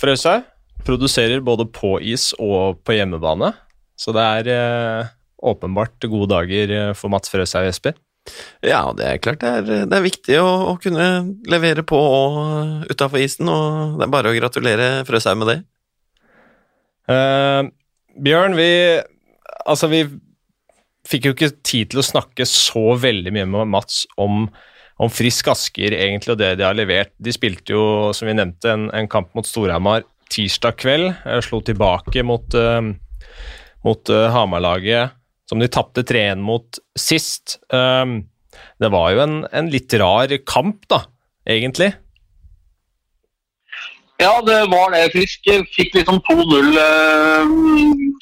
Frøshaug. 0.00 0.46
Produserer 0.86 1.42
både 1.42 1.66
på 1.66 1.96
is 1.98 2.30
og 2.38 2.78
på 2.86 2.94
hjemmebane. 2.94 3.50
Så 3.98 4.12
det 4.14 4.22
er 4.22 4.50
eh, 4.52 5.08
åpenbart 5.52 6.04
gode 6.10 6.30
dager 6.34 6.74
eh, 6.74 6.92
for 6.98 7.12
Mats 7.12 7.32
Frøshaug 7.32 7.68
Jesper. 7.68 7.96
Ja, 8.66 8.90
det 8.96 9.06
er 9.06 9.22
klart 9.22 9.42
det 9.44 9.50
er, 9.60 9.86
det 9.86 9.96
er 9.96 10.02
viktig 10.02 10.38
å, 10.42 10.48
å, 10.72 10.76
kunne 10.82 11.06
levere 11.46 11.84
på 11.86 11.98
og 11.98 12.86
utafor 12.90 13.22
isen, 13.22 13.46
og 13.46 14.00
det 14.00 14.08
er 14.08 14.14
bare 14.16 14.32
å 14.32 14.36
gratulere 14.36 14.88
Frøshaug 15.06 15.42
med 15.42 15.52
det. 15.52 15.58
Uh, 17.06 17.68
Bjørn, 18.18 18.56
vi 18.58 18.70
Altså, 19.66 19.88
vi 19.90 20.00
fikk 21.06 21.26
jo 21.26 21.32
ikke 21.34 21.48
tid 21.66 21.90
til 21.90 22.00
å 22.02 22.06
snakke 22.06 22.44
så 22.46 22.92
veldig 23.02 23.32
mye 23.34 23.46
med 23.50 23.70
Mats 23.72 24.04
om, 24.22 24.44
om 25.02 25.10
Frisk 25.10 25.48
Asker 25.50 25.94
egentlig 25.94 26.34
og 26.34 26.38
det 26.38 26.52
de 26.60 26.66
har 26.66 26.76
levert. 26.78 27.10
De 27.18 27.34
spilte 27.34 27.74
jo, 27.74 28.12
som 28.14 28.30
vi 28.30 28.36
nevnte, 28.38 28.70
en, 28.70 28.86
en 28.94 29.08
kamp 29.10 29.32
mot 29.34 29.46
Storhamar 29.46 30.04
tirsdag 30.30 30.78
kveld. 30.82 31.08
Jeg 31.24 31.46
slo 31.46 31.60
tilbake 31.66 32.22
mot 32.26 32.54
uh, 32.58 32.78
mot 33.86 34.10
uh, 34.10 34.26
Hamar-laget, 34.34 35.15
som 35.50 35.62
de 35.62 35.68
tapte 35.70 36.04
3-1 36.06 36.42
mot 36.42 36.80
sist. 36.98 37.58
Um, 37.72 38.24
det 38.82 38.90
var 38.92 39.12
jo 39.14 39.22
en, 39.24 39.36
en, 39.52 39.70
litt 39.72 39.94
rar 40.00 40.32
kamp, 40.48 40.86
da, 40.90 41.04
egentlig. 41.48 41.92
Ja, 44.16 44.40
det 44.40 44.62
var 44.72 44.94
det. 44.94 45.10
Frisk 45.12 45.44
fikk 45.76 45.98
liksom 45.98 46.22
2-0, 46.24 46.72
uh, 46.80 47.52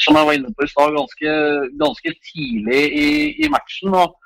som 0.02 0.18
jeg 0.18 0.28
var 0.28 0.36
inne 0.36 0.52
på 0.52 0.66
i 0.66 0.72
stad, 0.72 0.98
ganske, 0.98 1.38
ganske, 1.80 2.14
tidlig 2.32 2.82
i, 2.98 3.08
i 3.46 3.50
matchen. 3.52 3.94
Og, 3.94 4.18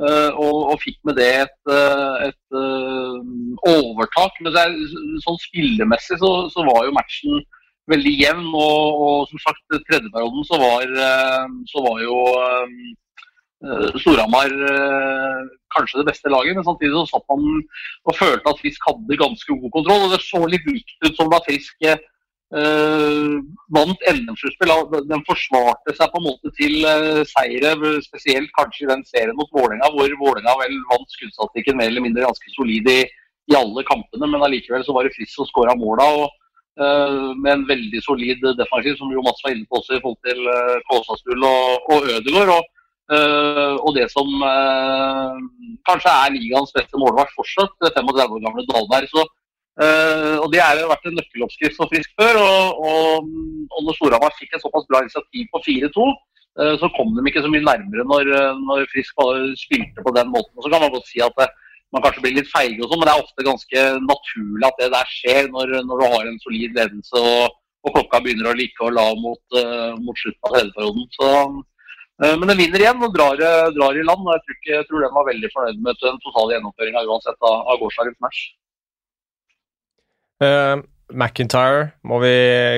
uh, 0.00 0.30
og, 0.30 0.56
og, 0.70 0.78
fikk 0.84 1.00
med 1.08 1.18
det 1.18 1.32
et, 1.42 1.58
eh, 1.72 2.30
et 2.30 3.68
overtak. 3.74 4.38
Men 4.40 4.54
det, 4.54 4.68
sånn 5.26 5.42
spillemessig 5.48 6.22
så, 6.22 6.32
så 6.54 6.64
var 6.70 6.86
jo 6.86 6.96
matchen 6.96 7.44
veldig 7.90 8.14
jevn. 8.20 8.48
Og, 8.52 9.02
og 9.06 9.18
som 9.30 9.42
sagt, 9.42 9.64
tredjeperioden 9.88 10.48
så 10.48 10.60
var, 10.62 10.96
eh, 11.08 11.46
så 11.70 11.84
var 11.86 12.02
jo 12.04 12.18
uh, 13.66 13.94
Storhamar 14.02 14.52
uh, 14.52 15.46
kanskje 15.74 16.02
det 16.02 16.10
beste 16.10 16.32
laget, 16.32 16.56
men 16.56 16.66
samtidig 16.66 16.94
så 16.94 17.06
satt 17.14 17.24
man 17.32 17.46
og 18.06 18.18
følte 18.18 18.52
at 18.52 18.60
Frisk 18.60 18.84
hadde 18.88 19.22
ganske 19.22 19.58
god 19.62 19.72
kontroll. 19.78 20.04
og 20.06 20.14
Det 20.14 20.20
så 20.24 20.44
litt 20.50 20.68
likt 20.68 20.94
ut 21.08 21.16
som 21.16 21.32
da 21.32 21.42
Frisk 21.48 21.90
Uh, 22.54 23.42
vant 23.74 24.04
NM-sluttspill. 24.06 24.70
Den 25.10 25.24
forsvarte 25.26 25.90
seg 25.96 26.12
på 26.12 26.20
en 26.20 26.26
måte 26.28 26.52
til 26.54 26.76
seire, 27.26 27.72
spesielt 28.04 28.52
kanskje 28.54 28.84
i 28.84 28.90
den 28.92 29.02
serien 29.08 29.34
mot 29.34 29.50
Vålerenga, 29.50 29.90
hvor 29.90 30.14
Vålerenga 30.20 30.54
vel 30.60 30.76
vant 30.92 31.16
skuddstatikken 31.16 31.74
mer 31.80 31.90
eller 31.90 32.06
mindre 32.06 32.22
ganske 32.22 32.54
solid 32.54 32.86
i, 32.92 33.00
i 33.50 33.58
alle 33.58 33.82
kampene, 33.90 34.30
men 34.30 34.46
allikevel 34.46 34.86
så 34.86 34.94
var 34.94 35.08
det 35.08 35.16
Frisk 35.18 35.34
som 35.34 35.50
skåra 35.50 35.74
måla. 35.80 36.06
Og, 36.20 36.45
med 36.76 37.52
en 37.52 37.62
veldig 37.68 38.00
solid 38.04 38.42
defensiv, 38.58 38.98
som 38.98 39.12
jo 39.12 39.24
Mats 39.24 39.44
var 39.44 39.54
inne 39.54 39.64
på 39.68 39.78
også 39.80 39.96
i 39.96 40.02
forhold 40.02 40.18
til 40.26 40.42
uh, 40.44 40.76
Kåsastull 40.90 41.46
og, 41.48 41.86
og 41.92 42.10
Ødegaard. 42.16 42.52
Og, 42.56 42.72
og 43.86 43.92
det 43.94 44.08
som 44.10 44.26
kanskje 45.86 46.10
er 46.10 46.32
ligaens 46.34 46.72
beste 46.74 46.98
målvakt 46.98 47.36
fortsatt, 47.38 47.76
35 47.94 48.34
år 48.34 48.42
gamle 48.42 48.64
Dahlberg. 48.66 49.06
så 49.12 49.22
og 50.42 50.48
Det 50.50 50.58
har 50.58 50.80
vært 50.90 51.06
en 51.06 51.14
nøkkeloppskrift 51.20 51.78
for 51.78 51.92
Frisk 51.92 52.10
før. 52.18 52.40
og, 52.42 52.80
og, 52.88 53.28
og 53.70 53.86
Når 53.86 53.98
Storhamar 54.00 54.34
fikk 54.40 54.56
et 54.56 54.64
såpass 54.64 54.88
bra 54.90 55.04
initiativ 55.04 55.46
på 55.54 55.62
4-2, 55.68 56.08
uh, 56.08 56.16
eh, 56.64 56.74
så 56.82 56.90
kom 56.98 57.14
de 57.14 57.24
ikke 57.30 57.44
så 57.46 57.52
mye 57.52 57.68
nærmere 57.68 58.08
når, 58.10 58.32
når 58.64 58.90
Frisk 58.90 59.22
spilte 59.62 60.02
på 60.02 60.16
den 60.18 60.34
måten. 60.34 60.56
Og 60.58 60.66
Så 60.66 60.72
kan 60.74 60.82
man 60.82 60.92
godt 60.96 61.06
si 61.12 61.22
at 61.22 61.46
man 61.94 62.02
kanskje 62.04 62.24
blir 62.24 62.34
litt 62.38 62.50
feige, 62.50 62.80
og 62.82 62.90
sånn, 62.90 63.00
men 63.00 63.08
det 63.08 63.14
er 63.14 63.22
ofte 63.22 63.46
ganske 63.46 63.84
naturlig 64.04 64.66
at 64.68 64.82
det 64.82 64.90
der 64.94 65.12
skjer 65.12 65.48
når, 65.52 65.78
når 65.86 66.02
du 66.02 66.04
har 66.16 66.26
en 66.26 66.42
solid 66.42 66.74
ledelse 66.76 67.22
og, 67.22 67.56
og 67.86 67.94
klokka 67.94 68.20
begynner 68.24 68.50
å 68.50 68.56
like 68.58 68.82
å 68.82 68.90
la 68.92 69.06
mot, 69.20 69.42
uh, 69.54 69.94
mot 70.02 70.18
slutten 70.18 70.48
av 70.48 70.56
tredjeperioden. 70.56 71.06
Så, 71.14 71.30
men 72.26 72.50
den 72.50 72.58
vinner 72.58 72.82
igjen 72.82 73.06
og 73.06 73.14
drar, 73.14 73.38
drar, 73.76 73.94
i 73.94 74.02
land. 74.02 74.24
og 74.24 74.34
Jeg 74.34 74.42
tror, 74.42 74.58
ikke, 74.58 74.72
jeg 74.72 74.88
tror 74.88 75.04
den 75.04 75.14
var 75.14 75.26
veldig 75.30 75.50
fornøyd 75.54 75.82
med 75.84 76.02
den 76.02 76.20
totale 76.24 76.56
gjennomføringa 76.56 77.04
uansett 77.06 77.38
av, 77.44 77.58
av 77.70 77.80
gårsdagens 77.82 78.22
match. 78.24 78.42
Uh, 80.42 80.82
McIntyre 81.12 81.92
må 82.04 82.18
vi 82.24 82.34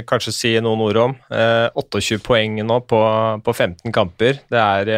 kanskje 0.08 0.34
si 0.34 0.52
noen 0.62 0.82
ord 0.84 1.00
om. 1.00 1.14
Uh, 1.32 1.70
eh, 1.72 1.80
28 1.80 2.20
poeng 2.26 2.60
nå 2.66 2.82
på, 2.90 3.00
på 3.44 3.54
15 3.54 3.94
kamper. 3.94 4.42
Det 4.52 4.60
er 4.60 4.92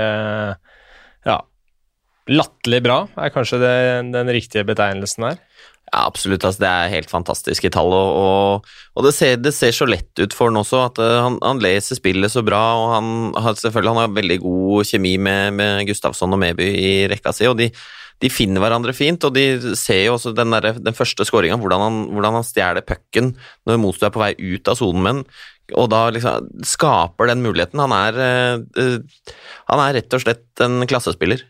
latterlig 2.30 2.82
bra, 2.86 3.02
er 3.18 3.32
kanskje 3.34 3.60
det, 3.62 3.76
den 4.14 4.32
riktige 4.32 4.66
betegnelsen 4.68 5.26
her. 5.28 5.38
Ja, 5.90 6.04
absolutt. 6.06 6.44
Altså, 6.46 6.62
det 6.62 6.70
er 6.70 6.92
helt 6.92 7.10
fantastiske 7.10 7.70
tall. 7.74 7.90
Og, 7.90 8.66
og, 8.94 9.04
det, 9.06 9.14
ser, 9.16 9.40
det, 9.42 9.52
ser, 9.56 9.74
så 9.74 9.88
lett 9.90 10.22
ut 10.22 10.36
for 10.36 10.50
han 10.50 10.60
også. 10.60 10.84
at 10.86 11.00
uh, 11.02 11.16
han, 11.26 11.38
han, 11.42 11.62
leser 11.62 11.98
spillet 11.98 12.30
så 12.30 12.44
bra. 12.46 12.60
og 12.78 12.92
Han 12.94 13.08
har 13.42 13.58
selvfølgelig 13.58 13.94
han 13.96 14.02
har 14.04 14.18
veldig 14.20 14.36
god 14.44 14.92
kjemi 14.92 15.16
med, 15.18 15.56
med 15.58 15.88
Gustavsson 15.90 16.36
og 16.36 16.42
Meby 16.42 16.68
i 16.78 16.92
rekka 17.10 17.34
si. 17.34 17.48
og 17.50 17.58
de 17.60 17.72
de 18.20 18.28
finner 18.28 18.60
hverandre 18.60 18.92
fint, 18.92 19.24
og 19.24 19.32
de 19.32 19.72
ser 19.80 20.02
jo 20.04 20.18
også 20.18 20.34
den, 20.36 20.52
der, 20.52 20.74
den 20.76 20.96
første 20.96 21.24
skåringa, 21.24 21.56
hvordan, 21.56 21.80
han, 21.80 21.94
hvordan 22.12 22.34
han 22.36 22.44
stjeler 22.44 22.84
pucken 22.84 23.30
når 23.64 23.80
motstanderen 23.80 24.10
er 24.10 24.16
på 24.16 24.20
vei 24.20 24.58
ut 24.58 24.68
av 24.68 24.76
sonen, 24.76 25.06
men 25.06 25.22
og 25.78 25.86
da 25.92 26.02
liksom 26.10 26.50
skaper 26.66 27.30
den 27.30 27.44
muligheten. 27.44 27.80
Han 27.80 27.94
er, 27.94 28.20
uh, 28.20 29.24
han 29.70 29.82
er 29.86 29.96
rett 30.00 30.16
og 30.18 30.24
slett 30.24 30.64
en 30.66 30.84
klassespiller. 30.90 31.46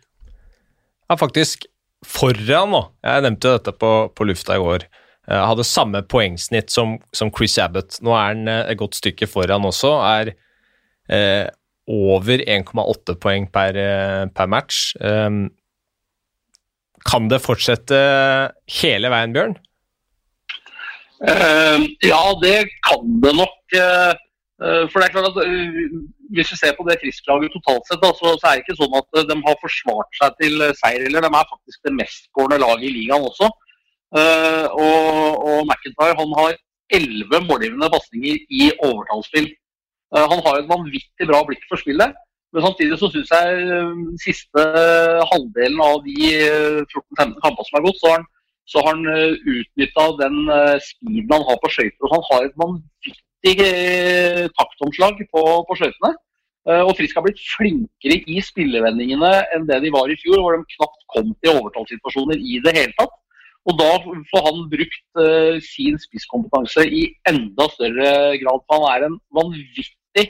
Ja, 1.11 1.17
faktisk 1.19 1.65
foran 2.07 2.71
nå. 2.71 2.81
Jeg 3.03 3.25
nevnte 3.27 3.57
dette 3.57 3.73
på, 3.75 3.93
på 4.15 4.27
lufta 4.29 4.55
i 4.55 4.63
går. 4.63 4.85
Jeg 5.31 5.47
hadde 5.51 5.67
samme 5.67 6.03
poengsnitt 6.07 6.71
som, 6.71 6.99
som 7.15 7.33
Chris 7.35 7.57
Abbott. 7.59 7.99
Nå 8.03 8.15
er 8.15 8.29
han 8.29 8.51
eh, 8.51 8.69
et 8.71 8.79
godt 8.79 8.95
stykke 8.99 9.27
foran 9.31 9.67
også. 9.67 9.91
Er 10.07 10.31
eh, 11.11 11.49
over 11.91 12.45
1,8 12.47 13.17
poeng 13.19 13.49
per, 13.51 13.79
per 14.31 14.51
match. 14.51 14.93
Um, 15.03 15.49
kan 17.09 17.27
det 17.33 17.41
fortsette 17.43 17.99
hele 18.79 19.11
veien, 19.11 19.35
Bjørn? 19.35 19.57
Uh, 21.21 21.91
ja, 22.07 22.23
det 22.45 22.69
kan 22.87 23.19
det 23.25 23.35
nok. 23.41 23.59
Uh, 23.75 24.87
for 24.93 25.01
det 25.01 25.09
er 25.09 25.15
klart 25.17 25.33
at 25.33 25.43
Hvis 26.37 26.53
vi 26.53 26.59
ser 26.61 26.77
på 26.79 26.87
det 26.87 26.99
Frisk-laget 27.03 27.53
totalt 27.57 27.89
sett, 27.89 28.03
da, 28.03 28.13
så, 28.15 28.35
så, 28.39 28.47
er 28.47 28.59
det 28.59 28.65
ikke 28.65 28.79
sånn 28.79 28.99
at 29.01 29.21
de 29.31 29.37
har 29.47 29.63
forsvart 29.63 30.19
seg 30.19 30.37
til 30.43 30.65
seier. 30.79 31.07
eller 31.09 31.27
De 31.27 31.31
er 31.31 31.53
faktisk 31.53 31.87
det 31.87 31.97
mestskårende 31.99 32.61
laget 32.63 32.87
i 32.89 32.95
ligaen 33.01 33.27
også. 33.27 33.51
og, 34.87 35.09
og 35.51 35.59
McIntyre 35.67 36.19
han 36.19 36.37
har 36.39 36.57
elleve 36.99 37.41
målgivende 37.47 37.91
pasninger 37.93 38.41
i 38.61 38.71
overtallsspill. 38.79 39.51
han 40.15 40.43
har 40.47 40.59
et 40.59 40.71
vanvittig 40.71 41.29
bra 41.31 41.45
blikk 41.47 41.67
for 41.71 41.83
spillet. 41.83 42.15
Men 42.53 42.65
samtidig 42.67 42.99
så 42.99 43.09
syns 43.13 43.31
jeg 43.31 43.65
eh, 43.77 43.91
siste 44.25 44.63
halvdelen 45.33 45.83
av 45.87 46.01
de 46.07 46.17
14-15 46.35 47.23
eh, 47.23 47.37
kampene 47.45 47.67
som 47.69 47.79
er 47.79 47.85
gått, 47.87 48.01
så 48.01 48.11
har 48.11 48.19
han, 48.19 48.29
så 48.71 48.83
han 48.87 49.01
uh, 49.07 49.35
utnytta 49.51 50.05
den 50.21 50.37
speeden 50.87 51.33
han 51.33 51.47
har 51.49 51.57
på 51.63 51.71
skøyter. 51.75 52.11
Han 52.13 52.27
har 52.29 52.45
et 52.47 52.59
vanvittig 52.63 53.15
taktomslag 54.59 55.23
på, 55.31 55.45
på 55.69 55.77
skøytene. 55.79 56.13
Og 56.85 56.91
Frisk 56.99 57.17
har 57.17 57.25
blitt 57.25 57.41
flinkere 57.57 58.19
i 58.29 58.43
spillevendingene 58.45 59.31
enn 59.57 59.65
det 59.69 59.79
de 59.81 59.93
var 59.95 60.13
i 60.13 60.19
fjor, 60.21 60.43
hvor 60.43 60.59
de 60.59 60.77
knapt 60.77 61.07
kom 61.15 61.31
til 61.41 61.57
overtallssituasjoner 61.57 62.37
i 62.37 62.59
det 62.67 62.75
hele 62.77 62.93
tatt. 62.99 63.15
Og 63.69 63.77
da 63.77 63.89
får 64.31 64.47
han 64.47 64.61
brukt 64.73 65.21
uh, 65.21 65.57
sin 65.63 65.99
spisskompetanse 66.01 66.87
i 66.89 67.03
enda 67.29 67.67
større 67.75 68.13
grad. 68.41 68.63
Han 68.73 68.87
er 68.93 69.07
en 69.07 69.19
vanvittig 69.37 70.27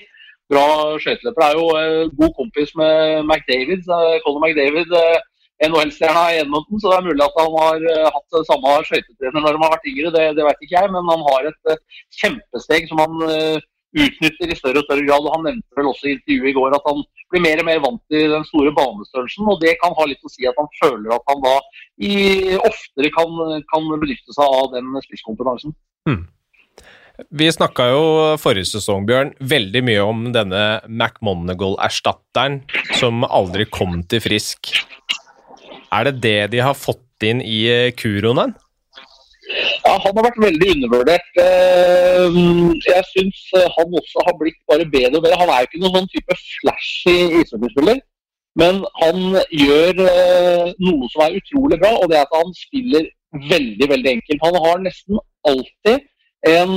bra 0.50 0.66
skøyteløper. 1.02 1.44
Er 1.46 1.58
jo 1.58 1.66
uh, 1.70 2.10
god 2.20 2.32
kompis 2.38 2.74
med 2.80 3.22
McDavid. 3.22 3.86
Conor 4.24 4.42
McDavid, 4.42 4.90
eh, 4.98 5.20
NHL-stjerna 5.66 6.26
Edmonton, 6.40 6.80
så 6.80 6.92
det 6.92 6.98
er 6.98 7.08
mulig 7.08 7.26
at 7.26 7.40
han 7.40 7.56
har 7.56 7.88
eh, 7.94 8.12
hatt 8.14 8.38
samme 8.48 8.76
skøytetrener 8.88 9.40
når 9.40 9.58
han 9.58 9.66
har 9.66 9.74
vært 9.76 9.90
yngre. 9.92 10.14
Det, 10.14 10.24
det 10.38 10.46
vet 10.46 10.64
ikke 10.64 10.78
jeg, 10.78 10.94
men 10.94 11.12
han 11.12 11.26
har 11.26 11.50
et 11.50 11.74
kjempesteg 12.22 12.88
som 12.90 13.02
han 13.04 13.60
utnytter 13.96 14.50
i 14.50 14.56
større 14.58 14.82
og 14.82 14.86
større 14.86 15.06
grad. 15.06 15.26
og 15.26 15.34
Han 15.34 15.46
nevnte 15.48 15.78
vel 15.78 15.90
også 15.90 16.08
i 16.08 16.16
intervjuet 16.16 16.50
i 16.52 16.56
går 16.56 16.76
at 16.76 16.88
han 16.88 17.00
blir 17.32 17.44
mer 17.44 17.62
og 17.62 17.68
mer 17.68 17.80
vant 17.84 18.02
til 18.12 18.34
den 18.34 18.44
store 18.48 18.72
banestørrelsen. 18.76 19.48
og 19.50 19.62
Det 19.62 19.76
kan 19.82 19.94
ha 19.96 20.08
litt 20.08 20.26
å 20.26 20.32
si 20.32 20.48
at 20.48 20.58
han 20.58 20.70
føler 20.80 21.14
at 21.16 21.24
han 21.30 21.46
da 21.46 21.54
i, 22.10 22.12
oftere 22.58 23.14
kan, 23.14 23.40
kan 23.72 23.88
benytte 23.96 24.36
seg 24.36 24.60
av 24.60 24.70
den 24.76 24.92
spisskompetansen. 25.06 25.74
Hmm. 26.08 26.28
Vi 27.36 27.50
snakka 27.52 27.90
jo 27.90 28.04
forrige 28.40 28.70
sesong, 28.70 29.04
Bjørn, 29.08 29.34
veldig 29.44 29.82
mye 29.84 30.04
om 30.08 30.22
denne 30.32 30.80
McMonagall-erstatteren 30.88 32.62
som 32.96 33.26
aldri 33.28 33.66
kom 33.68 34.00
til 34.08 34.22
Frisk. 34.24 34.72
Er 35.92 36.06
det 36.06 36.20
det 36.22 36.40
de 36.52 36.60
har 36.62 36.76
fått 36.78 37.24
inn 37.26 37.40
i 37.42 37.64
eh, 37.70 37.92
Kuronen? 37.98 38.54
Ja, 39.82 39.96
Han 40.04 40.14
har 40.16 40.26
vært 40.28 40.42
veldig 40.44 40.68
undervurdert. 40.76 41.30
Eh, 41.42 42.36
jeg 42.86 43.06
syns 43.08 43.40
eh, 43.58 43.66
han 43.76 43.96
også 44.00 44.22
har 44.28 44.36
blitt 44.38 44.60
bare 44.70 44.86
bedre 44.86 45.18
og 45.18 45.24
bedre. 45.24 45.40
Han 45.40 45.50
er 45.50 45.64
jo 45.64 45.70
ikke 45.70 45.82
noen 45.82 45.96
sånn 45.98 46.12
type 46.12 46.36
flashy 46.42 47.16
ishockeyspiller, 47.40 47.98
men 48.60 48.84
han 49.00 49.40
gjør 49.54 50.04
noe 50.82 51.10
som 51.10 51.24
er 51.26 51.40
utrolig 51.40 51.80
bra, 51.82 51.90
og 51.98 52.10
det 52.10 52.20
er 52.20 52.28
at 52.28 52.38
han 52.38 52.54
spiller 52.58 53.10
veldig, 53.50 53.90
veldig 53.90 54.12
enkelt. 54.16 54.46
Han 54.46 54.58
har 54.66 54.80
nesten 54.84 55.20
alltid 55.46 56.06
en 56.50 56.72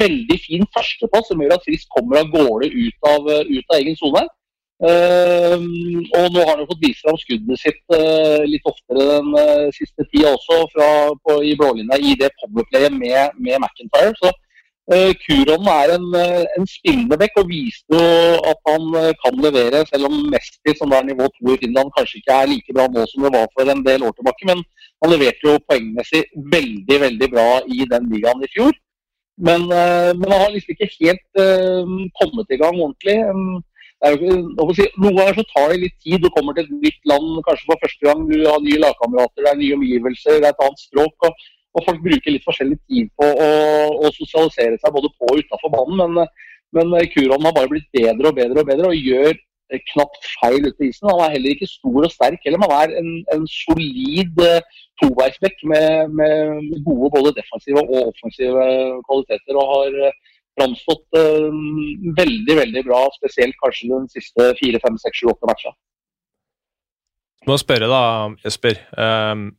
veldig 0.00 0.38
fin 0.42 0.64
førsteplass 0.74 1.28
som 1.30 1.40
gjør 1.40 1.54
at 1.56 1.64
Frisk 1.68 1.88
kommer 1.96 2.20
av 2.20 2.32
gårde 2.32 2.68
ut 2.72 3.08
av, 3.08 3.28
ut 3.28 3.72
av 3.72 3.78
egen 3.78 3.96
sone. 4.00 4.24
Uh, 4.82 5.54
og 6.18 6.32
nå 6.34 6.40
har 6.42 6.48
han 6.50 6.64
jo 6.64 6.70
fått 6.72 6.80
vist 6.82 7.04
fram 7.04 7.18
skuddet 7.20 7.60
sitt 7.60 7.94
uh, 7.94 8.42
litt 8.42 8.64
oftere 8.66 9.04
den 9.06 9.28
siste 9.76 10.02
tida 10.10 10.32
også 10.34 10.64
fra, 10.72 10.88
på, 11.22 11.36
i 11.46 11.52
blålinja 11.60 12.00
i 12.02 12.16
det 12.18 12.32
powerplayet 12.40 12.96
med, 12.96 13.38
med 13.38 13.62
McIntyre. 13.62 14.16
Så 14.18 14.34
Kuron 14.84 15.68
er 15.72 15.94
en, 15.94 16.10
en 16.12 16.66
spillende 16.68 17.16
bekk 17.16 17.38
og 17.40 17.46
viste 17.48 17.96
jo 17.96 18.40
at 18.50 18.58
han 18.68 18.90
kan 19.22 19.38
levere, 19.40 19.80
selv 19.88 20.10
om 20.10 20.18
Mesti, 20.28 20.74
som 20.76 20.92
er 20.92 21.06
nivå 21.06 21.30
to 21.32 21.54
i 21.54 21.56
Finland, 21.62 21.88
kanskje 21.94 22.18
ikke 22.20 22.36
er 22.36 22.50
like 22.50 22.74
bra 22.76 22.84
nå 22.92 23.06
som 23.08 23.24
det 23.24 23.30
var 23.32 23.46
for 23.54 23.72
en 23.72 23.80
del 23.86 24.04
år 24.04 24.12
tilbake. 24.18 24.50
Men 24.50 24.60
han 25.00 25.14
leverte 25.14 25.48
jo 25.48 25.62
poengmessig 25.70 26.20
veldig 26.52 26.98
veldig 27.06 27.28
bra 27.32 27.46
i 27.64 27.88
den 27.94 28.10
ligaen 28.12 28.44
i 28.44 28.50
fjor. 28.52 28.76
Men, 29.48 29.64
men 29.72 30.28
han 30.28 30.42
har 30.42 30.52
liksom 30.52 30.76
ikke 30.76 30.92
helt 30.98 31.40
uh, 31.40 31.96
kommet 32.20 32.52
i 32.52 32.60
gang 32.60 32.76
ordentlig. 32.76 33.16
Si, 34.04 34.84
noen 35.00 35.16
ganger 35.16 35.38
så 35.38 35.44
tar 35.52 35.72
det 35.72 35.80
litt 35.80 35.96
tid. 36.04 36.20
Du 36.20 36.28
kommer 36.34 36.56
til 36.56 36.66
et 36.66 36.74
nytt 36.82 37.08
land 37.08 37.38
kanskje 37.46 37.68
for 37.70 37.80
første 37.84 38.04
gang. 38.04 38.26
Du 38.28 38.36
har 38.44 38.60
nye 38.60 38.82
lagkamerater, 38.82 39.44
det 39.44 39.52
er 39.52 39.60
nye 39.60 39.78
omgivelser, 39.78 40.40
det 40.42 40.50
er 40.50 40.52
et 40.52 40.64
annet 40.66 40.82
språk. 40.82 41.28
Og, 41.28 41.46
og 41.74 41.86
folk 41.88 42.02
bruker 42.04 42.34
litt 42.34 42.44
forskjellig 42.46 42.78
tid 42.84 43.08
på 43.18 43.30
å, 43.46 43.48
å 44.04 44.12
sosialisere 44.18 44.76
seg 44.82 44.94
både 44.94 45.10
på 45.16 45.30
og 45.32 45.40
utafor 45.40 45.72
banen. 45.72 46.04
Men, 46.18 46.30
men 46.76 47.10
Kuron 47.14 47.48
har 47.48 47.56
bare 47.56 47.72
blitt 47.72 47.88
bedre 47.96 48.30
og 48.30 48.38
bedre 48.38 48.62
og 48.62 48.70
bedre 48.70 48.92
og 48.92 49.08
gjør 49.08 49.34
knapt 49.90 50.28
feil 50.40 50.60
ute 50.66 50.76
på 50.78 50.88
isen. 50.88 51.08
Han 51.10 51.22
er 51.24 51.34
heller 51.34 51.54
ikke 51.54 51.70
stor 51.70 52.06
og 52.06 52.12
sterk, 52.12 52.42
heller, 52.44 52.60
men 52.60 52.72
han 52.72 52.84
er 52.84 53.00
en, 53.00 53.10
en 53.34 53.46
solid 53.50 54.42
uh, 54.44 54.82
toveisbekk 55.02 55.64
med, 55.70 56.12
med, 56.20 56.84
gode 56.86 57.10
både 57.16 57.34
defensive 57.38 57.82
og 57.82 58.12
offensive 58.12 58.68
kvaliteter. 59.08 59.56
Og 59.56 59.72
har 59.72 59.98
uh, 60.08 60.33
framstått 60.58 61.18
uh, 61.18 61.50
veldig 62.18 62.56
veldig 62.60 62.84
bra, 62.86 63.02
spesielt 63.16 63.58
kanskje 63.62 63.90
den 63.90 64.06
siste 64.12 64.52
fire, 64.60 64.80
fem, 64.82 64.96
seks, 65.02 65.20
sju, 65.20 65.28
åtte 65.32 65.50
matcha. 65.50 65.74
Må 67.48 67.58
spørre 67.60 67.90
da, 67.90 68.02
Jesper. 68.44 68.80
Um, 68.96 69.50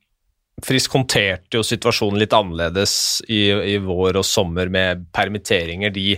Frisk 0.65 0.93
håndterte 0.95 1.57
jo 1.57 1.65
situasjonen 1.67 2.21
litt 2.21 2.33
annerledes 2.33 2.95
i, 3.27 3.49
i 3.51 3.75
vår 3.83 4.21
og 4.21 4.25
sommer 4.25 4.71
med 4.71 5.03
permitteringer. 5.13 5.91
De, 5.93 6.15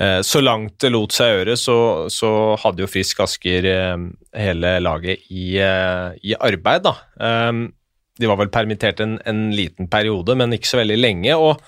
uh, 0.00 0.18
så 0.26 0.42
langt 0.42 0.80
det 0.82 0.90
lot 0.92 1.14
seg 1.14 1.36
gjøre, 1.36 1.56
så, 1.60 1.76
så 2.12 2.32
hadde 2.60 2.84
jo 2.84 2.90
Frisk 2.90 3.22
Asker 3.24 3.68
uh, 3.70 4.08
hele 4.36 4.74
laget 4.82 5.30
i, 5.30 5.54
uh, 5.62 6.10
i 6.20 6.34
arbeid, 6.36 6.88
da. 6.88 6.96
Um, 7.22 7.70
de 8.20 8.28
var 8.28 8.36
vel 8.42 8.50
permittert 8.52 9.00
en, 9.00 9.16
en, 9.24 9.46
liten 9.56 9.88
periode, 9.90 10.34
men 10.36 10.52
ikke 10.52 10.68
så 10.68 10.82
veldig 10.82 10.98
lenge. 11.00 11.38
og 11.38 11.62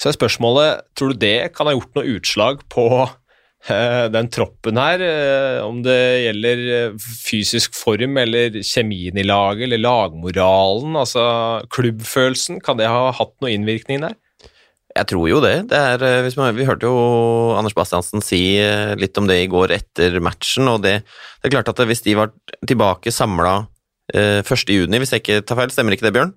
Så 0.00 0.08
er 0.08 0.16
spørsmålet, 0.16 0.86
tror 0.96 1.12
du 1.12 1.20
det 1.20 1.50
kan 1.52 1.68
ha 1.68 1.74
gjort 1.76 1.98
noe 1.98 2.14
utslag 2.16 2.62
på 2.72 2.86
Eh, 3.68 4.06
den 4.08 4.30
troppen 4.32 4.78
her, 4.80 5.02
eh, 5.04 5.58
om 5.60 5.82
det 5.84 6.00
gjelder 6.24 6.60
eh, 6.72 7.08
fysisk 7.26 7.74
form 7.76 8.16
eller 8.22 8.56
kjemien 8.64 9.18
i 9.20 9.24
laget 9.26 9.66
eller 9.66 9.82
lagmoralen, 9.84 10.96
altså 10.96 11.24
klubbfølelsen, 11.68 12.62
kan 12.64 12.80
det 12.80 12.88
ha 12.88 13.10
hatt 13.12 13.34
noe 13.44 13.52
innvirkning 13.52 14.00
der? 14.06 14.16
Jeg 14.96 15.10
tror 15.12 15.28
jo 15.28 15.42
det. 15.44 15.68
det 15.70 15.76
er, 15.76 16.30
man, 16.40 16.56
vi 16.56 16.64
hørte 16.66 16.88
jo 16.88 17.52
Anders 17.54 17.76
Bastiansen 17.76 18.24
si 18.24 18.40
litt 18.98 19.20
om 19.20 19.28
det 19.28 19.36
i 19.44 19.50
går 19.52 19.76
etter 19.76 20.16
matchen, 20.24 20.66
og 20.72 20.80
det, 20.88 20.96
det 21.04 21.50
er 21.50 21.58
klart 21.58 21.68
at 21.70 21.84
hvis 21.84 22.02
de 22.08 22.16
var 22.16 22.32
tilbake 22.64 23.12
samla 23.12 23.68
eh, 24.16 24.40
1.6, 24.40 24.88
hvis 24.88 25.14
jeg 25.14 25.22
ikke 25.22 25.42
tar 25.44 25.60
feil, 25.60 25.76
stemmer 25.76 25.94
ikke 25.94 26.08
det, 26.08 26.16
Bjørn? 26.16 26.34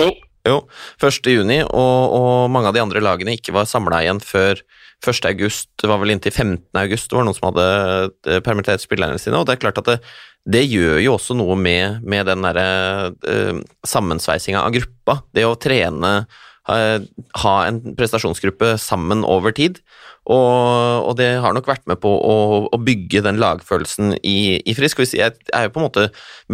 Jo. 0.00 0.08
Jo, 0.48 0.64
1.6, 0.98 1.68
og, 1.70 2.14
og 2.18 2.50
mange 2.50 2.70
av 2.70 2.74
de 2.74 2.82
andre 2.82 3.02
lagene 3.04 3.36
ikke 3.36 3.54
var 3.54 3.68
samla 3.70 4.02
igjen 4.02 4.22
før 4.24 4.58
1. 5.02 5.26
august, 5.30 5.68
det 5.82 5.90
var 5.90 6.00
vel 6.02 6.14
inntil 6.14 6.34
15. 6.34 6.58
august 6.78 7.10
det 7.10 7.18
var 7.18 7.26
noen 7.26 7.36
som 7.36 7.48
hadde 7.50 7.66
eh, 8.30 8.42
permittert 8.44 8.82
spillerne 8.82 9.18
sine. 9.22 9.38
og 9.38 9.46
Det 9.46 9.56
er 9.56 9.62
klart 9.64 9.80
at 9.82 9.90
det, 9.90 9.98
det 10.46 10.62
gjør 10.66 11.00
jo 11.02 11.16
også 11.16 11.36
noe 11.38 11.56
med, 11.58 12.02
med 12.02 12.26
den 12.26 12.42
derre 12.42 12.66
uh, 13.14 13.60
sammensveisinga 13.86 14.62
av 14.62 14.74
gruppa. 14.74 15.20
Det 15.34 15.46
å 15.46 15.58
trene, 15.58 16.12
ha 16.68 17.54
en 17.66 17.80
prestasjonsgruppe 17.98 18.76
sammen 18.78 19.24
over 19.26 19.54
tid. 19.56 19.80
Og, 20.30 21.08
og, 21.08 21.16
det 21.18 21.32
har 21.42 21.56
nok 21.56 21.66
vært 21.66 21.82
med 21.90 21.98
på 21.98 22.10
å, 22.14 22.36
å 22.70 22.78
bygge 22.78 23.24
den 23.26 23.40
lagfølelsen 23.42 24.14
i, 24.22 24.60
i 24.62 24.74
Frisk. 24.78 25.02
Jeg 25.10 25.34
er 25.50 25.66
jo 25.66 25.72
på 25.74 25.82
en 25.82 25.88
måte 25.88 26.04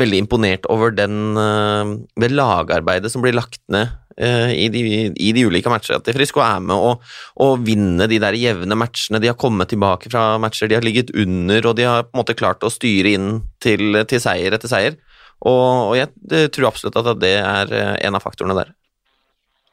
veldig 0.01 0.23
imponert 0.25 0.65
over 0.73 0.95
den, 0.97 1.37
uh, 1.37 1.99
det 2.17 2.33
lagarbeidet 2.33 3.13
som 3.13 3.21
blir 3.21 3.37
lagt 3.37 3.61
ned 3.69 3.93
Eh, 4.19 4.53
i 4.65 4.67
de, 4.69 4.81
i 5.15 5.29
de 5.31 5.45
ulike 5.47 5.71
matchene 5.71 6.03
til 6.03 6.17
Frisk 6.17 6.41
og 6.41 6.43
er 6.43 6.63
med 6.67 6.75
å, 6.75 6.95
å 7.39 7.47
vinne 7.63 8.09
de 8.11 8.19
der 8.19 8.35
jevne 8.35 8.75
matchene. 8.79 9.21
De 9.23 9.31
har 9.31 9.39
kommet 9.39 9.71
tilbake 9.71 10.11
fra 10.11 10.33
matcher 10.43 10.71
de 10.71 10.75
har 10.75 10.87
ligget 10.87 11.13
under, 11.15 11.69
og 11.71 11.77
de 11.79 11.87
har 11.87 12.09
på 12.09 12.17
en 12.17 12.23
måte 12.25 12.35
klart 12.39 12.67
å 12.67 12.73
styre 12.73 13.15
inn 13.15 13.29
til, 13.63 14.01
til 14.11 14.23
seier 14.23 14.57
etter 14.57 14.71
seier. 14.71 14.99
Og, 15.47 15.93
og 15.93 15.95
jeg 15.95 16.51
tror 16.51 16.73
absolutt 16.73 16.99
at 16.99 17.13
det 17.23 17.37
er 17.39 17.71
eh, 17.71 17.95
en 18.09 18.19
av 18.19 18.27
faktorene 18.27 18.59
der. 18.59 18.75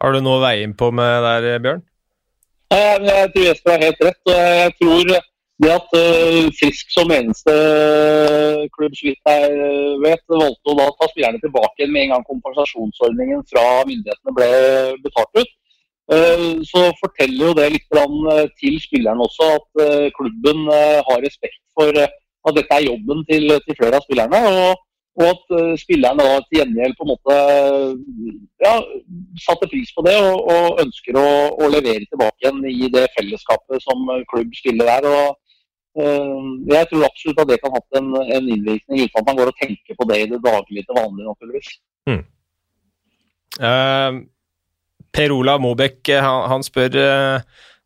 Har 0.06 0.14
du 0.14 0.20
noe 0.22 0.38
å 0.38 0.42
veie 0.44 0.62
inn 0.62 0.76
på 0.78 0.92
med 0.94 1.24
der, 1.26 1.46
Bjørn? 1.64 1.80
Jeg 2.70 3.30
tror 3.34 3.46
Jesper 3.48 3.72
har 3.74 3.86
helt 3.88 4.04
rett. 4.06 4.30
jeg 4.30 4.74
tror 4.78 5.08
det 5.10 5.72
at 5.72 5.96
uh, 5.98 6.52
Frisk 6.60 6.92
som 6.94 7.14
eneste 7.16 7.56
klubb 8.76 8.94
så 8.94 9.08
vidt 9.08 9.32
jeg 9.32 9.96
vet, 10.04 10.22
valgte 10.30 10.74
å 10.74 10.78
da 10.78 10.88
ta 11.00 11.10
spillerne 11.10 11.42
tilbake 11.42 11.90
med 11.90 12.04
en 12.04 12.14
gang 12.14 12.28
kompensasjonsordningen 12.28 13.42
fra 13.50 13.66
myndighetene 13.90 14.36
ble 14.38 14.50
betalt 15.08 15.42
ut, 15.42 15.54
så 16.70 16.84
forteller 17.00 17.48
jo 17.48 17.54
det 17.58 17.70
litt 17.74 18.00
til 18.60 18.76
spillerne 18.84 19.26
også 19.26 19.48
at 19.56 19.86
klubben 20.20 20.68
har 21.08 21.24
respekt 21.24 21.64
for 21.74 21.98
at 21.98 22.60
dette 22.60 22.78
er 22.78 22.92
jobben 22.92 23.24
til, 23.32 23.56
til 23.66 23.80
flere 23.80 23.98
av 23.98 24.06
spillerne. 24.06 24.44
og 24.52 24.84
og 25.16 25.26
at 25.30 25.54
uh, 25.56 25.74
spillerne 25.80 26.24
da 26.28 26.40
til 26.44 26.60
gjengjeld 26.60 26.98
på 26.98 27.06
en 27.06 27.12
måte 27.14 27.36
ja, 28.66 28.74
satte 29.46 29.70
pris 29.72 29.94
på 29.96 30.04
det 30.08 30.16
og, 30.20 30.50
og 30.52 30.82
ønsker 30.84 31.16
å, 31.20 31.30
å, 31.56 31.70
levere 31.72 32.04
tilbake 32.10 32.44
igjen 32.44 32.60
i 32.68 32.90
det 32.92 33.06
fellesskapet 33.16 33.84
som 33.86 34.04
klubb 34.32 34.52
spiller 34.58 34.92
der. 34.92 35.08
Og, 35.08 35.56
uh, 36.02 36.52
jeg 36.74 36.92
tror 36.92 37.08
absolutt 37.08 37.42
at 37.46 37.52
det 37.54 37.60
kan 37.64 37.72
ha 37.72 37.80
hatt 37.80 38.00
en, 38.02 38.12
en, 38.26 38.52
innvirkning, 38.58 39.06
uten 39.06 39.22
at 39.22 39.30
man 39.30 39.40
går 39.40 39.54
og 39.54 39.60
tenker 39.62 40.00
på 40.00 40.10
det 40.12 40.22
i 40.26 40.30
det 40.34 40.42
daglige 40.44 40.84
til 40.84 41.00
vanlig, 41.00 41.28
naturligvis. 41.30 41.72
Mm. 42.12 42.24
Uh, 43.56 44.12
per 45.16 45.32
Olav 45.32 45.64
Mobekk 45.64 46.12
eh, 46.12 46.20
han, 46.20 46.42
han, 46.52 46.64
spør 46.68 47.00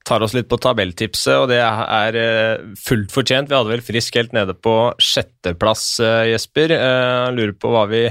tar 0.10 0.26
oss 0.26 0.34
litt 0.36 0.50
på 0.50 0.60
tabelltipset, 0.62 1.36
og 1.38 1.48
det 1.52 1.62
er 1.62 2.18
uh, 2.18 2.74
fullt 2.82 3.14
fortjent. 3.14 3.52
Vi 3.52 3.58
hadde 3.58 3.74
vel 3.76 3.86
Frisk 3.86 4.18
helt 4.20 4.36
nede 4.36 4.58
på 4.58 4.76
sjetteplass, 4.98 5.86
Jesper. 6.30 6.74
Jeg 6.76 7.38
lurer 7.38 7.56
på 7.56 7.72
hva 7.74 7.86
vi, 7.92 8.08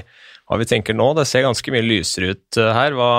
hva 0.48 0.60
vi, 0.60 0.68
tenker 0.70 0.96
nå. 0.96 1.10
Det 1.18 1.26
ser 1.28 1.46
ganske 1.46 1.74
mye 1.74 1.86
lysere 1.86 2.32
ut 2.36 2.60
her. 2.78 2.96
Hva, 2.96 3.12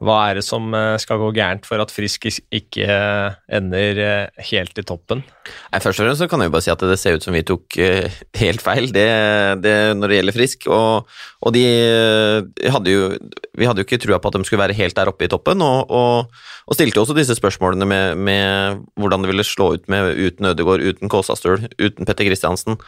hva 0.00 0.16
er 0.30 0.38
det 0.38 0.44
som 0.46 0.72
eh, 0.72 0.96
skal 1.00 1.18
gå 1.20 1.28
gærent 1.36 1.66
for 1.68 1.82
at 1.82 1.90
Frisk 1.92 2.24
ikke 2.24 2.86
eh, 2.86 3.34
ender 3.52 3.98
eh, 4.00 4.46
helt 4.48 4.78
i 4.80 4.84
toppen? 4.86 5.20
Nei, 5.20 5.80
først 5.84 6.00
og 6.00 6.06
fremst 6.06 6.22
så 6.22 6.28
kan 6.30 6.40
jeg 6.40 6.48
jo 6.48 6.54
bare 6.54 6.64
si 6.64 6.72
at 6.72 6.84
det 6.88 6.96
ser 7.02 7.18
ut 7.18 7.26
som 7.26 7.36
vi 7.36 7.44
tok 7.44 7.76
helt 8.40 8.64
feil 8.64 8.88
det, 8.96 9.10
det 9.60 9.74
når 9.98 10.12
det 10.12 10.20
gjelder 10.20 10.38
Frisk. 10.38 10.66
Og, 10.72 11.12
og 11.44 11.54
de 11.56 11.64
hadde 12.72 12.94
jo 12.94 13.12
Vi 13.58 13.68
hadde 13.68 13.82
jo 13.82 13.88
ikke 13.88 14.00
trua 14.00 14.20
på 14.22 14.32
at 14.32 14.38
de 14.38 14.48
skulle 14.48 14.62
være 14.62 14.78
helt 14.78 14.96
der 14.96 15.12
oppe 15.12 15.26
i 15.26 15.32
toppen, 15.32 15.60
og, 15.60 15.92
og, 15.92 16.42
og 16.64 16.78
stilte 16.78 17.02
også 17.02 17.16
disse 17.18 17.36
spørsmålene 17.36 17.84
med, 17.84 18.16
med, 18.16 18.84
hvordan 18.96 19.20
det 19.20 19.34
ville 19.34 19.44
slå 19.44 19.74
ut 19.76 19.88
med 19.92 20.14
uten 20.16 20.48
Ødegaard, 20.54 20.80
uten 20.80 21.12
Kåsastøl, 21.12 21.68
uten 21.76 22.08
Petter 22.08 22.30
Kristiansen. 22.30 22.80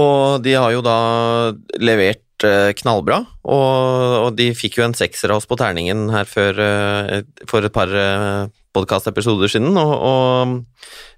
Og 0.00 0.44
de 0.44 0.56
har 0.56 0.72
jo 0.72 0.84
da 0.84 0.96
levert 1.80 2.25
knallbra, 2.42 3.22
og, 3.48 4.14
og, 4.20 4.30
de 4.36 4.50
fikk 4.56 4.80
jo 4.80 4.86
en 4.86 4.96
sekser 4.96 5.32
av 5.32 5.40
oss 5.40 5.48
på 5.48 5.56
terningen 5.60 6.10
her 6.12 6.28
før, 6.28 6.60
eh, 6.60 7.20
for 7.48 7.64
et 7.64 7.74
par 7.74 7.88
eh, 7.88 8.48
podkastepisoder 8.76 9.48
siden, 9.48 9.72
og, 9.80 9.94
og 9.96 10.64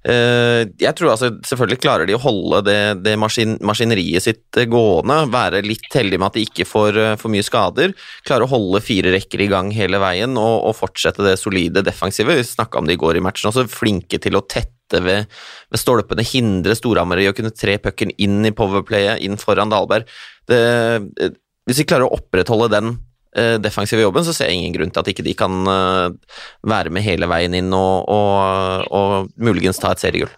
jeg 0.08 0.94
tror 0.96 1.10
altså 1.10 1.32
selvfølgelig 1.44 1.80
klarer 1.82 2.06
de 2.06 2.14
å 2.14 2.20
holde 2.22 2.60
det, 2.68 2.78
det 3.02 3.16
maskin, 3.18 3.56
maskineriet 3.66 4.24
sitt 4.24 4.60
gående, 4.70 5.16
være 5.32 5.64
litt 5.66 5.90
heldige 5.92 6.22
med 6.22 6.30
at 6.30 6.38
de 6.38 6.44
ikke 6.46 6.68
får 6.70 7.00
for 7.18 7.34
mye 7.34 7.44
skader, 7.44 7.96
klare 8.24 8.46
å 8.46 8.52
holde 8.54 8.80
fire 8.86 9.10
rekker 9.12 9.42
i 9.42 9.50
gang 9.50 9.74
hele 9.74 9.98
veien 10.00 10.38
og, 10.38 10.54
og 10.70 10.78
fortsette 10.78 11.26
det 11.26 11.34
solide 11.42 11.82
defensive. 11.84 12.38
Vi 12.38 12.46
snakka 12.46 12.78
om 12.78 12.88
det 12.88 12.94
i 12.94 13.02
går 13.02 13.18
i 13.18 13.24
matchen, 13.26 13.50
også 13.50 13.66
flinke 13.68 14.22
til 14.22 14.38
å 14.38 14.46
tette 14.46 14.77
ved, 14.92 15.28
ved 15.68 15.80
stolpene, 15.80 16.24
hindre 16.26 16.76
Storhamar 16.78 17.20
i 17.20 17.28
å 17.28 17.36
kunne 17.36 17.54
tre 17.54 17.76
pucken 17.82 18.14
inn 18.16 18.40
i 18.48 18.54
powerplayet, 18.56 19.20
inn 19.24 19.36
foran 19.40 19.72
Dahlberg 19.72 20.08
det, 20.48 20.58
eh, 21.20 21.30
hvis 21.68 21.82
vi 21.82 21.86
klarer 21.88 22.08
å 22.08 22.16
opprettholde 22.16 22.70
den 22.72 22.90
eh, 23.36 23.56
defensive 23.60 24.02
jobben, 24.02 24.24
så 24.24 24.34
ser 24.34 24.50
jeg 24.50 24.62
ingen 24.62 24.76
grunn 24.76 24.92
til 24.92 25.02
at 25.02 25.12
ikke 25.12 25.26
de 25.26 25.36
kan 25.36 25.60
eh, 25.68 26.36
være 26.68 26.92
med 26.94 27.04
hele 27.04 27.28
veien 27.30 27.56
inn 27.58 27.72
og, 27.76 28.08
og, 28.08 28.88
og 28.88 29.32
muligens 29.36 29.80
ta 29.82 29.92
et 29.92 30.04
seriegull. 30.04 30.32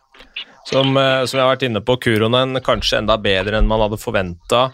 Som, 0.66 0.92
som 0.94 1.38
jeg 1.38 1.42
har 1.42 1.54
vært 1.54 1.64
inne 1.66 1.80
på, 1.82 1.96
Kuronen 2.04 2.60
kanskje 2.62 3.00
enda 3.00 3.16
bedre 3.18 3.58
enn 3.58 3.68
man 3.70 3.80
hadde 3.82 3.98
forventa. 3.98 4.68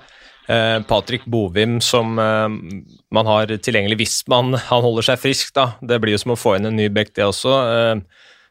Eh, 0.50 0.80
Patrick 0.88 1.24
Bovim 1.30 1.78
som 1.82 2.16
man 2.16 3.28
har 3.30 3.50
tilgjengelig 3.50 4.00
hvis 4.00 4.16
man, 4.30 4.52
han 4.58 4.84
holder 4.84 5.10
seg 5.10 5.22
frisk. 5.22 5.54
da. 5.56 5.70
Det 5.80 6.00
blir 6.02 6.16
jo 6.16 6.22
som 6.24 6.34
å 6.34 6.40
få 6.40 6.56
inn 6.56 6.68
en 6.68 6.76
ny 6.76 6.88
back, 6.92 7.14
det 7.16 7.28
også. 7.28 7.54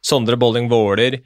Sondre 0.05 0.37
Bolling 0.37 0.69
Våler 0.69 1.19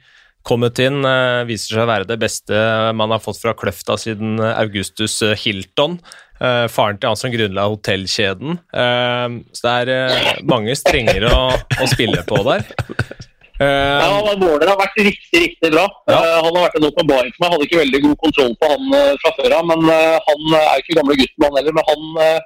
kommet 0.46 0.78
inn. 0.82 1.04
Eh, 1.04 1.44
viser 1.48 1.76
seg 1.76 1.84
å 1.84 1.90
være 1.90 2.08
det 2.08 2.18
beste 2.20 2.56
man 2.96 3.12
har 3.12 3.22
fått 3.22 3.40
fra 3.42 3.54
Kløfta 3.56 3.98
siden 4.00 4.40
Augustus 4.40 5.20
Hilton. 5.42 5.98
Eh, 6.40 6.66
faren 6.72 7.00
til 7.00 7.10
han 7.10 7.20
som 7.20 7.32
grunnla 7.32 7.66
hotellkjeden. 7.68 8.60
Eh, 8.72 9.26
så 9.56 9.66
det 9.66 9.96
er 9.96 10.44
mange 10.48 10.76
strenger 10.78 11.28
å, 11.28 11.40
å 11.52 11.90
spille 11.90 12.24
på 12.28 12.40
der. 12.48 12.64
ja, 13.60 14.36
Våler 14.40 14.70
har 14.72 14.78
vært 14.80 14.96
riktig 15.04 15.44
riktig 15.44 15.72
bra. 15.74 15.84
Ja. 16.08 16.20
han 16.40 16.48
har 16.48 16.62
vært 16.64 16.78
en 16.80 16.88
åpenbaring 16.88 17.34
for 17.34 17.44
meg. 17.44 17.56
Hadde 17.56 17.68
ikke 17.68 17.82
veldig 17.82 18.00
god 18.06 18.16
kontroll 18.24 18.56
på 18.56 18.70
han 18.72 19.18
fra 19.20 19.34
før 19.36 19.58
av. 19.58 19.68
Men 19.68 19.84
han 19.90 20.56
er 20.62 20.80
ikke 20.80 20.96
gamle 20.96 21.18
gutten, 21.20 21.44
han 21.44 21.60
heller. 21.60 21.76
Men 21.76 21.90
han 21.90 22.40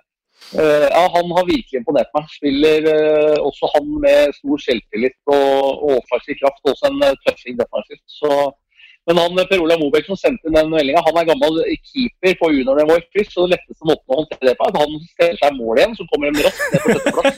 ja, 0.52 1.04
Han 1.16 1.30
har 1.36 1.46
virkelig 1.48 1.78
imponert 1.80 2.10
meg. 2.16 2.24
Spiller 2.32 2.80
uh, 2.90 3.38
også 3.48 3.70
han 3.74 3.86
med 4.04 4.34
stor 4.38 4.58
selvtillit 4.66 5.16
og, 5.26 5.56
og 5.86 5.92
offensiv 6.02 6.34
kraft. 6.42 6.62
Også 6.72 6.90
en 6.90 7.00
uh, 7.02 7.16
tøffing 7.24 7.56
defensivt. 7.60 8.04
Så, 8.20 8.30
men 9.08 9.20
han 9.20 9.40
Per 9.50 9.64
Olav 9.64 9.78
Mobek 9.82 10.06
som 10.08 10.18
sendte 10.20 10.48
inn 10.48 10.56
den 10.56 10.70
meldinga, 10.72 11.02
han 11.06 11.18
er 11.20 11.30
gammel 11.32 11.54
keeper 11.88 12.38
på 12.40 12.52
juniornivå 12.54 13.00
i 13.00 13.06
kryss. 13.10 13.32
Så 13.34 13.44
det 13.44 13.56
letteste 13.56 13.84
måten 13.90 14.08
å 14.14 14.20
håndtere 14.22 14.46
det 14.50 14.56
på, 14.60 14.68
er 14.68 14.72
at 14.72 14.80
han 14.84 14.92
stiller 15.10 15.42
seg 15.42 15.58
mål 15.58 15.82
igjen, 15.82 15.98
så 15.98 16.08
kommer 16.12 16.24
de 16.30 16.46
raskt 16.46 16.64
ned 16.70 16.80
på 16.84 16.88
sjetteplass. 16.94 17.36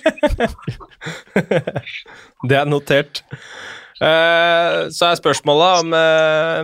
det 2.52 2.60
er 2.60 2.70
notert. 2.70 3.24
så 3.98 5.02
er 5.08 5.20
spørsmålet 5.24 5.68
om 5.80 5.88
Eh, 5.96 6.62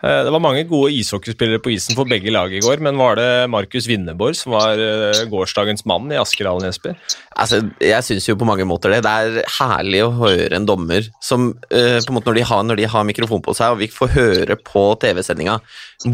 det 0.00 0.32
var 0.32 0.40
mange 0.40 0.62
gode 0.64 0.94
ishockeyspillere 0.96 1.60
på 1.60 1.74
isen 1.74 1.96
for 1.98 2.08
begge 2.08 2.32
lag 2.32 2.52
i 2.56 2.62
går, 2.64 2.80
men 2.80 2.96
var 2.96 3.18
det 3.20 3.50
Markus 3.52 3.88
Winneborg 3.90 4.38
som 4.38 4.54
var 4.54 4.80
eh, 4.80 5.24
gårsdagens 5.28 5.84
mann 5.88 6.08
i 6.12 6.16
Askerhallen, 6.20 6.64
Jesper? 6.70 6.96
Altså, 7.36 7.60
jeg 7.84 8.06
syns 8.06 8.28
jo 8.30 8.38
på 8.40 8.48
mange 8.48 8.64
måter 8.68 8.94
det. 8.94 9.02
Det 9.04 9.12
er 9.12 9.52
herlig 9.58 10.02
å 10.06 10.14
høre 10.22 10.56
en 10.56 10.68
dommer 10.68 11.04
som 11.24 11.50
uh, 11.52 11.98
på 12.00 12.10
en 12.10 12.16
måte 12.16 12.30
når 12.30 12.40
de, 12.40 12.46
har, 12.48 12.64
når 12.68 12.80
de 12.80 12.88
har 12.94 13.08
mikrofon 13.08 13.44
på 13.44 13.54
seg, 13.56 13.74
og 13.74 13.82
vi 13.82 13.90
får 13.92 14.14
høre 14.16 14.56
på 14.64 14.84
TV-sendinga 15.04 15.58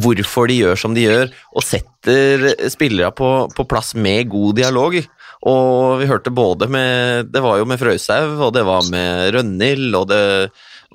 hvorfor 0.02 0.50
de 0.50 0.60
gjør 0.64 0.80
som 0.82 0.94
de 0.96 1.06
gjør, 1.06 1.30
og 1.54 1.66
setter 1.66 2.48
spillere 2.72 3.12
på, 3.14 3.30
på 3.54 3.68
plass 3.70 3.94
med 3.94 4.30
god 4.32 4.58
dialog. 4.58 4.98
Og 5.46 6.00
vi 6.00 6.08
hørte 6.10 6.32
både 6.34 6.66
med 6.70 7.28
Det 7.30 7.42
var 7.44 7.60
jo 7.60 7.66
med 7.68 7.78
Frøysaug, 7.78 8.38
og 8.48 8.54
det 8.56 8.64
var 8.66 8.86
med 8.90 9.34
Rønhild, 9.36 9.94
og 9.94 10.08
det 10.10 10.22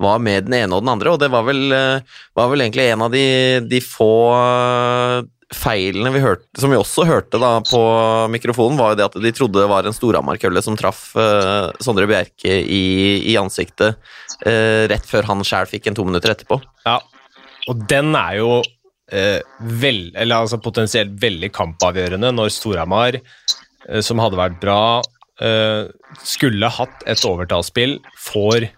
var 0.00 0.22
med 0.22 0.48
den 0.48 0.56
ene 0.62 0.76
og 0.76 0.84
den 0.84 0.92
andre, 0.94 1.12
og 1.12 1.20
det 1.22 1.30
var 1.32 1.46
vel, 1.46 1.62
eh, 1.76 2.18
var 2.38 2.50
vel 2.52 2.64
egentlig 2.64 2.88
en 2.92 3.06
av 3.06 3.12
de, 3.14 3.26
de 3.68 3.80
få 3.84 4.12
eh, 4.36 5.30
feilene 5.52 6.12
vi 6.14 6.22
hørte, 6.22 6.48
som 6.58 6.72
vi 6.72 6.78
også 6.78 7.04
hørte 7.08 7.40
da 7.40 7.52
på 7.66 7.80
mikrofonen, 8.32 8.78
var 8.80 8.92
jo 8.92 8.98
det 8.98 9.06
at 9.10 9.16
de 9.24 9.32
trodde 9.36 9.60
det 9.60 9.70
var 9.70 9.86
en 9.86 9.96
Storhamar-kølle 9.96 10.62
som 10.64 10.76
traff 10.78 11.10
uh, 11.18 11.70
Sondre 11.82 12.08
Bjerke 12.10 12.54
i, 12.62 12.84
i 13.28 13.36
ansiktet 13.40 13.98
uh, 14.46 14.82
rett 14.90 15.08
før 15.08 15.28
han 15.28 15.44
sjæl 15.46 15.68
fikk 15.70 15.90
en 15.90 15.98
to 15.98 16.06
minutter 16.08 16.34
etterpå. 16.34 16.60
Ja, 16.86 16.98
og 17.68 17.84
den 17.90 18.14
er 18.18 18.38
jo 18.40 18.52
uh, 18.62 19.40
vel, 19.82 20.04
eller 20.16 20.42
altså 20.42 20.60
potensielt 20.62 21.14
veldig 21.22 21.52
kampavgjørende 21.54 22.32
når 22.34 22.54
Storhamar, 22.56 23.20
som 24.06 24.20
hadde 24.22 24.38
vært 24.38 24.60
bra, 24.62 25.02
skulle 26.22 26.68
hatt 26.70 27.00
et 27.10 27.24
overtallsspill, 27.26 27.96
får 28.30 28.68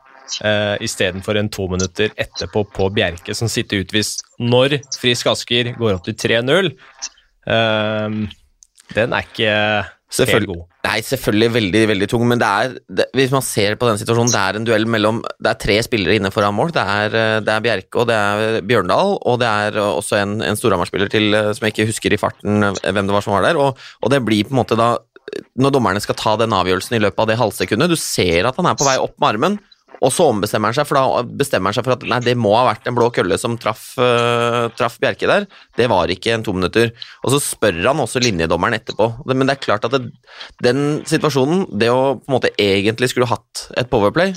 uh, 0.44 0.76
istedenfor 0.84 1.38
en 1.40 1.50
to 1.52 1.66
minutter 1.70 2.14
etterpå 2.20 2.64
på 2.74 2.90
Bjerke, 2.94 3.36
som 3.36 3.50
sitter 3.50 3.84
utvist 3.84 4.24
når 4.40 4.80
Frisk 4.98 5.30
Asker 5.32 5.74
går 5.78 5.98
opp 5.98 6.06
til 6.08 6.16
3-0. 6.18 6.72
Uh, 7.44 7.52
ehm, 7.54 8.22
den 8.94 9.14
er 9.16 9.26
ikke 9.28 9.52
helt 10.22 10.48
god. 10.48 10.64
Nei, 10.84 10.98
selvfølgelig 11.02 11.48
veldig 11.54 11.80
veldig 11.90 12.08
tung, 12.12 12.26
men 12.28 12.40
det 12.40 12.48
er, 12.48 12.74
det, 13.00 13.06
hvis 13.16 13.32
man 13.32 13.44
ser 13.44 13.78
på 13.80 13.88
den 13.88 13.98
situasjonen, 14.00 14.32
det 14.34 14.42
er 14.42 14.58
en 14.58 14.66
duell 14.68 14.84
mellom 14.90 15.22
Det 15.24 15.50
er 15.50 15.60
tre 15.62 15.78
spillere 15.86 16.18
inne 16.18 16.30
foran 16.34 16.54
mål. 16.54 16.74
Det 16.76 16.84
er, 16.84 17.16
eh, 17.18 17.38
det 17.44 17.54
er 17.54 17.64
Bjerke, 17.64 18.02
og 18.02 18.10
det 18.10 18.18
er 18.18 18.60
Bjørndal, 18.68 19.16
og 19.16 19.40
det 19.40 19.48
er 19.48 19.80
også 19.80 20.20
en, 20.20 20.36
en 20.44 20.60
Storhamar-spiller 20.60 21.10
til 21.12 21.32
som 21.32 21.66
jeg 21.66 21.74
ikke 21.74 21.88
husker 21.88 22.14
i 22.14 22.20
farten 22.20 22.68
hvem 22.84 23.08
det 23.08 23.16
var 23.16 23.24
som 23.24 23.34
var 23.34 23.48
der. 23.48 23.58
Og, 23.60 23.80
og 24.02 24.12
det 24.12 24.22
blir 24.26 24.44
på 24.46 24.54
en 24.54 24.60
måte 24.60 24.78
da 24.78 24.94
Når 25.58 25.72
dommerne 25.72 26.02
skal 26.04 26.18
ta 26.20 26.36
den 26.36 26.52
avgjørelsen 26.52 26.98
i 26.98 27.02
løpet 27.02 27.22
av 27.24 27.30
det 27.30 27.40
halvsekundet 27.40 27.90
Du 27.90 27.96
ser 27.98 28.44
at 28.46 28.56
han 28.60 28.68
er 28.68 28.76
på 28.78 28.86
vei 28.86 28.98
opp 29.00 29.16
med 29.16 29.28
armen, 29.32 29.56
og 30.02 30.10
så 30.12 30.26
ombestemmer 30.30 30.70
han 30.70 30.76
seg, 30.76 30.88
for 30.88 30.98
da 30.98 31.22
bestemmer 31.38 31.70
han 31.70 31.76
seg 31.76 31.86
for 31.86 31.94
at 31.96 32.06
nei, 32.08 32.20
det 32.24 32.34
må 32.38 32.54
ha 32.56 32.64
vært 32.66 32.88
en 32.88 32.96
blå 32.96 33.10
kølle 33.14 33.38
som 33.40 33.56
traff, 33.60 33.92
uh, 34.00 34.66
traff 34.78 34.98
Bjerke 35.02 35.28
der. 35.30 35.46
Det 35.78 35.86
var 35.90 36.10
ikke 36.12 36.34
en 36.34 36.46
to 36.46 36.54
minutter. 36.56 36.90
Og 37.22 37.34
så 37.34 37.40
spør 37.42 37.78
han 37.86 38.02
også 38.02 38.22
linjedommeren 38.24 38.78
etterpå. 38.78 39.10
Men 39.30 39.46
det 39.46 39.56
er 39.56 39.64
klart 39.64 39.86
at 39.86 39.94
det, 39.94 40.10
den 40.64 41.04
situasjonen, 41.08 41.66
det 41.78 41.92
å 41.92 42.16
på 42.18 42.28
en 42.28 42.36
måte 42.36 42.52
egentlig 42.60 43.12
skulle 43.12 43.30
hatt 43.30 43.68
et 43.78 43.90
powerplay, 43.92 44.34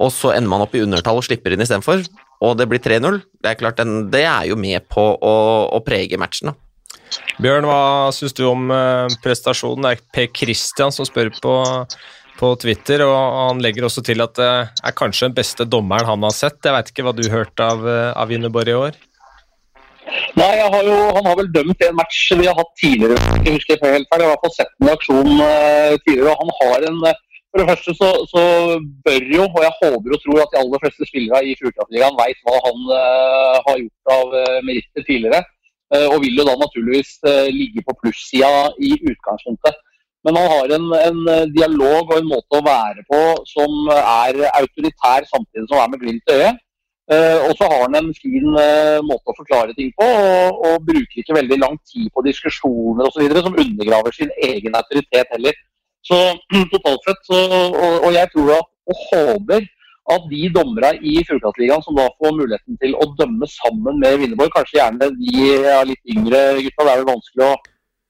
og 0.00 0.12
så 0.14 0.32
ender 0.36 0.50
man 0.50 0.64
opp 0.64 0.74
i 0.76 0.82
undertall 0.84 1.20
og 1.20 1.26
slipper 1.26 1.54
inn 1.54 1.62
istedenfor, 1.64 2.04
og 2.42 2.58
det 2.58 2.66
blir 2.70 2.80
3-0, 2.82 3.20
det 3.44 3.50
er 3.50 3.58
klart 3.60 3.78
den, 3.78 4.06
det 4.10 4.24
er 4.26 4.48
jo 4.48 4.56
med 4.58 4.88
på 4.90 5.04
å, 5.14 5.34
å 5.68 5.82
prege 5.84 6.18
matchen. 6.20 6.50
da. 6.50 6.58
Bjørn, 7.42 7.66
hva 7.68 8.08
syns 8.16 8.34
du 8.36 8.44
om 8.48 8.70
uh, 8.72 9.10
prestasjonen? 9.24 9.84
Det 9.84 9.92
er 9.92 10.04
Per 10.16 10.30
Christian 10.36 10.94
som 10.94 11.06
spør 11.08 11.32
på 11.42 11.54
på 12.42 12.50
Twitter, 12.58 13.04
og 13.06 13.14
han 13.14 13.62
legger 13.62 13.86
også 13.86 14.02
til 14.06 14.22
at 14.24 14.34
det 14.38 14.50
er 14.82 14.98
kanskje 14.98 15.28
den 15.28 15.38
beste 15.38 15.66
dommeren 15.68 16.08
han 16.10 16.26
har 16.26 16.34
sett. 16.34 16.58
Jeg 16.64 16.74
veit 16.74 16.90
ikke 16.90 17.06
hva 17.06 17.14
du 17.14 17.24
hørte 17.30 17.66
av, 17.74 17.86
eh, 17.86 18.10
av 18.18 18.32
Inneborg 18.34 18.72
i 18.72 18.78
år? 18.78 19.00
Nei, 20.36 20.54
har 20.58 20.82
jo, 20.84 20.96
Han 21.14 21.26
har 21.28 21.36
vel 21.38 21.50
dømt 21.54 21.84
en 21.86 21.94
match 21.96 22.18
vi 22.34 22.48
har 22.48 22.56
hatt 22.58 22.72
tidligere. 22.80 23.18
Jeg 23.46 23.54
husker 23.56 23.76
ikke 23.76 23.92
helt 23.94 24.08
feil. 24.10 24.18
Jeg 24.18 24.24
har 24.24 24.24
i 24.26 24.32
hvert 24.32 24.46
fall 24.46 24.56
sett 24.56 24.72
en 24.80 24.90
aksjon 24.92 25.30
uh, 25.38 25.92
tidligere. 26.02 26.32
og 26.32 26.40
han 26.42 26.52
har 26.58 26.86
en, 26.90 26.98
uh, 27.06 27.20
For 27.52 27.62
det 27.62 27.68
første 27.70 27.94
så, 28.00 28.10
så, 28.32 28.42
bør 29.06 29.24
jo, 29.36 29.46
og 29.46 29.62
jeg 29.62 29.74
håper 29.78 30.16
og 30.16 30.22
tror 30.24 30.42
at 30.42 30.52
de 30.52 30.60
aller 30.62 30.82
fleste 30.82 31.08
spillere 31.08 31.40
i 31.46 31.56
Fjordkraftligaen 31.60 32.18
veit 32.18 32.42
hva 32.48 32.58
han 32.66 32.84
uh, 32.90 33.56
har 33.68 33.82
gjort 33.84 34.14
av 34.18 34.36
meritter 34.66 35.06
tidligere. 35.06 35.42
og 35.92 36.22
vil 36.22 36.38
jo 36.40 36.44
da 36.48 36.52
naturligvis 36.56 37.18
ligge 37.52 37.82
på 37.84 37.92
plussida 38.00 38.70
i 38.80 38.94
utgangspunktet. 38.96 39.76
Men 40.26 40.38
han 40.38 40.50
har 40.52 40.74
en, 40.76 40.84
en, 40.98 41.22
eh, 41.32 41.48
dialog 41.54 42.10
og 42.12 42.18
en 42.18 42.28
måte 42.30 42.58
å 42.58 42.66
være 42.66 43.02
på 43.08 43.22
som 43.50 43.88
er 43.94 44.38
autoritær 44.52 45.26
samtidig 45.30 45.66
som 45.66 45.80
han 45.80 45.88
er 45.88 45.94
med 45.94 46.04
glimt 46.04 46.30
i 46.30 46.36
øyet. 46.38 46.60
Uh, 47.10 47.38
og 47.48 47.52
så 47.58 47.66
har 47.66 47.80
han 47.82 47.96
en 47.98 48.12
fin 48.14 48.44
uh, 48.54 49.02
måte 49.02 49.32
å 49.32 49.34
forklare 49.34 49.74
ting 49.74 49.88
på, 49.98 50.06
og, 50.06 50.60
og 50.68 50.84
bruker 50.86 51.18
ikke 51.18 51.34
veldig 51.34 51.58
lang 51.58 51.74
tid 51.90 52.06
på 52.14 52.22
diskusjoner 52.24 53.08
osv. 53.08 53.26
som 53.42 53.58
undergraver 53.58 54.14
sin 54.14 54.30
egen 54.46 54.78
autoritet 54.78 55.34
heller. 55.34 55.58
Så 56.06 56.18
totalt 56.72 57.08
sett, 57.08 57.20
så, 57.26 57.40
og, 57.58 57.96
og, 58.06 58.08
jeg 58.14 58.30
tror 58.32 58.54
at, 58.60 58.70
og 58.86 59.02
håper 59.10 59.66
at 60.14 60.30
de 60.30 60.46
dommerne 60.54 60.92
i 61.02 61.18
Fjordkraftligaen 61.26 61.82
som 61.84 61.98
da 61.98 62.06
får 62.22 62.38
muligheten 62.38 62.78
til 62.82 62.94
å 62.94 63.10
dømme 63.18 63.50
sammen 63.50 64.00
med 64.02 64.16
Vinneborg, 64.22 64.54
kanskje 64.54 64.78
gjerne 64.78 65.10
de 65.18 65.44
er 65.74 65.90
litt 65.90 66.16
yngre 66.16 66.40
gutta, 66.62 66.86
det 66.86 66.94
er 66.94 67.02
vel 67.02 67.12
vanskelig 67.12 67.48
å 67.50 67.52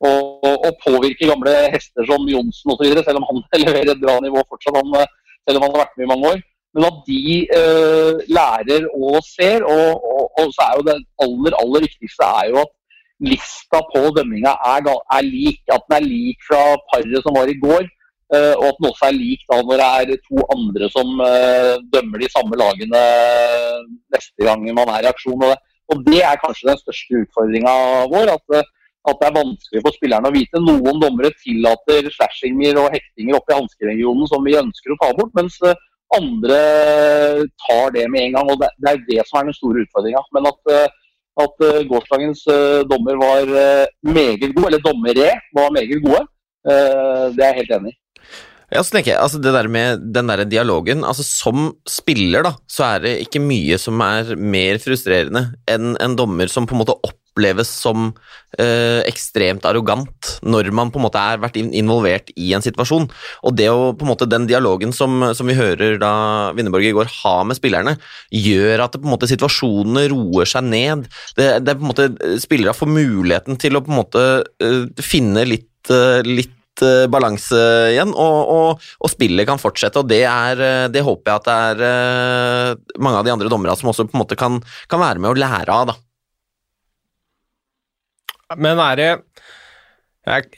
og, 0.09 0.47
og 0.67 0.73
påvirke 0.83 1.29
gamle 1.31 1.53
hester 1.75 2.07
som 2.09 2.25
Johnsen 2.35 2.73
osv., 2.75 2.95
selv 3.07 3.21
om 3.21 3.29
han 3.31 3.45
leverer 3.65 3.93
et 3.95 4.03
bra 4.03 4.17
nivå 4.25 4.43
fortsatt, 4.49 4.79
han, 4.81 4.97
eh, 5.01 5.39
selv 5.47 5.61
om 5.61 5.67
han 5.67 5.75
har 5.77 5.85
vært 5.85 5.99
med 5.99 6.07
i 6.09 6.13
mange 6.13 6.33
år. 6.33 6.43
Men 6.73 6.89
at 6.89 7.01
de 7.09 7.25
eh, 7.59 8.21
lærer 8.37 8.87
og 8.97 9.19
ser. 9.27 9.65
Og, 9.69 10.07
og, 10.13 10.23
og, 10.41 10.53
så 10.57 10.69
er 10.69 10.79
jo 10.79 10.87
det 10.89 10.95
aller, 11.25 11.57
aller 11.63 11.85
viktigste 11.87 12.29
er 12.43 12.53
jo 12.53 12.63
at 12.65 12.73
lista 13.23 13.83
på 13.93 14.01
dømminga 14.17 14.55
er, 14.75 14.89
er, 14.89 15.27
lik. 15.27 15.61
At 15.75 15.85
den 15.89 15.99
er 15.99 16.07
lik 16.07 16.47
fra 16.49 16.63
paret 16.93 17.27
som 17.27 17.37
var 17.37 17.53
i 17.53 17.59
går. 17.65 17.85
Eh, 18.33 18.55
og 18.57 18.67
at 18.71 18.79
den 18.81 18.89
også 18.89 19.11
er 19.11 19.19
lik 19.19 19.43
da 19.51 19.59
når 19.61 19.83
det 19.83 20.15
er 20.17 20.23
to 20.25 20.47
andre 20.55 20.89
som 20.95 21.19
eh, 21.27 21.75
dømmer 21.93 22.23
de 22.23 22.31
samme 22.33 22.57
lagene 22.57 23.03
neste 24.15 24.47
gang 24.47 24.65
man 24.73 24.95
er 24.97 25.05
i 25.05 25.13
aksjon. 25.13 25.45
Og 25.45 25.53
det, 25.53 25.59
og 25.93 26.07
det 26.07 26.23
er 26.25 26.41
kanskje 26.41 26.71
den 26.71 26.81
største 26.81 27.21
utfordringa 27.27 27.75
vår. 28.15 28.33
at 28.39 28.65
at 29.11 29.19
det 29.19 29.29
er 29.29 29.39
vanskelig 29.39 29.83
for 29.83 29.97
spillerne 29.97 30.31
å 30.31 30.35
vite. 30.35 30.63
Noen 30.63 31.01
dommere 31.03 31.33
tillater 31.43 32.09
slashinger 32.15 32.79
og 32.81 32.93
hektinger 32.95 33.39
oppe 33.39 33.55
i 33.55 33.59
hanskeregionen 33.59 34.29
som 34.31 34.45
vi 34.47 34.59
ønsker 34.59 34.95
å 34.95 34.99
ta 35.01 35.11
bort, 35.19 35.33
mens 35.39 35.59
eh, 35.67 35.79
andre 36.15 36.61
tar 37.65 37.95
det 37.97 38.07
med 38.13 38.29
en 38.29 38.37
gang. 38.37 38.53
og 38.53 38.63
Det, 38.63 38.71
er 38.93 39.01
det 39.09 39.25
som 39.27 39.41
er 39.41 39.51
den 39.51 39.59
store 39.59 39.83
utfordringa. 39.87 40.23
Men 40.37 40.47
at, 40.53 40.61
eh, 40.71 41.17
at 41.43 41.67
eh, 41.67 41.83
gårsdagens 41.91 42.45
dommer 42.91 43.19
var 43.19 43.57
meget 44.07 44.55
god, 44.55 44.69
eller 44.69 44.87
dommere 44.87 45.35
var 45.57 45.75
meget 45.75 45.99
gode, 46.05 46.23
det 46.63 47.43
er 47.43 47.49
jeg 47.49 47.57
helt 47.57 47.73
enig 47.75 47.91
i. 47.91 47.99
Ja, 48.73 48.81
så 48.81 48.95
tenker 48.95 49.11
jeg, 49.11 49.21
altså 49.21 49.41
det 49.43 49.51
der 49.53 49.67
med 49.69 50.05
den 50.15 50.31
der 50.31 50.45
dialogen 50.49 51.03
altså 51.05 51.25
Som 51.27 51.65
spiller 51.85 52.47
da, 52.47 52.53
så 52.71 52.87
er 52.87 53.03
det 53.05 53.11
ikke 53.27 53.43
mye 53.43 53.77
som 53.77 54.01
er 54.01 54.31
mer 54.39 54.79
frustrerende 54.81 55.43
enn 55.69 55.93
en 56.01 56.15
dommer 56.17 56.49
som 56.49 56.65
på 56.65 56.73
en 56.77 56.81
måte 56.81 56.95
opp 56.95 57.19
oppleves 57.33 57.69
som 57.69 58.11
eh, 58.61 59.01
ekstremt 59.09 59.65
arrogant 59.65 60.37
når 60.45 60.71
man 60.75 60.93
på 60.93 61.01
en 61.01 61.07
måte 61.07 61.21
er 61.21 61.41
vært 61.41 61.57
involvert 61.59 62.31
i 62.37 62.53
en 62.57 62.65
situasjon. 62.65 63.09
Og 63.43 63.57
det 63.57 63.71
å 63.73 63.93
på 63.97 64.05
en 64.05 64.13
måte 64.13 64.29
den 64.29 64.47
dialogen 64.47 64.93
som, 64.93 65.33
som 65.35 65.49
vi 65.49 65.57
hører 65.57 65.99
da 66.03 66.53
Winneborg 66.57 66.91
i 66.91 66.95
går 66.97 67.11
ha 67.23 67.37
med 67.49 67.59
spillerne, 67.59 67.97
gjør 68.31 68.85
at 68.85 68.93
det, 68.95 69.03
på 69.03 69.09
en 69.09 69.17
måte 69.17 69.31
situasjonene 69.31 70.07
roer 70.13 70.49
seg 70.49 70.69
ned. 70.69 71.09
Det, 71.37 71.49
det 71.65 71.73
er 71.75 71.79
på 71.79 71.87
en 71.87 71.93
måte 71.93 72.11
Spillere 72.43 72.75
får 72.77 72.91
muligheten 72.91 73.57
til 73.61 73.77
å 73.77 73.83
på 73.85 73.93
en 73.93 73.99
måte 73.99 74.23
uh, 74.43 75.03
finne 75.03 75.45
litt, 75.47 75.71
uh, 75.93 76.21
litt 76.27 76.59
balanse 77.13 77.59
igjen, 77.93 78.15
og, 78.17 78.39
og, 78.51 78.87
og, 78.97 79.11
spillet 79.13 79.47
kan 79.47 79.61
fortsette. 79.61 80.01
og 80.01 80.09
Det, 80.09 80.23
er, 80.27 80.89
det 80.91 81.05
håper 81.05 81.31
jeg 81.31 81.43
at 81.43 81.51
det 81.51 81.91
er 81.93 83.03
mange 83.05 83.21
av 83.21 83.29
de 83.29 83.35
andre 83.35 83.53
dommerne 83.53 83.77
som 83.79 83.93
også 83.93 84.09
på 84.09 84.17
en 84.17 84.23
måte 84.25 84.39
kan, 84.41 84.57
kan 84.91 85.03
være 85.05 85.23
med 85.23 85.35
å 85.35 85.37
lære 85.45 85.77
av. 85.77 85.93
da. 85.93 85.99
Men 88.61 88.81
er 88.83 88.99
det 88.99 89.11
Jeg 90.29 90.51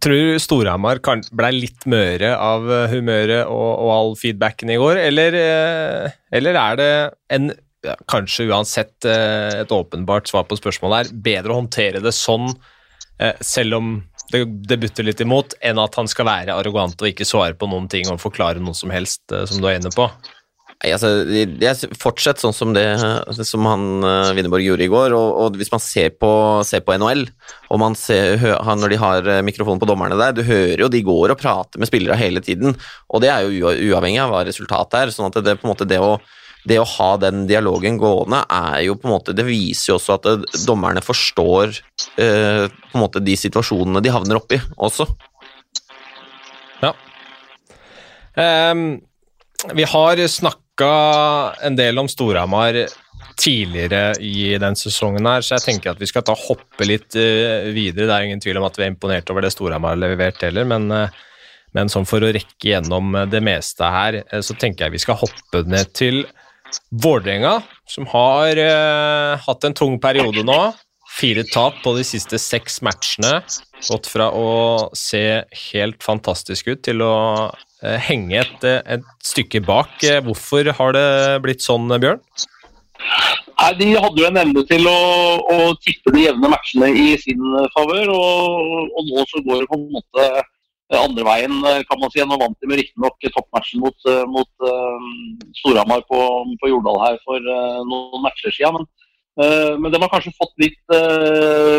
tror 0.00 0.38
Storhamar 0.40 1.00
ble 1.36 1.50
litt 1.54 1.86
møre 1.90 2.32
av 2.40 2.68
eh, 2.70 2.86
humøret 2.94 3.44
og, 3.44 3.70
og, 3.74 3.90
all 3.94 4.14
feedbacken 4.18 4.72
i 4.72 4.78
går, 4.80 5.00
eller, 5.08 5.36
eh, 5.36 6.14
eller 6.36 6.60
er 6.60 6.78
det 6.80 6.92
en 7.36 7.50
kanskje 8.08 8.48
uansett 8.48 9.08
eh, 9.08 9.60
et 9.62 9.72
åpenbart 9.72 10.30
svar 10.30 10.46
på 10.48 10.58
spørsmålet 10.58 11.10
er 11.10 11.22
bedre 11.26 11.54
å 11.54 11.60
håndtere 11.62 12.02
det 12.04 12.14
sånn, 12.16 12.52
selv 13.44 13.76
om 13.76 13.88
det, 14.32 14.46
det 14.64 14.78
butter 14.80 15.04
litt 15.04 15.20
imot, 15.20 15.52
enn 15.60 15.76
at 15.82 15.96
han 16.00 16.06
skal 16.08 16.24
være 16.24 16.54
arrogant 16.56 17.02
og 17.02 17.08
ikke 17.10 17.26
svare 17.28 17.52
på 17.58 17.68
noen 17.68 17.88
ting 17.92 18.08
og 18.08 18.22
forklare 18.22 18.62
noe 18.64 18.76
som 18.78 18.92
helst, 18.94 19.26
som 19.28 19.60
du 19.60 19.68
er 19.68 19.76
inne 19.76 19.92
på? 19.92 20.06
Altså, 20.80 21.10
jeg 21.28 21.90
Fortsett 22.00 22.40
sånn 22.40 22.54
som 22.56 22.70
det 22.72 22.86
som 23.44 23.66
han 23.68 23.82
uh, 24.00 24.30
Winneborg 24.36 24.64
gjorde 24.64 24.86
i 24.86 24.90
går. 24.92 25.14
Og, 25.16 25.40
og 25.44 25.58
hvis 25.60 25.72
man 25.72 25.82
ser 25.84 26.14
på, 26.16 26.30
ser 26.64 26.80
på, 26.86 26.96
NHL, 26.96 27.26
og 27.68 27.82
man 27.82 27.96
ser, 27.98 28.38
hø, 28.40 28.54
når 28.80 28.94
de 28.94 29.00
har 29.00 29.28
eh, 29.28 29.42
mikrofonen 29.44 29.80
på 29.82 29.88
dommerne 29.90 30.16
der, 30.16 30.32
du 30.36 30.40
hører 30.46 30.86
jo 30.86 30.88
de 30.92 31.02
går 31.04 31.34
og 31.34 31.40
prater 31.40 31.82
med 31.82 31.90
spillere 31.90 32.16
hele 32.16 32.40
tiden. 32.44 32.78
Og 33.12 33.20
det 33.20 33.28
er 33.32 33.44
jo 33.44 33.74
uavhengig 33.90 34.22
av 34.24 34.32
hva 34.32 34.44
resultatet 34.48 35.02
er. 35.02 35.12
sånn 35.14 35.28
at 35.28 35.42
det, 35.44 35.58
på 35.60 35.68
en 35.68 35.74
måte 35.74 35.88
det 35.88 36.00
å 36.00 36.16
det 36.68 36.76
å 36.76 36.84
ha 36.84 37.14
den 37.16 37.46
dialogen 37.48 37.96
gående 37.96 38.42
er 38.52 38.82
jo 38.84 38.96
på 39.00 39.08
en 39.08 39.14
måte 39.14 39.32
Det 39.32 39.46
viser 39.46 39.92
jo 39.92 39.94
også 39.96 40.18
at 40.18 40.26
det, 40.26 40.62
dommerne 40.68 41.00
forstår 41.00 41.72
eh, 42.20 42.66
på 42.68 42.98
en 42.98 43.00
måte 43.00 43.22
de 43.24 43.36
situasjonene 43.38 44.02
de 44.04 44.12
havner 44.12 44.40
oppi 44.40 44.60
også. 44.76 45.06
Ja. 46.84 46.92
Um, 48.36 49.00
vi 49.76 49.84
har 49.84 50.20
snakka 50.28 50.59
en 50.86 51.76
del 51.78 52.00
om 52.00 52.08
Storhamar 52.08 52.78
tidligere 53.40 54.14
i 54.20 54.58
den 54.60 54.76
sesongen 54.76 55.26
her, 55.28 55.44
så 55.44 55.56
jeg 55.56 55.66
tenker 55.66 55.92
at 55.92 56.00
vi 56.00 56.08
skal 56.08 56.24
ta 56.26 56.34
hoppe 56.36 56.86
litt 56.86 57.16
uh, 57.16 57.70
videre. 57.72 58.06
Det 58.06 58.14
er 58.14 58.28
ingen 58.28 58.42
tvil 58.42 58.60
om 58.60 58.66
at 58.68 58.76
vi 58.78 58.86
er 58.86 58.92
imponert 58.92 59.30
over 59.32 59.44
det 59.44 59.52
Storhamar 59.54 59.94
har 59.94 60.02
levert 60.02 60.42
heller, 60.44 60.68
men, 60.68 60.90
uh, 60.92 61.08
men 61.76 61.92
sånn 61.92 62.08
for 62.08 62.24
å 62.24 62.32
rekke 62.34 62.72
gjennom 62.72 63.16
det 63.32 63.40
meste 63.44 63.88
her, 63.88 64.20
så 64.44 64.56
tenker 64.58 64.86
jeg 64.86 64.96
vi 64.98 65.02
skal 65.06 65.20
hoppe 65.20 65.64
ned 65.68 65.92
til 65.96 66.24
Vålerenga, 66.90 67.56
som 67.90 68.06
har 68.12 68.58
hatt 69.42 69.64
en 69.66 69.74
tung 69.74 69.96
periode 70.02 70.44
nå. 70.46 70.58
Fire 71.20 71.42
tap 71.44 71.82
på 71.84 71.92
de 71.98 72.04
siste 72.06 72.38
seks 72.40 72.80
matchene. 72.86 73.42
Gått 73.90 74.08
fra 74.08 74.30
å 74.32 74.52
se 74.96 75.42
helt 75.70 76.00
fantastisk 76.04 76.70
ut 76.72 76.80
til 76.86 77.02
å 77.04 77.14
henge 77.80 78.40
et, 78.40 78.64
et 78.64 79.04
stykke 79.24 79.60
bak. 79.66 80.00
Hvorfor 80.24 80.70
har 80.78 80.96
det 80.96 81.10
blitt 81.44 81.64
sånn, 81.64 81.92
Bjørn? 81.92 82.22
Nei, 83.60 83.72
De 83.76 83.88
hadde 84.00 84.22
jo 84.22 84.28
en 84.28 84.40
evne 84.40 84.62
til 84.68 84.88
å, 84.88 85.00
å 85.52 85.58
tippe 85.84 86.12
de 86.14 86.24
jevne 86.24 86.50
matchene 86.52 86.88
i 86.96 87.12
sin 87.20 87.42
favør. 87.74 88.14
Og, 88.14 88.88
og, 88.88 89.10
nå 89.10 89.26
så 89.28 89.42
går 89.44 89.62
det 89.62 89.68
på 89.72 89.78
en 89.78 89.86
måte 89.98 90.30
andre 90.96 91.26
veien, 91.26 91.58
kan 91.86 92.00
man 92.00 92.12
si. 92.14 92.22
Nå 92.24 92.40
vant 92.40 92.56
de 92.56 92.70
med 92.70 92.80
riktignok 92.80 93.28
toppmatchen 93.36 93.84
mot, 93.84 94.08
mot 94.32 94.70
um, 94.72 95.12
Storhamar 95.60 96.02
på, 96.08 96.22
på, 96.62 96.72
Jordal 96.72 96.98
her 97.04 97.20
for 97.26 97.44
uh, 97.44 97.84
noen 97.84 98.24
matcher 98.24 98.56
siden. 98.56 98.80
Men, 98.80 98.88
men 99.38 99.92
de 99.92 99.98
har 100.02 100.10
kanskje 100.10 100.34
fått 100.36 100.56
litt 100.60 100.92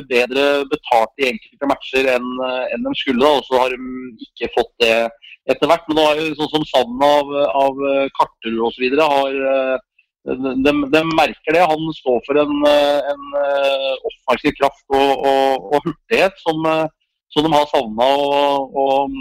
bedre 0.08 0.43
betalt 0.72 1.20
i 1.20 1.28
enkelte 1.28 1.68
matcher 1.70 2.08
enn, 2.14 2.30
enn 2.72 2.86
de 2.88 2.93
skulle. 2.97 3.28
Og 3.28 3.43
så 3.45 3.60
har 3.60 3.76
de 3.76 3.91
ikke 4.26 4.49
fått 4.56 4.72
det 4.82 4.93
etter 5.52 5.70
hvert. 5.70 5.84
Men 5.89 5.99
nå 5.99 6.06
har 6.08 6.22
jo 6.22 6.38
sånn 6.39 6.54
som 6.56 6.68
savnet 6.70 7.06
av, 7.06 7.34
av 7.66 7.84
Karterud 8.18 8.64
osv. 8.70 8.88
de, 10.24 10.74
de, 10.93 11.02
merker 11.18 11.56
det. 11.56 11.66
Han 11.66 11.93
står 11.97 12.22
for 12.28 12.39
en, 12.41 12.54
en 12.68 13.28
eh, 13.41 13.91
offensiv 14.10 14.56
kraft 14.60 14.84
og, 14.93 15.26
og, 15.26 15.70
og 15.74 15.88
hurtighet 15.88 16.38
som, 16.43 16.66
eh, 16.70 16.86
som, 17.34 17.45
de 17.45 17.54
har 17.56 17.70
savna. 17.72 18.10
Og, 18.26 18.78
og, 18.84 19.18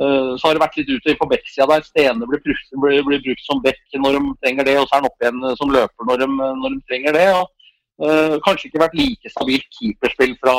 eh, 0.00 0.32
så 0.38 0.48
har 0.48 0.56
det 0.56 0.64
vært 0.64 0.80
litt 0.80 0.94
ute 0.96 1.18
på 1.20 1.30
bekksida 1.34 1.68
der. 1.68 1.84
Stene 1.86 2.30
blir, 2.30 2.42
blir, 2.44 3.04
blir, 3.04 3.22
brukt 3.26 3.44
som 3.44 3.62
bekk 3.64 4.00
når 4.00 4.18
de 4.18 4.24
trenger 4.42 4.70
det, 4.70 4.78
og 4.80 4.88
så 4.88 4.96
er 4.96 5.02
han 5.02 5.10
opp 5.10 5.24
igjen 5.24 5.46
som 5.60 5.74
løper 5.74 6.10
når 6.10 6.24
de, 6.24 6.32
når 6.64 6.76
de 6.76 6.82
trenger 6.88 7.18
det. 7.18 7.28
Og, 7.36 7.54
kanskje 7.98 8.68
ikke 8.68 8.82
vært 8.84 8.98
like 8.98 9.32
stabilt 9.32 9.66
keeperspill 9.74 10.36
fra, 10.38 10.54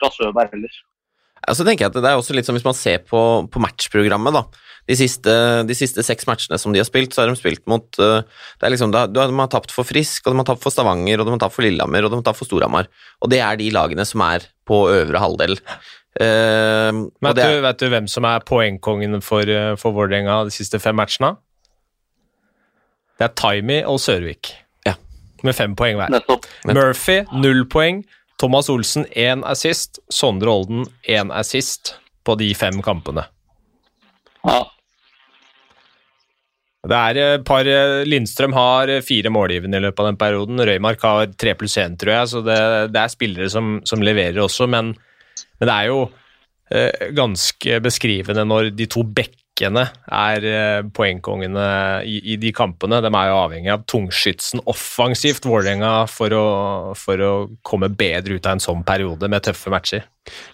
fra 0.00 0.10
Søberg 0.12 0.52
heller. 0.52 0.82
Så 1.52 1.64
tenker 1.64 1.84
jeg 1.84 1.92
at 1.92 1.96
Det 2.00 2.10
er 2.10 2.18
også 2.18 2.36
litt 2.36 2.48
som 2.48 2.56
hvis 2.56 2.64
man 2.64 2.76
ser 2.76 3.02
på, 3.04 3.20
på 3.52 3.62
matchprogrammet. 3.62 4.36
da, 4.36 4.44
de 4.88 4.96
siste, 4.98 5.32
de 5.64 5.76
siste, 5.76 6.04
seks 6.04 6.26
matchene 6.28 6.58
som 6.60 6.74
de 6.74 6.80
har 6.80 6.88
spilt, 6.88 7.14
så 7.14 7.22
har 7.22 7.30
de 7.30 7.38
spilt 7.40 7.64
mot 7.70 7.84
uh, 8.00 8.20
det 8.60 8.66
er 8.66 8.74
liksom, 8.74 8.92
De 8.92 9.24
har 9.24 9.52
tapt 9.52 9.72
for 9.72 9.88
Frisk, 9.88 10.26
og 10.26 10.34
de 10.34 10.42
har 10.42 10.48
tapt 10.48 10.64
for 10.64 10.74
Stavanger, 10.74 11.20
og 11.20 11.28
de 11.28 11.34
har 11.34 11.42
tapt 11.44 11.56
for 11.56 11.66
Lillehammer 11.66 12.04
og 12.04 12.12
de 12.12 12.20
har 12.20 12.26
tapt 12.28 12.40
for 12.40 12.48
Storhamar. 12.48 12.90
Og 13.24 13.32
det 13.32 13.40
er 13.44 13.60
de 13.60 13.70
lagene 13.74 14.04
som 14.08 14.24
er 14.24 14.48
på 14.68 14.84
øvre 14.92 15.22
halvdel. 15.22 15.56
Uh, 16.14 17.08
vet, 17.24 17.40
er, 17.40 17.56
du, 17.56 17.62
vet, 17.64 17.80
du, 17.80 17.88
hvem 17.92 18.10
som 18.10 18.28
er 18.28 18.44
poengkongen 18.46 19.18
for, 19.24 19.48
eh, 19.50 19.72
for 19.80 19.96
Vålerenga 19.96 20.44
de 20.46 20.54
siste 20.54 20.78
fem 20.78 20.94
matchene? 20.96 21.32
Det 23.18 23.26
er 23.26 23.34
Taimi 23.38 23.80
og 23.88 23.98
Sørvik. 24.02 24.52
Med 25.44 25.56
fem 25.56 25.74
poeng 25.76 25.98
hver. 26.00 26.14
Murphy 26.70 27.22
null 27.36 27.64
poeng. 27.70 28.02
Thomas 28.40 28.70
Olsen 28.72 29.06
én 29.12 29.44
assist. 29.46 30.00
Sondre 30.12 30.50
Olden 30.50 30.86
én 31.08 31.32
assist 31.32 31.96
på 32.24 32.36
de 32.40 32.50
fem 32.56 32.80
kampene. 32.82 33.26
Ja. 34.44 34.62
Det 36.84 36.96
er 36.96 37.18
et 37.22 37.44
par 37.48 37.64
eh, 37.68 38.02
Lindstrøm 38.04 38.52
har 38.56 38.90
fire 39.04 39.32
målgivende 39.32 39.80
i 39.80 39.84
løpet 39.86 40.02
av 40.02 40.10
den 40.10 40.18
perioden. 40.20 40.64
Røymark 40.68 41.04
har 41.04 41.30
tre 41.40 41.54
pluss 41.56 41.78
én, 41.80 41.96
tror 42.00 42.12
jeg, 42.12 42.32
så 42.32 42.42
det, 42.44 42.58
det 42.92 43.00
er 43.00 43.12
spillere 43.12 43.48
som, 43.52 43.78
som 43.88 44.04
leverer 44.04 44.42
også. 44.44 44.68
Men, 44.68 44.92
men, 45.56 45.64
det 45.64 45.72
er 45.72 45.88
jo 45.88 46.02
eh, 46.68 47.08
ganske 47.16 47.80
beskrivende 47.84 48.44
når 48.48 48.74
de 48.76 48.88
to 48.92 49.04
bekkene 49.04 49.43
er 49.62 50.44
eh, 50.48 50.86
poengkongene 50.94 51.66
i, 52.02 52.18
i, 52.32 52.36
de 52.36 52.50
kampene. 52.52 53.00
De 53.00 53.10
er 53.10 53.28
jo 53.30 53.36
avhengig 53.38 53.70
av 53.70 53.84
tungskytsen 53.86 54.64
offensivt, 54.66 55.46
Vålerenga, 55.46 56.06
for, 56.10 56.34
for, 56.98 57.22
å 57.22 57.34
komme 57.62 57.88
bedre 57.88 58.34
ut 58.34 58.46
av 58.46 58.56
en 58.56 58.64
sånn 58.64 58.84
periode 58.84 59.28
med 59.30 59.44
tøffe 59.46 59.70
matcher. 59.70 60.06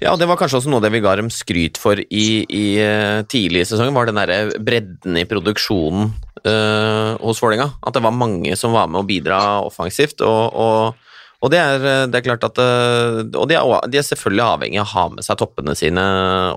Ja, 0.03 0.16
det 0.18 0.26
var 0.26 0.36
kanskje 0.36 0.59
også 0.61 0.70
noe 0.72 0.82
det 0.82 0.90
vi 0.92 1.01
ga 1.01 1.14
dem 1.16 1.30
skryt 1.30 1.78
for 1.78 1.96
i, 1.96 2.26
i 2.44 2.64
uh, 2.82 3.22
tidlig 3.30 3.62
i 3.62 3.68
sesongen, 3.70 3.94
var 3.94 4.11
den 4.11 4.18
der 4.18 4.51
bredden 4.59 5.16
i 5.16 5.28
produksjonen 5.30 6.11
øh, 6.44 7.14
hos 7.22 7.40
Vålerenga. 7.40 7.70
At 7.86 7.94
det 7.96 8.03
var 8.05 8.16
mange 8.16 8.57
som 8.59 8.74
var 8.74 8.90
med 8.90 9.05
å 9.05 9.09
bidra 9.09 9.38
offensivt. 9.64 10.20
og, 10.26 10.51
og 10.53 11.10
og 11.41 11.53
det 11.53 11.61
er, 11.61 11.84
det 12.12 12.18
er, 12.18 12.24
klart 12.26 12.43
at 12.45 12.59
uh, 12.61 13.20
Og 13.41 13.47
de 13.49 13.57
er, 13.57 13.86
de 13.88 13.97
er, 13.97 14.05
selvfølgelig 14.05 14.45
avhengig 14.45 14.80
av 14.82 14.88
å 14.88 14.91
ha 14.91 15.05
med 15.14 15.24
seg 15.24 15.38
toppene 15.41 15.72
sine 15.78 16.05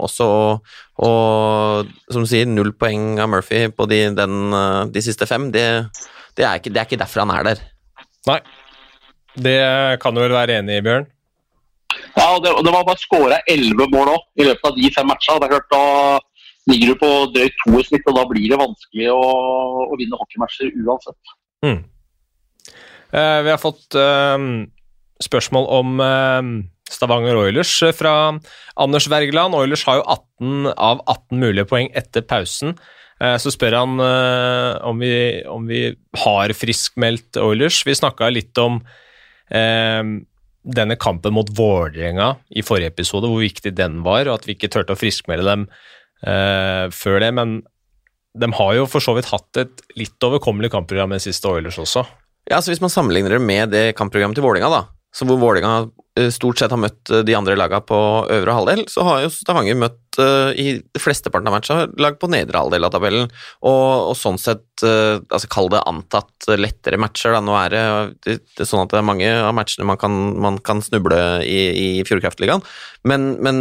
også. 0.03 0.27
Og, 0.27 0.73
og 1.07 1.93
som 2.11 2.25
du 2.25 2.29
sier, 2.29 2.49
null 2.49 2.73
poeng 2.75 3.21
av 3.23 3.31
Murphy 3.31 3.69
på 3.71 3.87
de, 3.87 4.01
den, 4.17 4.57
de 4.91 5.05
siste 5.05 5.27
fem, 5.29 5.47
det, 5.55 5.65
det, 6.35 6.43
er 6.43 6.59
ikke, 6.59 6.73
det 6.73 6.81
er 6.81 6.89
ikke 6.89 6.99
derfor 6.99 7.23
han 7.23 7.33
er 7.37 7.47
der. 7.53 7.63
Nei. 8.27 8.41
Det 9.33 9.57
kan 10.03 10.13
du 10.13 10.21
vel 10.21 10.35
være 10.35 10.59
enig 10.59 10.77
i, 10.77 10.85
Bjørn? 10.85 11.07
Ja, 12.13 12.27
og 12.35 12.43
det, 12.43 12.51
og 12.53 12.61
det 12.65 12.73
var 12.73 12.85
bare 12.85 13.01
skåra 13.01 13.39
elleve 13.49 13.87
mål 13.93 14.13
òg 14.13 14.41
i 14.41 14.45
løpet 14.47 14.69
av 14.69 14.77
de 14.77 14.91
fem 14.93 15.09
matcha. 15.09 15.39
Det 15.39 15.47
er 15.47 15.55
klart, 15.55 15.71
Da 15.73 16.71
ligger 16.71 16.93
du 16.93 16.99
på 17.01 17.09
drøyt 17.33 17.57
to 17.63 17.79
i 17.79 17.87
snitt, 17.87 18.05
og 18.09 18.17
da 18.17 18.27
blir 18.29 18.45
det 18.51 18.59
vanskelig 18.61 19.09
å, 19.13 19.23
å 19.89 19.97
vinne 19.99 20.19
hockeymatcher 20.19 20.71
uansett. 20.83 21.33
Mm. 21.65 21.81
Eh, 23.13 23.39
vi 23.45 23.51
har 23.51 23.61
fått 23.61 23.97
eh, 23.99 24.37
spørsmål 25.23 25.69
om 25.79 26.03
eh, 26.03 26.49
Stavanger 26.93 27.39
Oilers 27.39 27.71
fra 27.97 28.15
Anders 28.75 29.07
Wergeland. 29.11 29.55
Oilers 29.57 29.85
har 29.87 30.01
jo 30.01 30.09
18 30.17 30.73
av 30.75 31.01
18 31.07 31.41
mulige 31.41 31.69
poeng 31.69 31.89
etter 31.97 32.25
pausen. 32.27 32.75
Eh, 33.23 33.37
så 33.39 33.53
spør 33.53 33.77
han 33.77 34.03
eh, 34.03 34.81
om 34.89 35.01
vi, 35.01 35.15
om 35.49 35.65
vi 35.69 35.87
har 36.25 36.53
friskmeldt 36.57 37.39
Oilers. 37.41 37.83
Vi 37.87 37.95
snakka 37.97 38.29
litt 38.33 38.57
om 38.61 38.81
eh, 39.53 40.03
denne 40.63 40.97
kampen 40.99 41.35
mot 41.35 41.49
Vålerenga 41.55 42.33
i 42.55 42.63
forrige 42.65 42.93
episode, 42.93 43.29
hvor 43.29 43.43
viktig 43.43 43.75
den 43.77 44.01
var, 44.05 44.27
og 44.27 44.39
at 44.39 44.47
vi 44.47 44.57
ikke 44.57 44.71
turte 44.71 44.95
å 44.95 44.99
friskmelde 44.99 45.43
dem 45.43 45.65
uh, 46.23 46.87
før 46.95 47.19
det. 47.19 47.33
Men 47.35 47.57
de 48.39 48.47
har 48.55 48.77
jo 48.77 48.85
for 48.87 49.03
så 49.03 49.11
vidt 49.17 49.27
hatt 49.27 49.59
et 49.59 49.83
litt 49.99 50.23
overkommelig 50.23 50.71
kampprogram 50.71 51.11
den 51.11 51.23
siste 51.23 51.51
Oilers 51.51 51.81
også. 51.83 52.05
Ja, 52.47 52.61
så 52.61 52.71
Hvis 52.71 52.79
man 52.79 52.93
sammenligner 52.93 53.35
det 53.35 53.43
med 53.43 53.75
det 53.75 53.83
kampprogrammet 53.99 54.39
til 54.39 54.47
Vålerenga, 54.47 54.85
så 55.13 55.27
hvor 55.29 55.39
Vålerenga 55.41 55.89
eh, 56.19 56.29
stort 56.33 56.59
sett 56.59 56.73
har 56.73 56.81
møtt 56.81 57.11
eh, 57.13 57.23
de 57.25 57.35
andre 57.37 57.55
lagene 57.59 57.85
på 57.85 57.97
øvre 58.33 58.55
halvdel, 58.57 58.83
så 58.91 59.05
har 59.07 59.23
jo 59.23 59.33
Stavanger 59.33 59.77
møtt 59.79 59.99
i 60.13 60.75
fleste 60.77 61.01
flesteparten 61.01 61.49
av 61.49 61.55
matcha 61.55 61.75
lag 61.97 62.19
på 62.21 62.27
nedre 62.29 62.59
halvdel 62.61 62.85
av 62.85 62.91
tabellen. 62.93 63.31
Og, 63.65 64.11
og 64.11 64.13
sånn 64.13 64.37
sett, 64.37 64.83
altså 64.85 65.49
kall 65.49 65.71
det 65.73 65.79
antatt 65.89 66.45
lettere 66.53 66.99
matcher. 67.01 67.33
Da. 67.33 67.39
Nå 67.41 67.55
er 67.57 67.73
det, 67.73 67.81
det, 68.21 68.35
det, 68.51 68.59
er 68.61 68.69
sånn 68.69 68.83
at 68.83 68.93
det 68.93 68.99
er 68.99 69.07
mange 69.09 69.31
av 69.39 69.55
matchene 69.57 69.87
man 69.89 69.97
kan, 69.97 70.19
man 70.37 70.61
kan 70.61 70.85
snuble 70.85 71.17
i, 71.41 71.63
i 71.73 71.87
Fjordkraftligaen, 72.05 72.61
men, 73.09 73.31
men 73.41 73.57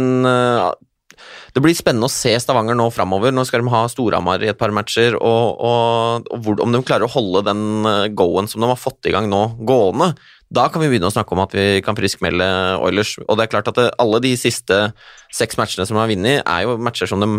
det 1.53 1.63
blir 1.63 1.75
spennende 1.77 2.09
å 2.09 2.13
se 2.13 2.33
Stavanger 2.41 2.77
nå 2.77 2.89
framover. 2.93 3.33
Nå 3.33 3.45
skal 3.47 3.63
de 3.63 3.73
ha 3.73 3.85
Storhamar 3.91 4.43
i 4.43 4.51
et 4.51 4.59
par 4.59 4.73
matcher, 4.75 5.17
og, 5.19 5.59
og, 5.63 6.29
og 6.33 6.45
hvor, 6.45 6.61
om 6.63 6.75
de 6.75 6.83
klarer 6.85 7.07
å 7.07 7.13
holde 7.13 7.45
den 7.49 8.13
go-en 8.17 8.49
som 8.51 8.63
de 8.63 8.71
har 8.71 8.79
fått 8.79 9.09
i 9.09 9.15
gang 9.15 9.29
nå, 9.31 9.45
gående. 9.67 10.13
Da 10.53 10.67
kan 10.69 10.83
vi 10.83 10.89
begynne 10.91 11.09
å 11.09 11.13
snakke 11.13 11.33
om 11.33 11.41
at 11.41 11.53
vi 11.55 11.81
kan 11.85 11.97
friskmelde 11.97 12.45
Oilers. 12.83 13.15
Og 13.25 13.39
det 13.39 13.47
er 13.47 13.53
klart 13.55 13.69
at 13.71 13.79
det, 13.79 13.87
alle 14.01 14.19
de 14.21 14.35
siste 14.37 14.79
seks 15.33 15.57
matchene 15.57 15.87
som 15.89 15.97
de 15.97 16.03
har 16.03 16.11
vunnet, 16.11 16.43
er 16.45 16.65
jo 16.67 16.75
matcher 16.77 17.09
som 17.09 17.23
de 17.23 17.29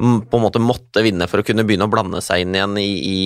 på 0.00 0.40
en 0.40 0.42
måte 0.42 0.62
måtte 0.62 1.04
vinne 1.06 1.28
for 1.30 1.40
å 1.40 1.46
kunne 1.46 1.62
begynne 1.66 1.86
å 1.86 1.92
blande 1.92 2.22
seg 2.24 2.42
inn 2.42 2.56
igjen 2.56 2.78
i, 2.82 2.88
i, 2.88 3.20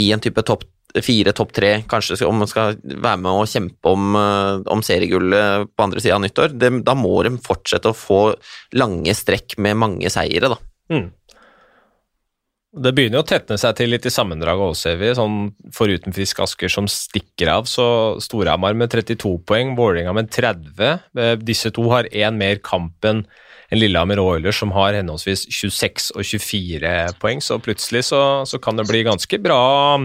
i 0.00 0.08
en 0.14 0.22
type 0.24 0.44
topp 0.48 0.64
fire, 0.98 1.34
topp 1.36 1.52
tre, 1.56 1.70
kanskje 1.88 2.18
om 2.26 2.40
man 2.42 2.50
skal 2.50 2.78
være 2.82 3.20
med 3.22 3.30
og 3.30 3.48
kjempe 3.50 3.92
om, 3.92 4.16
eh, 4.18 4.66
om 4.74 4.82
seriegullet 4.84 5.70
på 5.70 5.86
andre 5.86 6.02
sida 6.02 6.18
av 6.18 6.24
nyttår. 6.24 6.58
Det, 6.58 6.72
da 6.86 6.96
må 6.98 7.22
de 7.26 7.36
fortsette 7.42 7.90
å 7.90 7.96
få 7.96 8.20
lange 8.78 9.14
strekk 9.14 9.58
med 9.58 9.78
mange 9.78 10.10
seire, 10.12 10.52
da. 10.52 10.58
Mm. 10.90 11.08
Det 12.70 12.92
begynner 12.94 13.18
jo 13.18 13.24
å 13.24 13.26
tetne 13.26 13.56
seg 13.58 13.74
til 13.80 13.90
litt 13.90 14.04
i 14.06 14.12
sammendraget 14.14 14.62
òg, 14.62 14.76
ser 14.78 14.98
vi. 15.00 15.10
Sånn 15.18 15.38
foruten 15.74 16.14
Frisk 16.14 16.38
Asker 16.44 16.70
som 16.70 16.86
stikker 16.86 17.50
av, 17.50 17.66
så 17.66 17.86
Storhamar 18.22 18.76
med 18.78 18.92
32 18.92 19.40
poeng, 19.42 19.74
Vålerenga 19.78 20.14
med 20.14 20.30
30. 20.30 21.00
Eh, 21.18 21.34
disse 21.42 21.72
to 21.74 21.88
har 21.90 22.06
én 22.14 22.38
mer 22.38 22.62
kamp 22.62 23.06
enn 23.10 23.24
Lillehammer 23.74 24.18
og 24.22 24.36
Oilers, 24.36 24.58
som 24.62 24.70
har 24.74 24.94
henholdsvis 24.94 25.48
26 25.50 26.10
og 26.14 26.22
24 26.26 26.94
poeng. 27.22 27.42
Så 27.42 27.58
plutselig 27.62 28.06
så, 28.10 28.22
så 28.46 28.62
kan 28.62 28.78
det 28.78 28.86
bli 28.90 29.02
ganske 29.06 29.42
bra, 29.42 29.98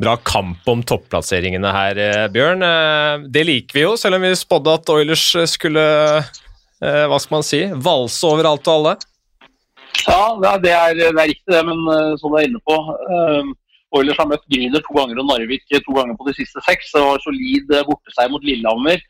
bra 0.00 0.16
kamp 0.20 0.68
om 0.68 0.82
topplasseringene 0.84 1.72
her, 1.72 1.98
eh, 1.98 2.28
Bjørn. 2.32 2.62
Eh, 2.62 3.26
det 3.32 3.44
liker 3.48 3.78
vi 3.78 3.84
jo, 3.86 3.96
selv 3.96 4.18
om 4.18 4.26
vi 4.26 4.34
spådde 4.36 4.74
at 4.78 4.92
Oilers 4.92 5.26
skulle 5.48 5.84
eh, 6.20 7.04
hva 7.08 7.20
skal 7.20 7.38
man 7.38 7.46
si, 7.46 7.62
valse 7.72 8.20
over 8.28 8.50
alt 8.50 8.68
og 8.68 8.74
alle. 8.74 8.96
Ja, 10.06 10.36
det 10.60 10.72
er, 10.74 10.94
det 10.98 11.06
er 11.08 11.30
riktig 11.32 11.54
det, 11.54 11.62
men 11.64 11.80
som 12.20 12.30
du 12.30 12.36
er 12.36 12.46
inne 12.46 12.60
på 12.68 12.74
Oilers 13.96 14.18
har 14.20 14.28
møtt 14.28 14.44
Grüner 14.52 14.82
to 14.84 14.92
ganger 14.94 15.22
og 15.22 15.30
Narvik 15.30 15.64
to 15.72 15.94
ganger 15.96 16.14
på 16.18 16.26
de 16.28 16.34
siste 16.36 16.60
seks. 16.66 16.92
Det 16.92 17.00
var 17.00 17.22
solid 17.24 17.72
borteseier 17.88 18.30
mot 18.30 18.44
Lillehammer. 18.44 19.00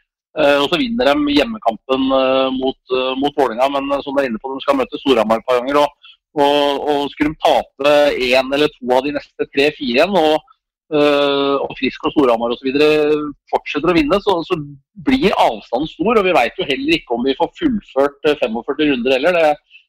Og 0.63 0.69
så 0.71 0.79
vinner 0.79 1.11
de 1.11 1.35
hjemmekampen 1.35 2.07
mot, 2.55 2.95
mot 3.19 3.35
Vålerenga, 3.35 3.67
men 3.75 3.99
som 4.05 4.15
du 4.15 4.23
er 4.23 4.31
inne 4.31 4.41
på, 4.41 4.53
de 4.55 4.63
skal 4.63 4.79
møte 4.79 5.01
Storhamar 5.03 5.43
et 5.43 5.49
par 5.49 5.59
ganger. 5.59 5.83
Og, 5.83 6.15
og, 6.39 6.87
og 6.87 7.11
skulle 7.13 7.35
de 7.35 7.43
tape 7.43 7.95
én 8.31 8.55
eller 8.55 8.71
to 8.79 8.95
av 8.95 9.03
de 9.05 9.17
neste 9.19 9.49
tre-fire 9.51 9.91
igjen, 9.91 10.17
og 10.17 10.39
og 10.95 11.73
Frisk 11.79 12.05
og 12.07 12.13
Storhamar 12.15 12.53
osv. 12.55 12.69
fortsetter 13.51 13.91
å 13.91 13.95
vinne, 13.97 14.19
så, 14.23 14.39
så, 14.47 14.59
blir 15.07 15.35
avstanden 15.35 15.91
stor. 15.91 16.21
Og 16.21 16.27
vi 16.27 16.35
veit 16.37 16.59
jo 16.59 16.67
heller 16.69 16.99
ikke 16.99 17.17
om 17.17 17.27
vi 17.27 17.37
får 17.39 17.51
fullført 17.59 18.31
45 18.43 18.61
eh, 18.61 18.87
runder 18.93 19.17
heller. 19.17 19.39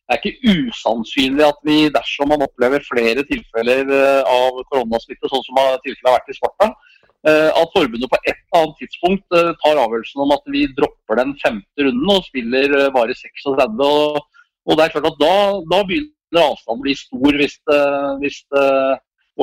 Det 0.07 0.15
er 0.15 0.21
ikke 0.21 0.53
usannsynlig 0.71 1.45
at 1.45 1.61
vi, 1.67 1.77
dersom 1.93 2.31
man 2.31 2.45
opplever 2.45 2.83
flere 2.87 3.25
tilfeller 3.27 3.89
uh, 3.91 4.21
av 4.23 4.61
koronasmitte, 4.69 5.27
sånn 5.27 5.43
som 5.43 5.59
tilfellet 5.83 6.07
har 6.07 6.15
vært 6.15 6.31
i 6.31 6.37
Sparta, 6.37 6.69
at 7.27 7.73
forbundet 7.73 8.07
på 8.07 8.17
et 8.21 8.37
eller 8.37 8.61
annet 8.61 8.77
tidspunkt 8.79 9.25
tar 9.33 9.79
avgjørelsen 9.81 10.21
om 10.23 10.29
at 10.31 10.45
vi 10.53 10.61
dropper 10.77 11.17
den 11.19 11.33
femte 11.41 11.83
runden 11.83 12.11
og 12.13 12.23
spiller 12.23 12.75
bare 12.95 13.17
36. 13.19 13.81
Og, 13.83 14.21
og 14.69 14.79
det 14.79 14.85
er 14.85 14.93
klart 14.93 15.09
at 15.09 15.17
da, 15.19 15.33
da 15.73 15.81
begynner 15.89 16.45
avstanden 16.45 16.77
å 16.77 16.85
bli 16.85 16.95
stor 17.01 17.39
hvis, 17.41 17.57
hvis 18.21 18.39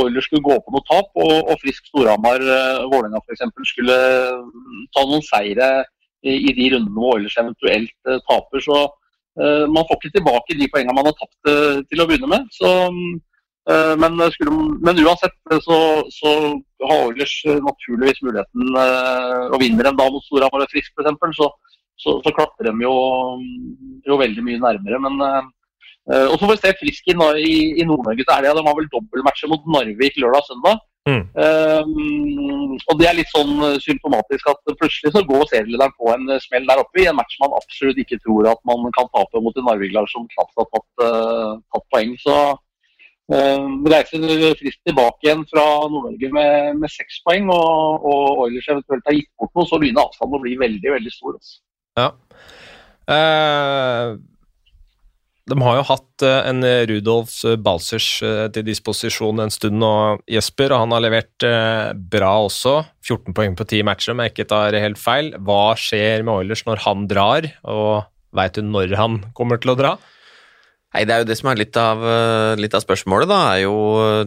Oilers 0.01 0.27
skulle 0.29 0.45
gå 0.45 0.57
på 0.59 0.75
noe 0.75 0.85
tap, 0.89 1.11
og, 1.15 1.35
og 1.51 1.61
Frisk 1.63 1.87
Storhamar, 1.91 2.43
uh, 2.43 2.87
Vålerenga 2.91 3.21
f.eks. 3.23 3.45
skulle 3.71 3.99
mm, 4.43 4.81
ta 4.97 5.05
noen 5.07 5.25
seire 5.27 5.71
i, 6.25 6.35
i 6.35 6.55
de 6.57 6.71
rundene 6.75 6.99
hvor 6.99 7.19
Oilers 7.19 7.37
eventuelt 7.41 7.95
uh, 8.11 8.19
taper. 8.31 8.65
Så 8.65 8.81
uh, 8.89 9.65
man 9.71 9.87
får 9.87 10.01
ikke 10.01 10.17
tilbake 10.19 10.59
de 10.59 10.71
poengene 10.73 10.97
man 10.99 11.11
har 11.11 11.17
tapt 11.21 11.53
til 11.91 12.03
å 12.03 12.09
begynne 12.11 12.31
med. 12.31 12.51
Så, 12.55 12.71
men, 13.97 14.19
skulle, 14.35 14.53
men, 14.85 14.99
uansett 15.01 15.37
så, 15.65 15.77
så 16.13 16.31
har 16.85 17.07
Oilers 17.07 17.33
naturligvis 17.65 18.21
muligheten 18.21 18.75
og 18.77 19.57
vinner 19.63 19.89
en 19.89 19.97
da 19.97 20.11
mot 20.13 20.25
Storhamar 20.27 20.67
og 20.67 20.73
Frisk 20.75 20.93
f.eks. 20.93 21.39
Så, 21.39 21.49
så, 21.97 22.19
så 22.27 22.33
klatrer 22.37 22.69
de 22.69 22.85
jo, 22.85 22.93
jo 24.05 24.19
veldig 24.21 24.45
mye 24.45 24.61
nærmere. 24.67 25.01
men 25.07 25.49
og 26.05 26.35
så 26.37 26.45
får 26.45 26.51
vi 26.53 26.61
se 26.61 26.73
Frisk 26.81 27.07
i, 27.09 27.15
i, 27.41 27.55
i 27.81 27.85
Nord-Norge 27.89 28.25
til 28.25 28.35
helga. 28.35 28.57
De 28.59 28.65
har 28.67 28.77
vel 28.77 28.91
dobbeltmatcher 28.93 29.49
mot 29.49 29.71
Narvik 29.73 30.19
lørdag 30.21 30.43
og 30.43 30.51
søndag. 30.51 30.83
Mm. 31.05 31.25
Um, 31.37 32.77
og 32.89 32.95
det 32.97 33.07
er 33.11 33.17
litt 33.19 33.29
sånn 33.29 33.59
symptomatisk 33.85 34.47
at 34.49 34.71
plutselig 34.81 35.13
så 35.13 35.21
går 35.29 35.43
serielederen 35.51 35.93
på 36.01 36.09
en 36.15 36.31
smell 36.41 36.65
der 36.71 36.81
oppe 36.81 37.03
i 37.03 37.05
en 37.11 37.19
match 37.19 37.37
man 37.43 37.53
absolutt 37.59 38.01
ikke 38.01 38.17
tror 38.25 38.49
at 38.55 38.63
man 38.65 38.89
kan 38.97 39.11
tape 39.13 39.43
mot 39.45 39.59
en 39.61 39.69
Narvik-lag 39.69 40.09
som 40.09 40.25
knapt 40.33 40.63
har 40.63 40.71
tatt, 40.73 40.89
uh, 41.05 41.53
tatt 41.77 41.87
poeng. 41.93 42.17
Så 42.25 42.37
um, 43.37 43.85
reiser 43.93 44.25
Frisk 44.61 44.81
tilbake 44.89 45.29
igjen 45.29 45.45
fra 45.53 45.67
Nord-Norge 45.93 46.33
med, 46.39 46.81
med 46.81 46.97
seks 46.97 47.21
poeng, 47.29 47.53
og, 47.53 48.09
og 48.09 48.45
Oilers 48.47 48.71
eventuelt 48.73 49.09
har 49.09 49.19
gitt 49.21 49.33
bort 49.41 49.53
noe, 49.53 49.69
så 49.69 49.81
begynner 49.83 50.09
avstanden 50.09 50.41
å 50.41 50.45
bli 50.47 50.57
veldig, 50.65 50.95
veldig 50.99 51.17
stor. 51.17 51.41
Altså. 51.41 51.59
Ja. 52.01 52.13
Uh 53.05 54.34
de 55.51 55.59
har 55.61 55.77
jo 55.77 55.85
hatt 55.91 56.25
eh, 56.25 56.47
en 56.49 56.65
Rudolf 56.89 57.35
Balsers 57.61 58.09
eh, 58.25 58.47
til 58.55 58.65
disposisjon 58.65 59.43
en 59.45 59.53
stund 59.53 59.77
nå, 59.81 59.93
Jesper, 60.31 60.73
og 60.73 60.87
han 60.87 60.95
har 60.97 61.05
levert 61.05 61.45
eh, 61.45 61.93
bra 61.93 62.33
også. 62.47 62.79
14 63.05 63.37
poeng 63.37 63.59
på 63.59 63.67
10 63.69 63.85
matcher, 63.85 64.15
om 64.15 64.25
jeg 64.25 64.33
ikke 64.33 64.49
tar 64.55 64.79
helt 64.81 65.01
feil. 65.01 65.35
Hva 65.45 65.77
skjer 65.77 66.25
med 66.25 66.39
Oilers 66.39 66.65
når 66.69 66.85
han 66.87 67.05
drar, 67.11 67.51
og 67.69 68.09
veit 68.35 68.57
du 68.57 68.65
når 68.65 68.97
han 68.97 69.21
kommer 69.37 69.61
til 69.61 69.75
å 69.75 69.79
dra? 69.79 69.95
Nei, 70.95 71.03
Det 71.05 71.13
er 71.13 71.23
jo 71.25 71.29
det 71.29 71.37
som 71.37 71.51
er 71.51 71.59
litt 71.59 71.77
av, 71.77 72.03
litt 72.55 72.75
av 72.79 72.85
spørsmålet, 72.85 73.27
da. 73.27 73.39
er 73.51 73.65
jo 73.65 73.79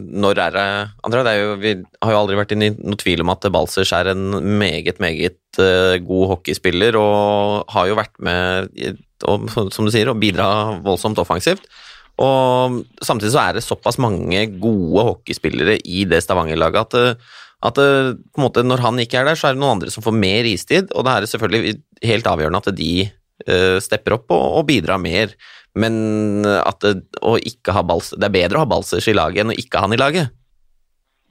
Når 0.03 0.41
er 0.43 0.51
det 0.51 0.65
André, 1.07 1.21
det 1.23 1.31
er 1.31 1.39
jo, 1.39 1.53
vi 1.61 1.71
har 2.03 2.11
jo 2.11 2.17
aldri 2.19 2.35
vært 2.35 2.51
i 2.51 2.57
noen 2.59 2.97
tvil 2.99 3.23
om 3.23 3.31
at 3.31 3.47
Balsers 3.55 3.93
er 3.95 4.11
en 4.11 4.35
meget, 4.59 4.99
meget 4.99 5.61
god 6.03 6.25
hockeyspiller, 6.33 6.99
og 6.99 7.71
har 7.71 7.87
jo 7.87 7.95
vært 7.97 8.19
med 8.19 8.99
og, 9.25 9.49
som 9.73 9.87
du 9.87 9.93
sier, 9.93 10.09
å 10.11 10.17
bidra 10.17 10.47
voldsomt 10.85 11.19
offensivt. 11.21 11.65
Og 12.21 12.79
samtidig 13.05 13.33
så 13.33 13.43
er 13.43 13.57
det 13.57 13.65
såpass 13.65 13.99
mange 14.01 14.45
gode 14.57 15.05
hockeyspillere 15.11 15.77
i 15.85 16.05
det 16.09 16.23
Stavanger-laget 16.25 16.95
at, 16.97 17.27
at 17.69 17.77
på 17.77 18.41
en 18.41 18.45
måte 18.45 18.63
når 18.65 18.81
han 18.85 19.03
ikke 19.03 19.21
er 19.21 19.29
der, 19.29 19.37
så 19.37 19.49
er 19.49 19.57
det 19.57 19.61
noen 19.61 19.77
andre 19.77 19.93
som 19.93 20.05
får 20.05 20.17
mer 20.17 20.49
istid, 20.49 20.89
og 20.97 21.05
da 21.05 21.13
er 21.13 21.25
det 21.25 21.31
selvfølgelig 21.33 21.75
helt 22.09 22.31
avgjørende 22.31 22.63
at 22.63 22.77
de 22.77 22.91
uh, 23.05 23.77
stepper 23.83 24.17
opp 24.17 24.33
og, 24.33 24.45
og, 24.59 24.65
bidrar 24.69 25.01
mer. 25.01 25.35
Men 25.77 26.45
at 26.47 26.81
det, 26.81 26.95
bals, 27.21 28.09
det 28.17 28.25
er 28.25 28.33
bedre 28.33 28.57
å 28.57 28.63
ha 28.63 28.69
Balsers 28.71 29.05
i 29.11 29.13
laget 29.13 29.43
enn 29.43 29.53
å 29.53 29.57
ikke 29.61 29.77
ha 29.77 29.85
han 29.85 29.93
i 29.93 29.99
laget. 30.01 30.33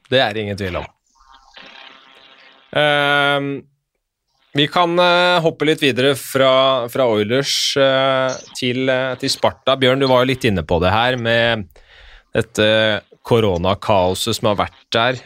Det 0.07 0.20
er 0.22 0.37
det 0.37 0.45
ingen 0.45 0.61
tvil 0.61 0.78
om. 0.78 0.87
Uh, 2.70 3.66
vi 4.57 4.66
kan 4.72 4.96
uh, 4.98 5.38
hoppe 5.44 5.66
litt 5.68 5.82
videre 5.84 6.14
fra, 6.16 6.86
fra 6.92 7.07
Oilers 7.12 7.52
uh, 7.76 8.32
til, 8.57 8.86
uh, 8.88 9.12
til, 9.20 9.32
Sparta. 9.32 9.76
Bjørn, 9.80 10.00
du 10.00 10.09
var 10.09 10.22
jo 10.22 10.30
litt 10.30 10.46
inne 10.48 10.64
på 10.66 10.78
det 10.82 10.92
her 10.94 11.18
med 11.20 11.66
dette 12.36 12.66
koronakaoset 13.26 14.38
som 14.38 14.50
har 14.50 14.59
vært 14.61 14.82
der. 14.92 15.16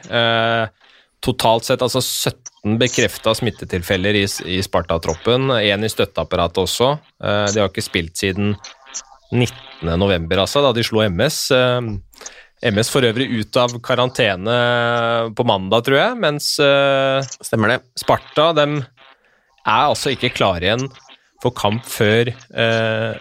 totalt 1.20 1.66
sett 1.66 1.82
altså 1.82 2.00
17 2.00 2.78
bekrefta 2.80 3.34
smittetilfeller 3.36 4.16
i, 4.16 4.22
i 4.46 4.60
Sparta-troppen. 4.64 5.50
Én 5.58 5.84
i 5.84 5.90
støtteapparatet 5.90 6.62
også. 6.62 6.92
de 7.18 7.60
har 7.60 7.66
ikke 7.66 7.84
spilt 7.84 8.14
siden 8.16 8.54
19.11., 9.34 10.30
altså, 10.38 10.62
da 10.62 10.70
de 10.72 10.86
slo 10.86 11.02
MS. 11.10 11.42
MS 12.70 12.92
for 12.94 13.10
øvrig 13.10 13.26
ut 13.42 13.58
av 13.58 13.74
karantene 13.84 14.56
på 15.34 15.48
mandag, 15.50 15.84
tror 15.90 16.00
jeg, 16.00 16.16
mens 16.22 16.54
Stemmer 17.42 17.74
det. 17.74 17.80
Sparta 18.00 18.52
dem 18.56 18.78
er 19.66 19.90
altså 19.90 20.14
ikke 20.14 20.32
klare 20.34 20.66
igjen 20.66 20.86
for 21.40 21.54
kamp 21.56 21.84
før 21.88 22.30
eh, 22.30 23.20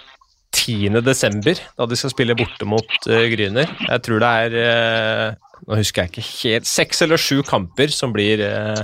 10.12., 0.56 1.60
da 1.78 1.86
de 1.88 1.98
skal 2.00 2.14
spille 2.14 2.36
borte 2.38 2.68
mot 2.68 3.10
eh, 3.10 3.28
Gryner. 3.32 3.70
Jeg 3.86 4.04
tror 4.06 4.24
det 4.24 4.32
er 4.46 4.58
eh, 4.64 5.38
Nå 5.68 5.76
husker 5.76 6.06
jeg 6.06 6.14
ikke 6.14 6.24
helt 6.24 6.68
Seks 6.70 7.04
eller 7.04 7.20
sju 7.20 7.42
kamper 7.46 7.92
som 7.94 8.14
blir 8.16 8.42
eh, 8.46 8.84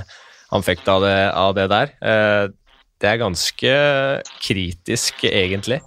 anfekta 0.54 0.96
av, 0.98 1.06
av, 1.06 1.54
det 1.56 1.68
der. 1.72 1.94
Eh, 2.00 2.44
det 3.02 3.08
er 3.10 3.20
ganske 3.20 3.72
kritisk, 4.40 5.24
egentlig. 5.28 5.80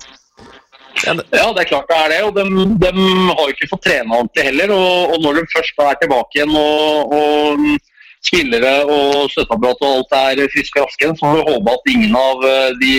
Ja 1.05 1.13
det, 1.15 1.23
er 1.31 1.69
klart 1.69 1.87
det 1.89 1.97
er 1.97 2.11
det. 2.11 2.19
Og 2.27 2.35
de, 2.35 2.43
de 2.83 2.91
har 3.29 3.45
jo 3.45 3.55
ikke 3.55 3.69
fått 3.71 3.85
trene 3.87 4.17
ordentlig 4.17 4.45
heller. 4.49 4.73
Og, 4.75 5.13
og 5.15 5.23
når 5.23 5.39
de 5.39 5.45
først 5.55 5.81
er 5.85 6.01
tilbake 6.01 6.39
igjen 6.41 6.57
og, 6.59 7.15
og 7.15 7.88
spillere 8.25 8.71
og 8.83 9.29
støtteapparat 9.31 9.85
og 9.85 9.93
alt 9.99 10.15
er 10.39 10.51
friske 10.51 10.81
og 10.81 10.87
raske. 10.87 11.11
Så 11.13 11.23
får 11.23 11.37
vi 11.37 11.45
håpe 11.47 11.75
at 11.75 11.93
ingen 11.93 12.17
av 12.19 12.43
eh, 12.47 12.73
de 12.81 12.91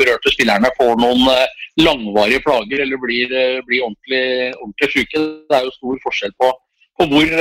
berørte 0.00 0.32
spillerne 0.34 0.72
får 0.76 1.00
noen 1.00 1.24
eh, 1.32 1.64
langvarige 1.80 2.42
plager 2.44 2.84
eller 2.84 3.00
blir, 3.00 3.32
eh, 3.32 3.62
blir 3.68 3.86
ordentlig, 3.88 4.52
ordentlig 4.60 4.92
syke. 4.92 5.24
Det 5.48 5.58
er 5.58 5.66
jo 5.66 5.74
stor 5.78 6.04
forskjell 6.04 6.36
på, 6.42 6.52
på 7.00 7.08
hvor 7.12 7.34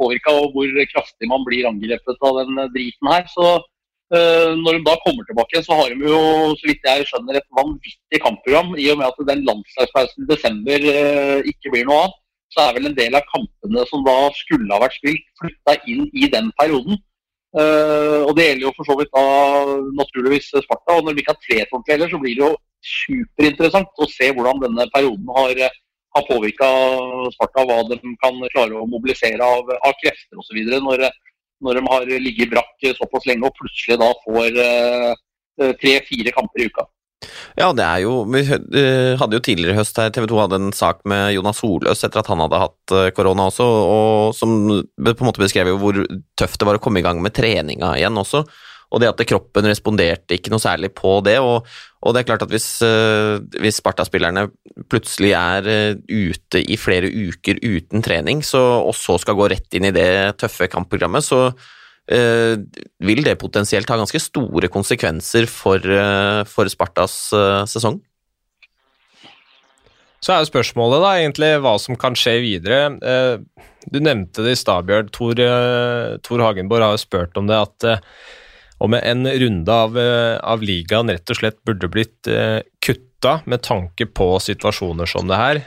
påvirka 0.00 0.34
og 0.40 0.56
hvor 0.56 0.82
kraftig 0.92 1.30
man 1.30 1.46
blir 1.46 1.68
angrepet 1.68 2.28
av 2.28 2.42
den 2.42 2.66
driten 2.74 3.12
her. 3.12 3.30
Så 3.32 3.54
når 4.14 4.76
de 4.76 4.82
da 4.84 4.92
kommer 5.00 5.24
tilbake, 5.26 5.62
så 5.64 5.74
har 5.74 5.88
de 5.90 6.06
jo 6.06 6.18
så 6.60 6.68
vidt 6.68 6.84
jeg 6.86 7.06
skjønner, 7.08 7.38
et 7.40 7.56
vanvittig 7.56 8.20
kampprogram. 8.22 8.74
I 8.78 8.90
og 8.92 9.00
med 9.00 9.08
at 9.08 9.22
den 9.30 9.40
landslagspausen 9.48 10.26
i 10.26 10.28
desember 10.28 10.84
ikke 11.50 11.72
blir 11.72 11.88
noe 11.88 12.02
av 12.04 12.12
så 12.54 12.68
er 12.68 12.76
vel 12.76 12.88
en 12.88 12.96
del 12.96 13.16
av 13.18 13.26
kampene 13.30 13.82
som 13.90 14.04
da 14.06 14.14
skulle 14.38 14.70
ha 14.70 14.80
vært 14.82 14.96
spilt, 15.00 15.26
flytta 15.40 15.76
inn 15.90 16.06
i 16.14 16.30
den 16.30 16.52
perioden. 16.60 17.00
Uh, 17.54 18.26
og 18.26 18.32
Det 18.36 18.48
gjelder 18.48 18.66
jo 18.66 18.74
for 18.74 18.88
så 18.88 18.96
vidt 18.98 19.12
da 19.14 19.24
naturligvis 20.00 20.50
Sparta. 20.64 20.96
og 20.96 21.04
Når 21.06 21.14
vi 21.14 21.22
ikke 21.22 21.34
har 21.34 21.42
tre 21.44 21.92
heller, 21.92 22.10
så 22.10 22.20
blir 22.22 22.38
det 22.38 22.42
jo 22.42 22.54
superinteressant 22.84 24.02
å 24.02 24.08
se 24.10 24.30
hvordan 24.34 24.62
denne 24.64 24.88
perioden 24.94 25.30
har, 25.36 25.60
har 26.16 26.26
påvirka 26.30 26.70
Sparta. 27.36 27.66
Hva 27.68 27.78
de 27.90 28.00
kan 28.24 28.42
klare 28.54 28.80
å 28.80 28.88
mobilisere 28.90 29.38
av, 29.38 29.70
av 29.86 29.94
krefter 30.02 30.42
osv. 30.42 30.58
Når, 30.88 31.06
når 31.62 31.78
de 31.78 31.84
har 31.92 32.10
ligget 32.26 32.50
brakk 32.54 32.90
såpass 32.98 33.30
lenge 33.30 33.46
og 33.46 33.54
plutselig 33.60 34.00
da 34.02 34.10
får 34.26 34.58
uh, 34.58 35.72
tre-fire 35.78 36.34
kamper 36.34 36.64
i 36.64 36.68
uka. 36.72 36.88
Ja, 37.58 37.70
det 37.76 37.84
er 37.84 38.02
jo 38.04 38.24
Vi 38.30 38.42
eh, 38.42 39.14
hadde 39.20 39.38
jo 39.38 39.42
tidligere 39.44 39.76
i 39.76 39.78
høst 39.78 39.98
her 40.00 40.12
TV 40.14 40.26
2 40.30 40.40
hadde 40.42 40.60
en 40.60 40.74
sak 40.76 41.02
med 41.08 41.32
Jonas 41.36 41.62
Soløs 41.62 42.04
etter 42.06 42.22
at 42.22 42.30
han 42.30 42.42
hadde 42.44 42.62
hatt 42.64 42.94
eh, 42.96 43.10
korona 43.16 43.48
også, 43.50 43.64
og 43.64 44.36
som 44.36 44.54
på 44.74 45.14
en 45.14 45.28
måte 45.28 45.42
beskrev 45.42 45.72
jo 45.72 45.80
hvor 45.82 46.00
tøft 46.38 46.60
det 46.60 46.68
var 46.68 46.78
å 46.80 46.82
komme 46.82 47.02
i 47.02 47.06
gang 47.06 47.22
med 47.24 47.34
treninga 47.36 47.94
igjen 47.98 48.20
også. 48.20 48.44
og 48.94 49.00
det 49.02 49.10
at 49.10 49.22
kroppen 49.26 49.66
responderte 49.66 50.36
ikke 50.36 50.52
noe 50.52 50.62
særlig 50.62 50.92
på 50.94 51.16
det. 51.26 51.40
Og, 51.42 51.66
og 52.04 52.14
det 52.14 52.20
er 52.20 52.26
klart 52.28 52.44
at 52.44 52.52
hvis, 52.52 52.68
uh, 52.86 53.40
hvis 53.58 53.80
Sparta-spillerne 53.80 54.44
plutselig 54.86 55.32
er 55.34 55.66
ute 56.06 56.62
i 56.62 56.76
flere 56.78 57.10
uker 57.10 57.58
uten 57.64 58.04
trening, 58.06 58.44
så, 58.46 58.62
og 58.86 58.94
så 58.94 59.16
skal 59.18 59.34
gå 59.34 59.48
rett 59.50 59.74
inn 59.74 59.88
i 59.88 59.94
det 59.94 60.36
tøffe 60.38 60.70
kampprogrammet, 60.70 61.26
så 61.26 61.48
vil 62.04 63.22
det 63.24 63.38
potensielt 63.40 63.88
ha 63.88 63.96
ganske 63.96 64.20
store 64.20 64.68
konsekvenser 64.68 65.46
for, 65.48 65.80
for 66.44 66.68
Spartas 66.68 67.14
sesong. 67.70 67.96
Så 70.24 70.32
er 70.32 70.40
jo 70.40 70.48
spørsmålet 70.48 71.02
da 71.04 71.10
egentlig 71.20 71.50
hva 71.60 71.74
som 71.80 71.98
kan 72.00 72.16
skje 72.16 72.38
videre. 72.40 72.94
Eh, 73.04 73.66
du 73.92 74.00
nevnte 74.00 74.44
det 74.46 74.54
i 74.54 74.60
stad, 74.60 74.86
Bjørn. 74.88 75.10
Tor, 75.12 75.36
eh, 75.36 76.14
Tor, 76.24 76.40
Hagenborg 76.46 76.86
har 76.86 76.94
jo 76.96 77.02
spurt 77.02 77.36
om 77.36 77.50
det 77.50 77.58
at 77.60 77.86
eh, 77.90 78.06
om 78.84 78.96
en 78.96 79.28
runde 79.28 79.74
av, 79.84 79.96
av, 79.96 80.64
ligaen 80.64 81.12
rett 81.12 81.30
og 81.30 81.38
slett 81.38 81.60
burde 81.64 81.88
blitt 81.88 82.26
kutta 82.82 83.36
med 83.48 83.62
tanke 83.64 84.04
på 84.10 84.26
situasjoner 84.42 85.08
som 85.08 85.30
det 85.30 85.38
her. 85.38 85.60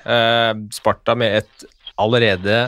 Sparta 0.75 1.15
med 1.17 1.39
et 1.39 1.65
allerede 1.97 2.67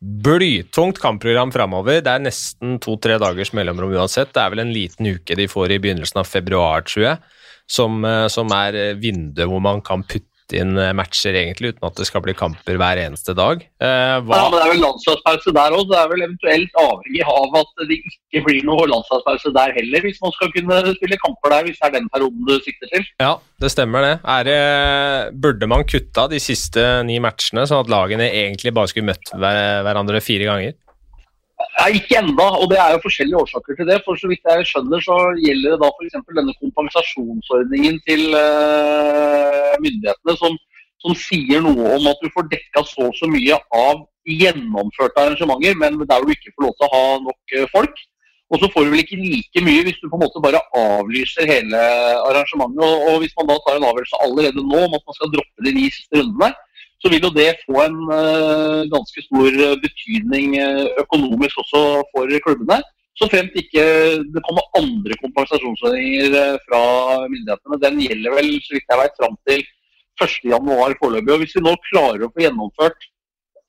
blytungt 0.00 1.00
kampprogram 1.00 1.52
framover. 1.54 2.02
Det 2.04 2.12
er 2.12 2.24
nesten 2.26 2.76
to-tre 2.82 3.16
dagers 3.22 3.54
mellomrom 3.56 3.94
uansett. 3.96 4.34
Det 4.34 4.42
er 4.42 4.52
vel 4.52 4.64
en 4.66 4.74
liten 4.74 5.08
uke 5.16 5.38
de 5.38 5.48
får 5.50 5.74
i 5.74 5.80
begynnelsen 5.82 6.20
av 6.20 6.28
februar, 6.28 6.84
tror 6.86 7.04
jeg, 7.06 7.36
som, 7.70 8.04
som 8.30 8.52
er 8.54 8.96
vinduet 9.00 9.48
hvor 9.48 9.62
man 9.64 9.80
kan 9.84 10.04
putte 10.06 10.35
inn 10.54 10.76
eh, 10.78 10.92
matcher, 10.96 11.34
egentlig, 11.34 11.72
uten 11.74 11.88
at 11.88 11.98
det 11.98 12.06
skal 12.08 12.22
bli 12.24 12.34
kamper 12.36 12.78
hver 12.78 13.00
eneste 13.02 13.34
dag. 13.36 13.64
Eh, 13.82 14.16
hva... 14.22 14.38
ja, 14.38 14.44
men 14.46 14.56
Det 14.56 14.62
er 14.62 14.72
vel 14.74 14.82
landslagspause 14.84 15.54
der 15.56 15.76
òg. 15.76 15.84
Det 15.90 15.98
er 15.98 16.12
vel 16.12 16.24
eventuelt 16.28 16.80
avhengig 16.82 17.24
av 17.32 17.58
at 17.62 17.84
det 17.90 17.98
ikke 17.98 18.44
blir 18.46 18.68
noe 18.68 18.86
landslagspause 18.92 19.52
der 19.56 19.74
heller, 19.78 20.06
hvis 20.06 20.22
man 20.22 20.34
skal 20.36 20.54
kunne 20.54 20.80
spille 20.94 21.20
kamper 21.24 21.54
der, 21.56 21.68
hvis 21.68 21.82
det 21.82 21.88
er 21.88 21.96
den 21.98 22.08
perioden 22.14 22.46
du 22.46 22.56
sikter 22.62 22.94
til. 22.94 23.10
Ja, 23.22 23.34
det 23.62 23.72
stemmer 23.74 24.06
det. 24.06 24.14
det. 24.46 24.62
Burde 25.42 25.70
man 25.70 25.86
kutta 25.88 26.28
de 26.30 26.40
siste 26.42 26.86
ni 27.08 27.18
matchene, 27.22 27.66
sånn 27.66 27.84
at 27.84 27.92
lagene 27.92 28.30
egentlig 28.30 28.74
bare 28.76 28.92
skulle 28.92 29.10
møtt 29.10 29.34
hverandre 29.34 30.22
fire 30.24 30.50
ganger? 30.50 30.76
Nei, 31.56 31.90
ikke 31.96 32.18
enda, 32.20 32.46
og 32.60 32.68
det 32.68 32.76
er 32.80 32.90
jo 32.94 33.04
forskjellige 33.04 33.38
årsaker 33.42 33.78
til 33.78 33.88
det. 33.88 33.96
For 34.04 34.20
så 34.20 34.28
vidt 34.28 34.50
jeg 34.50 34.66
skjønner, 34.70 35.00
så 35.04 35.16
gjelder 35.40 35.72
det 35.72 35.78
da 35.82 35.88
f.eks. 35.92 36.16
denne 36.38 36.54
kompensasjonsordningen 36.62 37.96
til 38.08 38.36
uh, 38.36 39.72
myndighetene, 39.84 40.34
som, 40.42 40.58
som, 41.04 41.14
sier 41.16 41.64
noe 41.64 41.94
om 41.96 42.10
at 42.12 42.20
du 42.20 42.28
får 42.34 42.50
dekka 42.52 42.84
så 42.90 43.08
og 43.08 43.16
så 43.16 43.30
mye 43.32 43.56
av 43.78 44.04
gjennomførte 44.28 45.22
arrangementer, 45.22 45.78
men 45.80 45.96
der 46.02 46.26
du 46.26 46.34
ikke 46.34 46.52
får 46.52 46.66
lov 46.66 46.76
til 46.76 46.88
å 46.88 46.92
ha 46.92 47.02
nok 47.24 47.56
uh, 47.56 47.66
folk. 47.72 48.04
Og 48.52 48.60
så 48.62 48.68
får 48.70 48.84
du 48.84 48.92
vel 48.92 49.02
ikke 49.02 49.18
like 49.18 49.64
mye 49.64 49.86
hvis 49.88 49.96
du 49.98 50.06
på 50.10 50.20
en 50.20 50.22
måte 50.22 50.42
bare 50.44 50.60
avlyser 50.78 51.48
hele 51.48 51.80
arrangementet. 52.28 52.84
Og, 52.84 53.08
og 53.08 53.24
hvis 53.24 53.34
man 53.40 53.48
da 53.48 53.56
tar 53.64 53.80
en 53.80 53.88
avgjørelse 53.88 54.20
allerede 54.28 54.68
nå 54.68 54.84
om 54.84 55.00
at 55.00 55.08
man 55.08 55.16
skal 55.16 55.32
droppe 55.32 55.66
de 55.66 55.72
ni 55.74 55.88
siste 55.88 56.20
rundene, 56.20 56.52
så 57.06 57.12
vil 57.12 57.22
jo 57.22 57.30
det 57.30 57.50
få 57.62 57.78
en 57.84 57.98
uh, 58.10 58.82
ganske 58.90 59.22
stor 59.22 59.56
betydning 59.78 60.56
uh, 60.58 60.86
økonomisk 61.04 61.60
også 61.62 61.82
for 62.10 62.32
klubbene. 62.42 62.80
Så 63.16 63.28
fremt 63.30 63.54
ikke 63.56 63.84
det 64.34 64.42
kommer 64.46 64.66
andre 64.80 65.14
kompensasjonsordninger 65.20 66.34
uh, 66.34 66.56
fra 66.66 66.80
myndighetene. 67.30 67.78
Den 67.84 68.02
gjelder 68.08 68.34
vel 68.34 68.50
så 68.64 68.74
vidt 68.74 68.90
jeg 68.90 69.02
vet, 69.02 69.14
fram 69.20 69.38
til 69.46 69.62
1.1 70.26 70.98
foreløpig. 70.98 71.32
Og 71.36 71.44
hvis 71.44 71.54
vi 71.54 71.62
nå 71.62 71.76
klarer 71.92 72.26
å 72.26 72.32
få 72.32 72.42
gjennomført 72.42 73.08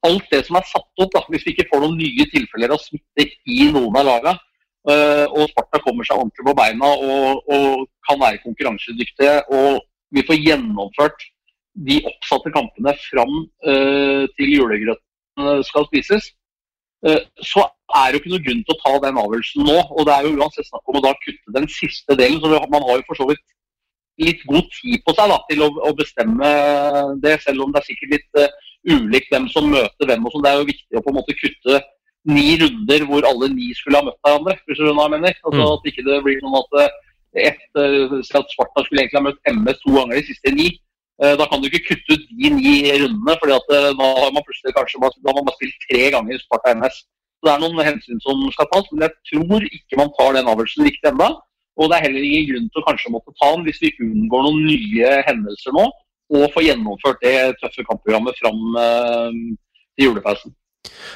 alt 0.10 0.28
det 0.34 0.42
som 0.48 0.58
er 0.58 0.68
satt 0.72 1.06
opp, 1.06 1.14
da, 1.14 1.24
hvis 1.30 1.46
vi 1.46 1.54
ikke 1.54 1.70
får 1.70 1.86
noen 1.86 1.98
nye 2.02 2.28
tilfeller 2.34 2.74
av 2.74 2.82
smitte 2.82 3.30
i 3.46 3.70
noen 3.70 4.02
av 4.02 4.06
lagene, 4.08 4.38
og 4.88 5.50
Sparta 5.52 5.82
kommer 5.84 6.06
seg 6.08 6.16
ordentlig 6.16 6.46
på 6.48 6.54
beina 6.56 6.90
og, 7.04 7.50
og 7.52 7.82
kan 8.08 8.22
være 8.22 8.40
konkurransedyktige, 8.40 9.42
og 9.52 9.82
vi 10.16 10.24
får 10.24 10.38
gjennomført 10.40 11.26
de 11.86 12.00
oppsatte 12.10 12.52
kampene 12.56 12.94
fram 13.06 13.34
uh, 13.68 14.26
til 14.38 14.54
julegrøten 14.56 15.64
skal 15.68 15.86
spises, 15.92 16.32
uh, 17.06 17.22
så 17.46 17.68
er 17.96 18.08
det 18.10 18.18
jo 18.18 18.22
ikke 18.24 18.34
noe 18.34 18.46
grunn 18.46 18.64
til 18.66 18.76
å 18.76 18.80
ta 18.82 18.94
den 19.06 19.20
avgjørelsen 19.22 19.68
nå. 19.68 19.78
Og 19.96 20.08
det 20.08 20.16
er 20.16 20.26
jo 20.26 20.34
uansett 20.40 20.70
snakk 20.70 20.90
om 20.90 21.00
å 21.00 21.04
da 21.06 21.14
kutte 21.22 21.56
den 21.56 21.68
siste 21.72 22.18
delen. 22.20 22.40
Så 22.42 22.64
man 22.74 22.86
har 22.88 23.00
jo 23.00 23.08
for 23.10 23.20
så 23.20 23.28
vidt 23.30 23.44
litt 24.18 24.42
god 24.50 24.66
tid 24.74 25.04
på 25.06 25.14
seg 25.14 25.30
da, 25.30 25.38
til 25.50 25.62
å, 25.62 25.68
å, 25.86 25.92
bestemme 25.98 26.50
det, 27.22 27.36
selv 27.44 27.68
om 27.68 27.74
det 27.74 27.84
er 27.84 27.88
sikkert 27.92 28.16
litt 28.16 28.42
uh, 28.42 28.66
ulikt 28.88 29.30
hvem 29.34 29.46
som 29.54 29.70
møter 29.72 30.10
hvem. 30.10 30.26
og 30.26 30.34
sånn. 30.34 30.46
Det 30.46 30.52
er 30.52 30.60
jo 30.62 30.72
viktig 30.72 31.00
å 31.00 31.06
på 31.06 31.14
en 31.14 31.20
måte 31.20 31.38
kutte 31.38 31.84
ni 32.28 32.58
runder 32.60 33.06
hvor 33.08 33.28
alle 33.30 33.48
ni 33.54 33.70
skulle 33.78 34.02
ha 34.02 34.08
møtt 34.08 34.20
hverandre. 34.26 34.58
hvis 34.66 34.82
du 34.82 34.90
hva 34.90 35.08
mener. 35.14 35.38
Altså, 35.44 35.62
mm. 35.62 35.70
At 35.76 35.92
ikke 35.92 36.08
det 36.08 36.18
blir 36.26 36.42
sånn 36.44 36.58
at, 36.60 36.98
et, 37.46 37.64
at 37.78 38.52
Sparta 38.52 38.84
skulle 38.84 39.06
egentlig 39.06 39.22
ha 39.22 39.28
møtt 39.30 39.52
MS 39.54 39.80
to 39.84 39.94
ganger 39.96 40.20
de 40.20 40.26
siste 40.28 40.54
ni. 40.56 40.68
Eh, 41.18 41.34
da 41.40 41.48
kan 41.50 41.62
du 41.62 41.66
ikke 41.70 41.86
kutte 41.88 42.14
ut 42.14 42.26
de 42.30 42.50
ni 42.54 42.74
rundene, 42.94 43.36
for 43.42 43.50
da 43.50 43.58
har 44.22 44.34
man 44.34 44.46
plutselig 44.46 44.76
kanskje 44.76 45.02
da 45.02 45.34
har 45.34 45.46
man 45.46 45.56
spilt 45.56 45.78
tre 45.88 46.04
ganger 46.14 46.42
Sparta 46.44 46.76
NS. 46.78 47.00
Så 47.38 47.46
Det 47.48 47.54
er 47.54 47.62
noen 47.62 47.86
hensyn 47.86 48.22
som 48.22 48.44
skal 48.54 48.70
tas, 48.72 48.90
men 48.92 49.06
jeg 49.06 49.14
tror 49.30 49.66
ikke 49.66 50.00
man 50.00 50.14
tar 50.18 50.38
den 50.38 50.50
avgjørelsen 50.52 50.86
riktig 50.86 51.10
ennå. 51.10 51.30
Og 51.78 51.90
det 51.90 51.98
er 51.98 52.06
heller 52.08 52.26
ingen 52.26 52.48
grunn 52.50 52.70
til 52.74 52.82
å 52.82 52.88
kanskje 52.88 53.14
måtte 53.14 53.34
ta 53.38 53.52
den 53.54 53.66
hvis 53.66 53.82
vi 53.82 53.94
unngår 54.02 54.46
noen 54.46 54.64
nye 54.66 55.12
hendelser 55.28 55.76
nå, 55.78 55.84
og 56.34 56.54
får 56.54 56.66
gjennomført 56.66 57.22
det 57.22 57.36
tøffe 57.62 57.86
kampprogrammet 57.86 58.40
fram 58.42 58.64
uh, 58.78 59.30
til 59.98 60.10
julepausen. 60.10 60.56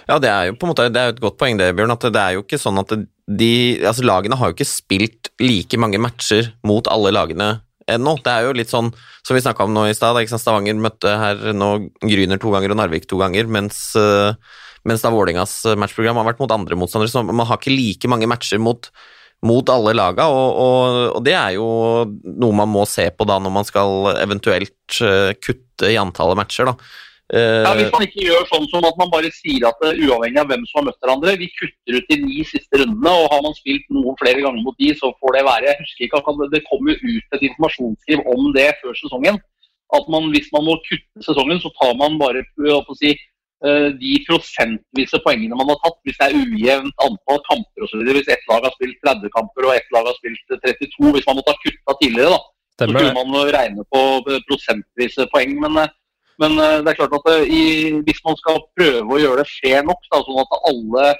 Ja, 0.05 0.19
det 0.21 0.29
er 0.29 0.49
jo 0.49 0.59
på 0.59 0.67
en 0.67 0.73
måte, 0.73 0.91
det 0.93 1.01
er 1.01 1.13
et 1.15 1.23
godt 1.23 1.39
poeng 1.41 1.57
det, 1.57 1.71
Bjørn. 1.77 1.93
at 1.93 2.05
Det 2.13 2.21
er 2.21 2.37
jo 2.37 2.45
ikke 2.45 2.61
sånn 2.61 2.77
at 2.81 2.93
de, 2.93 3.51
altså 3.79 4.05
Lagene 4.05 4.37
har 4.37 4.49
jo 4.49 4.57
ikke 4.57 4.69
spilt 4.69 5.31
like 5.41 5.79
mange 5.81 6.01
matcher 6.01 6.53
mot 6.67 6.89
alle 6.91 7.13
lagene 7.15 7.51
ennå. 7.95 8.15
Det 8.23 8.33
er 8.33 8.47
jo 8.47 8.57
litt 8.57 8.71
sånn 8.71 8.91
som 9.21 9.37
vi 9.37 9.43
snakka 9.43 9.67
om 9.67 9.75
nå 9.75 9.85
i 9.89 9.95
stad. 9.97 10.19
Stavanger 10.31 10.79
møtte 10.81 11.13
her 11.19 11.51
nå 11.55 11.71
Gryner 12.01 12.41
to 12.41 12.53
ganger 12.53 12.73
og 12.73 12.81
Narvik 12.81 13.07
to 13.09 13.19
ganger, 13.21 13.49
mens, 13.51 13.83
uh, 13.99 14.33
mens 14.87 15.05
da 15.05 15.13
Vålingas 15.13 15.59
matchprogram 15.79 16.19
har 16.21 16.31
vært 16.31 16.41
mot 16.43 16.53
andre 16.55 16.77
motstandere. 16.79 17.11
Så 17.11 17.25
man 17.27 17.47
har 17.47 17.61
ikke 17.61 17.75
like 17.75 18.11
mange 18.11 18.29
matcher 18.31 18.61
mot, 18.61 18.89
mot 19.45 19.73
alle 19.73 19.95
laga, 19.97 20.27
og, 20.29 20.57
og, 20.63 20.97
og, 21.17 21.21
det 21.25 21.37
er 21.37 21.55
jo 21.57 21.69
noe 22.25 22.57
man 22.57 22.69
må 22.69 22.85
se 22.89 23.07
på 23.09 23.25
da 23.29 23.39
når 23.41 23.55
man 23.55 23.67
skal 23.67 24.11
eventuelt 24.21 25.01
uh, 25.01 25.31
kutte 25.41 25.89
i 25.89 25.99
antallet 26.01 26.39
matcher. 26.39 26.71
da. 26.71 26.77
Ja, 27.31 27.71
Hvis 27.77 27.91
man 27.93 28.03
ikke 28.03 28.25
gjør 28.25 28.47
sånn 28.49 28.65
som 28.67 28.83
at 28.83 28.97
man 28.99 29.11
bare 29.11 29.29
sier 29.31 29.63
at 29.69 29.79
uh, 29.85 29.95
uavhengig 29.95 30.41
av 30.41 30.49
hvem 30.49 30.65
som 30.67 30.81
har 30.81 30.89
møtt 30.89 30.97
hverandre, 30.99 31.37
vi 31.39 31.47
kutter 31.55 31.95
ut 31.95 32.09
de 32.11 32.17
ni 32.19 32.43
siste 32.47 32.81
rundene, 32.81 33.13
og 33.13 33.31
har 33.31 33.45
man 33.45 33.55
spilt 33.55 33.85
noen 33.95 34.17
flere 34.19 34.43
ganger 34.43 34.65
mot 34.65 34.75
de, 34.81 34.89
så 34.99 35.13
får 35.15 35.37
det 35.37 35.43
være. 35.47 35.69
Jeg 35.69 35.79
husker 35.79 36.07
ikke 36.07 36.19
at 36.19 36.41
Det 36.51 36.63
kom 36.67 36.89
jo 36.91 36.97
ut 36.99 37.37
et 37.37 37.45
informasjonsskriv 37.47 38.23
om 38.35 38.49
det 38.57 38.67
før 38.81 38.97
sesongen. 38.99 39.39
At 39.95 40.11
man, 40.11 40.27
hvis 40.35 40.51
man 40.51 40.67
må 40.67 40.75
kutte 40.89 41.23
sesongen, 41.23 41.61
så 41.63 41.71
tar 41.79 41.95
man 42.01 42.19
bare 42.19 42.43
si, 42.99 43.13
uh, 43.63 43.87
de 44.03 44.11
prosentvise 44.27 45.23
poengene 45.23 45.55
man 45.55 45.71
har 45.71 45.79
tatt. 45.85 46.01
Hvis 46.03 46.19
det 46.19 46.27
er 46.27 46.35
ujevnt 46.35 47.07
antall 47.07 47.41
kamper 47.47 47.87
osv. 47.87 48.03
Hvis 48.11 48.27
ett 48.27 48.43
lag 48.51 48.67
har 48.67 48.75
spilt 48.75 48.99
30 49.07 49.31
kamper 49.37 49.69
og 49.69 49.77
ett 49.77 49.87
lag 49.95 50.11
har 50.11 50.19
spilt 50.19 50.43
32. 50.51 51.15
Hvis 51.15 51.31
man 51.31 51.39
måtte 51.39 51.55
ha 51.55 51.63
kutta 51.63 51.97
tidligere, 52.03 52.35
da, 52.35 52.43
så 52.75 52.91
kunne 52.91 53.15
man 53.15 53.55
regne 53.55 53.87
på 53.87 54.05
prosentvise 54.51 55.31
poeng. 55.31 55.55
men 55.63 55.83
men 56.41 56.57
eh, 56.57 56.79
det 56.81 56.91
er 56.91 56.97
klart 56.97 57.17
at 57.19 57.27
eh, 57.33 57.43
i, 57.53 57.63
hvis 58.07 58.23
man 58.25 58.37
skal 58.39 58.63
prøve 58.77 59.13
å 59.13 59.19
gjøre 59.21 59.43
det 59.43 59.51
fair 59.51 59.85
nok, 59.85 60.01
da, 60.09 60.21
sånn 60.25 60.41
at 60.41 60.57
alle 60.71 61.11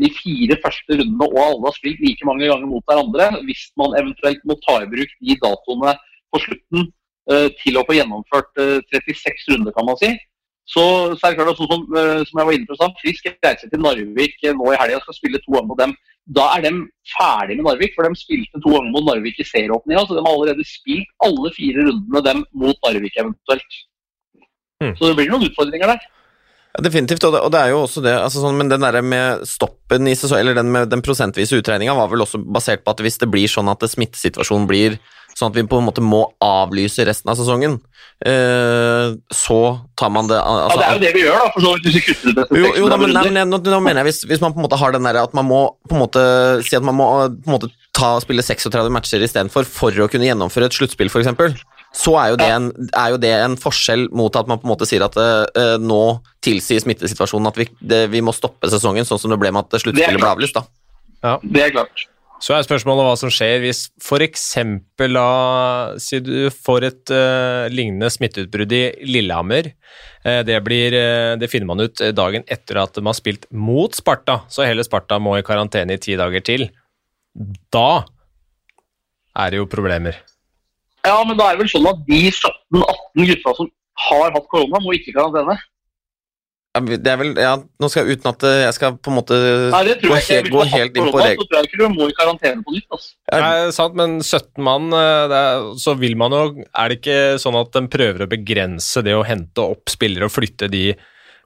de 0.00 0.08
fire 0.16 0.56
første 0.62 0.96
rundene 0.96 1.26
og 1.28 1.42
alle 1.42 1.66
har 1.66 1.76
spilt 1.76 2.00
like 2.00 2.28
mange 2.28 2.48
ganger 2.48 2.70
mot 2.70 2.86
hverandre, 2.88 3.28
hvis 3.48 3.66
man 3.80 3.96
eventuelt 4.00 4.40
må 4.48 4.56
ta 4.64 4.78
i 4.80 4.88
bruk 4.88 5.12
de 5.20 5.36
datoene 5.42 5.92
på 6.32 6.40
slutten 6.46 6.86
uh, 7.28 7.48
til 7.58 7.76
å 7.76 7.82
få 7.84 7.96
gjennomført 7.98 8.62
uh, 8.62 8.78
36 8.94 9.50
runder, 9.50 9.74
kan 9.76 9.84
man 9.90 9.98
si, 10.00 10.14
så, 10.70 10.84
så 11.18 11.26
er 11.26 11.34
det 11.34 11.40
klart 11.40 11.52
at 11.52 11.58
sånn 11.58 11.68
som, 11.68 11.84
som 12.30 12.40
jeg 12.40 12.48
var 12.48 12.56
inne 12.56 12.70
på 12.70 12.78
sånn, 12.78 12.96
Frisk 13.02 13.26
reiser 13.28 13.68
til 13.68 13.82
Narvik 13.82 14.38
nå 14.54 14.70
i 14.70 14.78
helga 14.78 15.00
og 15.00 15.04
skal 15.08 15.18
spille 15.18 15.42
to 15.42 15.52
ganger 15.56 15.68
mot 15.72 15.80
dem. 15.82 15.94
Da 16.30 16.46
er 16.54 16.64
de 16.64 16.72
ferdig 17.10 17.56
med 17.58 17.66
Narvik, 17.66 17.96
for 17.96 18.06
de 18.06 18.20
spilte 18.20 18.62
to 18.62 18.72
ganger 18.76 18.92
mot 18.94 19.08
Narvik 19.08 19.40
i 19.42 19.48
serieåpninga. 19.50 20.04
Så 20.06 20.14
de 20.14 20.22
har 20.22 20.30
allerede 20.30 20.66
spilt 20.68 21.10
alle 21.26 21.50
fire 21.56 21.88
rundene 21.88 22.22
dem 22.28 22.44
mot 22.62 22.78
Narvik 22.86 23.18
eventuelt. 23.18 23.80
Mm. 24.80 24.96
Så 24.96 25.10
det 25.10 25.16
blir 25.18 25.30
noen 25.32 25.46
utfordringer 25.50 25.92
der. 25.92 26.08
Ja, 26.70 26.82
definitivt, 26.86 27.24
og 27.26 27.34
det, 27.34 27.40
og 27.42 27.50
det, 27.52 27.60
er 27.60 27.72
jo 27.72 27.80
også 27.82 28.02
det 28.04 28.12
altså 28.14 28.44
sånn, 28.44 28.58
Men 28.58 28.68
den 28.70 28.84
der 28.84 29.00
med 29.02 29.46
stoppen 29.48 30.06
i 30.06 30.14
sesong, 30.14 30.38
eller 30.38 30.54
den 30.54 30.70
med 30.70 30.90
den 30.92 31.02
prosentvise 31.02 31.58
utregninga 31.58 31.96
var 31.98 32.12
vel 32.12 32.22
også 32.22 32.38
basert 32.38 32.84
på 32.86 32.94
at 32.94 33.02
hvis 33.02 33.18
det 33.18 33.30
blir 33.32 33.50
sånn 33.50 33.70
at 33.72 33.82
smittesituasjonen 33.90 34.68
blir 34.70 35.00
sånn 35.34 35.50
at 35.50 35.56
vi 35.56 35.64
på 35.66 35.78
en 35.80 35.86
måte 35.86 36.02
må 36.04 36.22
avlyse 36.44 37.04
resten 37.06 37.30
av 37.32 37.38
sesongen, 37.38 37.78
eh, 38.26 39.16
så 39.34 39.58
tar 39.98 40.12
man 40.12 40.28
det 40.30 40.38
altså, 40.38 40.78
Ja, 40.82 40.82
det 40.82 40.86
er 40.86 40.94
jo 40.94 41.02
det 41.04 41.12
vi 41.16 41.24
gjør, 41.24 41.38
da, 41.38 41.50
for 41.54 41.64
så 41.64 41.74
vidt 41.74 41.88
hvis 41.88 41.98
vi 41.98 42.04
kutter 42.06 42.36
det. 42.38 42.46
Jo, 42.60 42.72
jo 42.82 42.92
da, 42.92 43.00
men, 43.00 43.14
nei, 43.16 43.24
men 43.30 43.50
nå, 43.50 43.60
nå, 43.64 43.82
mener 43.82 44.02
jeg 44.02 44.10
hvis, 44.10 44.22
hvis, 44.30 44.42
man 44.42 44.54
på 44.54 44.62
en 44.62 44.66
måte 44.66 44.78
har 44.80 44.94
den 44.94 45.06
der 45.08 45.20
at 45.22 45.36
man 45.36 45.48
må 45.48 45.60
på 45.88 45.96
en 45.96 46.04
måte 46.04 46.24
si 46.66 46.78
at 46.78 46.86
man 46.86 46.98
må 46.98 47.08
på 47.40 47.50
en 47.50 47.56
måte 47.56 47.70
ta, 47.96 48.14
spille 48.22 48.44
36 48.46 48.94
matcher 48.94 49.26
istedenfor 49.26 49.68
for 49.68 50.04
å 50.04 50.10
kunne 50.12 50.28
gjennomføre 50.28 50.70
et 50.70 50.76
sluttspill, 50.76 51.10
f.eks 51.10 51.30
så 51.90 52.14
er 52.20 52.28
jo, 52.30 52.36
en, 52.44 52.68
er 52.94 53.14
jo, 53.14 53.18
det 53.18 53.32
en, 53.34 53.56
forskjell 53.58 54.06
mot 54.14 54.34
at 54.38 54.46
man 54.50 54.60
på 54.60 54.68
en 54.68 54.72
måte 54.72 54.86
sier 54.86 55.02
at 55.02 55.16
uh, 55.18 55.74
nå 55.82 56.20
tilsier 56.44 56.82
smittesituasjonen 56.84 57.50
at 57.50 57.58
vi, 57.58 57.66
det, 57.82 58.04
vi, 58.12 58.22
må 58.22 58.34
stoppe 58.36 58.70
sesongen, 58.70 59.08
sånn 59.08 59.18
som 59.18 59.34
det 59.34 59.40
ble 59.42 59.50
med 59.50 59.66
at 59.66 59.82
sluttspillet 59.82 60.22
ble 60.22 60.30
avlyst. 60.30 60.60
Ja. 61.20 61.34
Det 61.42 61.66
er 61.66 61.74
klart. 61.74 62.06
Så 62.40 62.54
er 62.56 62.64
spørsmålet 62.64 63.04
hva 63.04 63.16
som 63.20 63.32
skjer 63.32 63.58
hvis 63.60 63.82
f.eks. 64.00 64.46
da 64.96 65.26
Si 66.00 66.22
du 66.24 66.48
får 66.54 66.86
et 66.88 67.12
uh, 67.12 67.66
lignende 67.68 68.08
smitteutbrudd 68.14 68.72
i 68.72 68.84
Lillehammer. 69.10 69.74
Uh, 70.24 70.40
det, 70.46 70.56
blir, 70.64 70.94
uh, 70.94 71.34
det, 71.42 71.50
finner 71.52 71.68
man 71.68 71.84
ut 71.84 72.00
dagen 72.16 72.46
etter 72.48 72.80
at 72.80 72.96
de 72.96 73.04
har 73.04 73.18
spilt 73.18 73.44
mot 73.50 73.92
Sparta, 73.98 74.44
så 74.48 74.64
hele 74.64 74.86
Sparta 74.86 75.20
må 75.20 75.36
i 75.36 75.44
karantene 75.44 75.98
i 75.98 76.00
ti 76.00 76.16
dager 76.16 76.46
til. 76.46 76.70
Da 77.74 78.06
er 79.36 79.52
det 79.52 79.60
jo 79.60 79.68
problemer. 79.70 80.22
Ja, 81.06 81.18
men 81.24 81.36
da 81.38 81.48
er 81.50 81.56
det 81.56 81.64
vel 81.64 81.72
sånn 81.72 81.88
at 81.90 82.00
de 82.06 82.22
17-18 82.28 83.28
gutta 83.32 83.54
som 83.56 83.68
har 84.00 84.32
hatt 84.36 84.48
korona, 84.52 84.80
må 84.80 84.92
ikke 84.96 85.12
i 85.12 85.16
karantene. 85.16 85.56
Det 86.70 87.10
er 87.10 87.16
vel, 87.18 87.32
ja, 87.34 87.56
nå 87.82 87.88
skal 87.90 88.06
jeg 88.06 88.20
Uten 88.20 88.28
at 88.30 88.44
jeg 88.46 88.74
skal 88.76 88.92
på 89.02 89.10
en 89.10 89.16
måte 89.16 89.34
Nei, 89.72 89.80
det 89.88 89.96
tror 89.98 90.12
gå, 90.12 90.18
jeg 90.20 90.22
ikke. 90.22 90.36
helt, 90.36 90.50
gå 90.54 90.66
helt 90.70 90.98
inn 91.00 91.08
på 91.08 91.16
Så 91.16 91.24
regelen. 91.24 91.48
tror 91.50 91.56
jeg 91.58 91.66
ikke 91.66 91.80
du 91.80 91.96
må 91.96 92.06
i 92.06 92.14
karantene 92.14 92.62
på 92.62 92.74
nytt. 92.76 92.86
Altså. 92.94 93.08
Det 93.26 93.40
er 93.48 93.72
sant, 93.74 93.96
men 93.98 94.14
17 94.22 94.62
mann, 94.68 94.86
eh, 94.94 95.24
det 95.32 95.40
er, 95.48 95.64
så 95.82 95.96
vil 95.98 96.14
man 96.20 96.36
jo 96.36 96.42
Er 96.62 96.92
det 96.92 97.00
ikke 97.00 97.18
sånn 97.42 97.58
at 97.58 97.72
de 97.74 97.82
prøver 97.90 98.22
å 98.22 98.30
begrense 98.30 99.02
det 99.02 99.16
å 99.18 99.26
hente 99.26 99.64
opp 99.66 99.90
spillere 99.90 100.28
og 100.30 100.34
flytte 100.36 100.70
de 100.70 100.84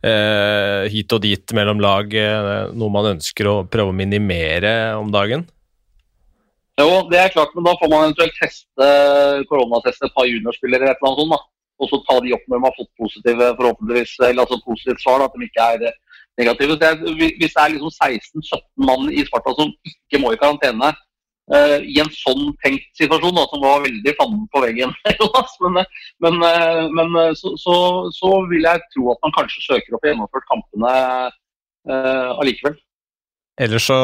eh, 0.04 0.84
hit 0.92 1.16
og 1.16 1.24
dit 1.24 1.56
mellom 1.56 1.80
lag, 1.80 2.12
eh, 2.12 2.68
noe 2.76 2.92
man 2.92 3.14
ønsker 3.14 3.48
å 3.48 3.56
prøve 3.64 3.94
å 3.94 3.96
minimere 3.96 4.74
om 5.00 5.08
dagen? 5.14 5.46
Jo, 6.80 7.04
det 7.10 7.18
er 7.20 7.34
klart, 7.34 7.52
men 7.54 7.66
da 7.68 7.74
får 7.78 7.90
man 7.90 8.08
eventuelt 8.08 8.34
teste 8.40 8.86
koronateste 9.50 10.08
et 10.08 10.16
par 10.16 10.26
juniorspillere 10.26 10.82
eller 10.82 10.94
et 10.94 11.02
eller 11.02 11.12
annet 11.12 11.22
sånt. 11.22 11.34
da. 11.36 11.42
Og 11.82 11.90
så 11.90 12.00
ta 12.06 12.16
de 12.22 12.34
opp 12.34 12.44
når 12.48 12.60
de 12.60 12.66
har 12.66 12.76
fått 12.78 12.90
positive, 13.02 13.46
forhåpentligvis, 13.58 14.12
eller 14.26 14.42
altså 14.44 14.58
positivt 14.66 15.02
svar, 15.02 15.22
da, 15.22 15.28
at 15.30 15.38
de 15.38 15.48
ikke 15.48 15.68
er 15.74 15.86
eh, 15.88 15.96
negative. 16.40 16.76
Det 16.80 16.90
er, 16.90 17.00
hvis 17.38 17.54
det 17.54 17.62
er 17.62 17.72
liksom 17.74 17.94
16-17 17.94 18.86
mann 18.88 19.10
i 19.10 19.24
Sparta 19.26 19.54
som 19.58 19.72
ikke 19.90 20.20
må 20.22 20.34
i 20.34 20.40
karantene 20.40 20.90
uh, 21.52 21.78
i 21.82 21.98
en 22.02 22.12
sånn 22.14 22.52
tenkt 22.64 22.86
situasjon, 22.98 23.36
da, 23.38 23.46
som 23.50 23.64
var 23.64 23.84
veldig 23.84 24.14
fanden 24.18 24.46
på 24.54 24.62
veggen, 24.64 24.94
men, 25.76 25.82
men, 26.24 26.40
uh, 26.42 26.84
men 26.94 27.18
eh, 27.22 27.32
så, 27.38 27.54
så, 27.60 27.76
så 28.14 28.32
vil 28.50 28.66
jeg 28.66 28.86
tro 28.94 29.10
at 29.14 29.22
man 29.26 29.36
kanskje 29.38 29.66
søker 29.66 29.98
opp 29.98 30.08
gjennomført 30.08 30.48
kampene 30.50 30.94
uh, 31.90 32.30
allikevel. 32.38 32.78
Ellers 33.62 33.86
så 33.90 33.98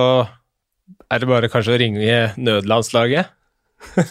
er 1.11 1.23
det 1.23 1.29
bare 1.31 1.51
kanskje 1.53 1.75
å 1.75 1.81
ringe 1.81 2.21
nødlandslaget? 2.39 3.31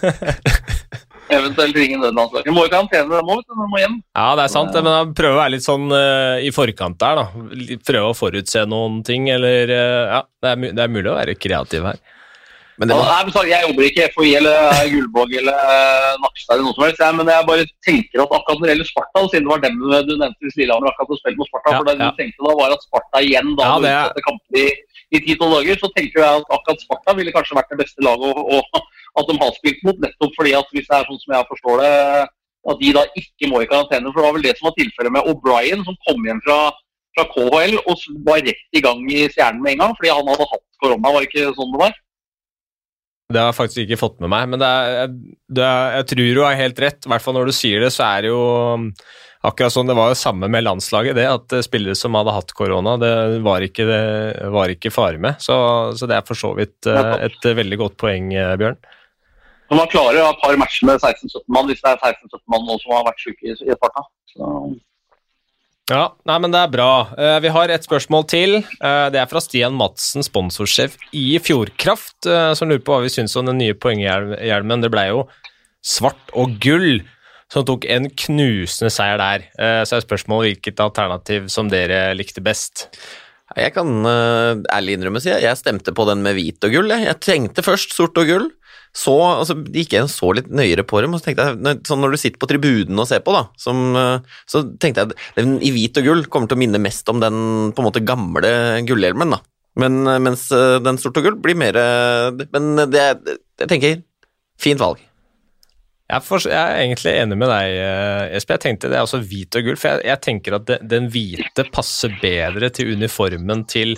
Eventuelt 1.29 1.75
ringe 1.77 1.99
nødlandslaget. 2.01 2.49
Må 2.55 2.63
i 2.65 2.71
karantene, 2.73 3.05
de 3.05 3.21
må, 3.25 3.35
vet 3.37 3.45
du, 3.45 3.53
de 3.53 3.67
må 3.69 3.81
hjem. 3.83 3.97
Ja, 4.17 4.29
det 4.39 4.47
er 4.47 4.53
sant, 4.53 4.73
men 4.73 4.89
da 4.89 5.01
prøve 5.13 5.35
å 5.37 5.41
være 5.43 5.53
litt 5.55 5.65
sånn 5.65 5.85
uh, 5.93 6.39
i 6.41 6.49
forkant 6.55 6.97
der, 7.01 7.19
da. 7.21 7.75
Prøve 7.85 8.07
å 8.09 8.15
forutse 8.17 8.63
noen 8.69 9.03
ting, 9.05 9.29
eller 9.33 9.69
uh, 9.69 10.15
Ja, 10.17 10.21
det 10.41 10.55
er, 10.55 10.63
det 10.79 10.85
er 10.87 10.95
mulig 10.95 11.11
å 11.11 11.19
være 11.19 11.37
kreativ 11.37 11.85
her. 11.91 12.01
Men 12.79 12.87
det 12.87 12.95
Ja, 12.95 13.15
nei, 13.27 13.41
jeg 13.51 13.65
jobber 13.67 13.85
ikke 13.89 14.03
i 14.05 14.11
FHI 14.15 14.29
eller 14.39 14.77
Gullvåg 14.87 15.33
eller 15.41 15.57
uh, 15.67 16.13
Nakstad 16.23 16.53
eller 16.55 16.63
noe 16.69 16.75
som 16.77 16.85
helst, 16.85 17.01
jeg, 17.03 17.15
men 17.19 17.29
jeg 17.33 17.47
bare 17.49 17.65
tenker 17.85 18.21
at 18.23 18.35
akkurat 18.37 18.55
når 18.61 18.65
det 18.65 18.71
gjelder 18.73 18.87
Sparta, 18.89 19.23
siden 19.33 19.45
det 19.45 19.51
var 19.51 19.63
dem 19.65 19.81
du 19.83 20.13
nevnte 20.15 20.47
hvis 20.47 20.55
Lillehammer 20.61 20.93
akkurat 20.93 21.09
spilte 21.09 21.19
spilt 21.25 21.41
mot 21.41 21.49
Sparta, 21.51 21.73
Ja, 21.75 21.81
for 21.81 21.89
det 21.89 21.95
ja. 21.99 22.07
du 22.07 22.21
tenkte 22.23 22.47
da 22.47 22.53
var 22.61 22.75
at 22.77 22.85
Sparta 22.87 23.21
igjen 23.27 23.51
da 23.59 23.67
Ja, 23.67 23.73
må 23.75 23.83
det 23.83 23.91
er- 23.97 24.25
kamper 24.29 24.61
i, 24.63 24.65
i 25.09 25.21
10-12 25.21 25.53
dager, 25.55 25.79
så 25.81 25.89
tenker 25.95 26.21
jeg 26.21 26.41
at 26.41 26.51
akkurat 26.55 26.83
Sparta 26.83 27.15
ville 27.17 27.33
kanskje 27.33 27.57
vært 27.57 27.71
det 27.73 27.79
beste 27.81 28.03
laget 28.05 28.41
og, 28.41 28.81
at 29.17 29.29
de 29.29 29.37
har 29.41 29.55
spilt 29.55 29.79
mot, 29.87 30.03
nettopp 30.03 30.35
fordi 30.37 30.51
at 30.57 30.75
hvis 30.75 30.89
det 30.89 30.97
er 30.97 31.07
sånn 31.07 31.21
som 31.23 31.33
jeg 31.35 31.49
forstår 31.49 31.81
det, 31.81 31.93
at 32.69 32.81
de 32.83 32.91
da 32.93 33.05
ikke 33.21 33.49
må 33.49 33.63
i 33.63 33.69
karantene, 33.71 34.11
for 34.11 34.21
det 34.21 34.27
var 34.27 34.35
vel 34.35 34.45
det 34.45 34.53
som 34.59 34.69
var 34.69 34.75
tilfellet 34.77 35.15
med 35.15 35.31
O'Brien, 35.31 35.81
som 35.87 35.97
kom 36.05 36.27
hjem 36.27 36.41
fra, 36.45 36.59
fra 37.17 37.25
KHL 37.31 37.79
og 37.79 38.05
var 38.27 38.43
rett 38.45 38.77
i 38.77 38.83
gang 38.85 39.01
i 39.09 39.23
Stjernen 39.31 39.63
med 39.63 39.75
en 39.75 39.85
gang, 39.85 39.97
fordi 39.97 40.13
han 40.13 40.29
hadde 40.29 40.49
hatt 40.51 40.65
korona, 40.83 41.13
var 41.15 41.25
det 41.25 41.31
ikke 41.31 41.55
sånn 41.57 41.73
det 41.73 41.81
var? 41.85 41.97
Det 43.29 43.37
har 43.37 43.51
jeg 43.51 43.59
faktisk 43.59 43.81
ikke 43.83 44.01
fått 44.01 44.21
med 44.23 44.31
meg, 44.33 44.47
men 44.49 44.63
er, 44.65 45.03
er, 45.05 45.97
jeg 45.99 46.05
tror 46.11 46.29
du 46.33 46.39
har 46.41 46.55
helt 46.57 46.79
rett. 46.81 47.03
I 47.05 47.11
hvert 47.11 47.21
fall 47.21 47.35
når 47.37 47.51
du 47.51 47.53
sier 47.53 47.83
det, 47.85 47.91
så 47.93 48.07
er 48.07 48.25
det 48.25 48.31
jo 48.31 48.39
akkurat 49.45 49.73
sånn. 49.73 49.89
Det 49.89 49.97
var 49.97 50.11
jo 50.11 50.19
samme 50.19 50.49
med 50.51 50.65
landslaget, 50.65 51.17
det 51.17 51.27
at 51.29 51.55
eh, 51.55 51.65
spillere 51.65 51.97
som 51.97 52.17
hadde 52.17 52.35
hatt 52.35 52.53
korona, 52.57 52.97
det 53.01 53.13
var 53.45 53.63
ikke, 53.65 53.85
det 53.87 54.51
var 54.53 54.73
ikke 54.73 54.93
fare 54.93 55.21
med. 55.21 55.39
Så, 55.43 55.55
så 55.99 56.09
det 56.09 56.19
er 56.19 56.27
for 56.27 56.39
så 56.39 56.53
vidt 56.57 56.89
eh, 56.89 57.15
et 57.29 57.47
eh, 57.47 57.57
veldig 57.59 57.79
godt 57.85 57.97
poeng, 58.01 58.33
Bjørn. 58.33 58.79
Når 59.69 59.77
man 59.77 59.89
klarer 59.91 60.17
jo 60.17 60.27
et 60.31 60.39
par 60.41 60.55
matcher 60.57 60.87
med 60.89 60.97
16-17 60.97 61.43
mann 61.53 61.67
hvis 61.69 61.81
det 61.83 61.91
er 61.91 61.99
16-17 62.01 62.39
mann 62.49 62.63
nå 62.65 62.77
som 62.81 62.95
har 62.97 63.03
vært 63.05 63.21
syke 63.21 63.51
i, 63.51 63.53
i 63.53 63.75
Sparta. 63.77 64.07
Så, 64.33 64.53
Ja, 65.89 66.03
nei, 66.29 66.37
men 66.41 66.53
det 66.53 66.59
er 66.61 66.71
bra. 66.73 66.89
Vi 67.41 67.49
har 67.53 67.71
et 67.73 67.85
spørsmål 67.85 68.25
til. 68.29 68.59
Det 68.77 69.17
er 69.21 69.29
fra 69.29 69.41
Stian 69.41 69.73
Madsen, 69.77 70.21
sponsorsjef 70.25 70.97
i 71.17 71.37
Fjordkraft, 71.41 72.25
som 72.25 72.69
lurer 72.69 72.83
på 72.85 72.93
hva 72.93 73.05
vi 73.05 73.13
syns 73.13 73.33
om 73.41 73.49
den 73.49 73.57
nye 73.61 73.77
poenghjelmen. 73.77 74.85
Det 74.85 74.91
ble 74.93 75.07
jo 75.09 75.23
svart 75.85 76.33
og 76.37 76.59
gull, 76.61 77.01
som 77.49 77.65
tok 77.65 77.87
en 77.89 78.07
knusende 78.25 78.91
seier 78.93 79.17
der. 79.21 79.47
Eh, 79.57 79.81
så 79.87 79.97
er 79.97 80.05
spørsmålet 80.05 80.53
hvilket 80.53 80.83
alternativ 80.83 81.49
som 81.51 81.71
dere 81.71 82.13
likte 82.17 82.43
best. 82.45 82.87
jeg 83.57 83.73
kan 83.73 84.05
eh, 84.05 84.61
ærlig 84.75 84.97
innrømme, 84.97 85.21
si 85.21 85.33
jeg 85.33 85.57
stemte 85.57 85.93
på 85.95 86.05
den 86.09 86.21
med 86.25 86.37
hvit 86.37 86.63
og 86.63 86.75
gull. 86.75 86.93
Jeg, 86.93 87.19
tenkte 87.25 87.65
først 87.65 87.95
sort 87.97 88.17
og 88.21 88.29
gull. 88.29 88.47
Så 88.93 89.13
altså, 89.13 89.53
gikk 89.69 89.93
jeg 89.93 90.09
så 90.09 90.31
litt 90.33 90.47
nøyere 90.49 90.81
på 90.85 91.01
dem, 91.01 91.13
og 91.13 91.21
så 91.21 91.29
tenkte 91.29 91.45
jeg, 91.45 91.81
sånn 91.85 92.01
når 92.01 92.13
du 92.13 92.21
sitter 92.21 92.41
på 92.41 92.49
tribunen 92.49 93.01
og 93.01 93.05
ser 93.05 93.21
på, 93.21 93.33
da, 93.35 93.43
som, 93.57 93.83
eh, 93.97 94.37
så 94.49 94.63
tenkte 94.81 95.03
jeg 95.03 95.11
at 95.11 95.37
den 95.37 95.59
i 95.61 95.73
hvit 95.73 95.97
og 96.01 96.09
gull 96.09 96.23
kommer 96.25 96.49
til 96.49 96.57
å 96.57 96.63
minne 96.63 96.81
mest 96.81 97.09
om 97.09 97.21
den 97.21 97.69
på 97.73 97.81
en 97.81 97.89
måte 97.89 98.05
gamle 98.05 98.51
gullhjelmen, 98.89 99.37
da. 99.37 99.41
Men, 99.79 100.01
mens 100.25 100.49
den 100.49 100.97
sort 100.99 101.21
og 101.21 101.23
gull 101.23 101.35
blir 101.39 101.55
mer 101.55 101.77
Men 102.51 102.89
det, 102.91 103.03
jeg 103.61 103.69
tenker 103.69 104.01
fint 104.59 104.81
valg. 104.81 104.99
Jeg 106.09 106.25
for, 106.25 106.41
jeg 106.41 106.57
er 106.57 106.79
egentlig 106.81 107.11
enig 107.21 107.35
med 107.37 107.51
deg, 107.51 107.71
eh, 107.83 108.35
Espen. 108.39 108.57
Jeg 108.57 108.63
tenkte 108.63 108.89
det 108.89 108.97
er 108.97 109.05
også 109.05 109.21
hvit 109.21 109.53
og 109.59 109.67
gull, 109.67 109.77
for 109.77 109.91
jeg, 109.91 110.07
jeg 110.09 110.21
tenker 110.25 110.55
at 110.57 110.65
det, 110.65 110.79
den 110.89 111.09
hvite 111.13 111.65
passer 111.69 112.15
bedre 112.21 112.71
til 112.73 112.95
uniformen 112.97 113.61
til 113.69 113.93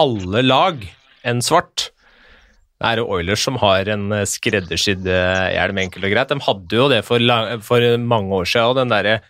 alle 0.00 0.42
lag 0.42 0.82
enn 1.22 1.44
svart. 1.46 1.92
Det 2.82 2.90
er 2.90 3.04
Oilers 3.04 3.46
som 3.46 3.60
har 3.62 3.86
en 3.94 4.10
eh, 4.16 4.26
skreddersydd 4.26 5.06
eh, 5.06 5.52
hjelm, 5.54 5.78
enkelt 5.84 6.10
og 6.10 6.16
greit. 6.16 6.34
De 6.34 6.48
hadde 6.48 6.80
jo 6.82 6.90
det 6.90 7.00
for, 7.06 7.22
lang, 7.22 7.62
for 7.62 7.86
mange 8.02 8.42
år 8.42 8.50
siden, 8.50 8.74
og 8.74 8.82
den 8.82 8.96
derre 8.96 9.20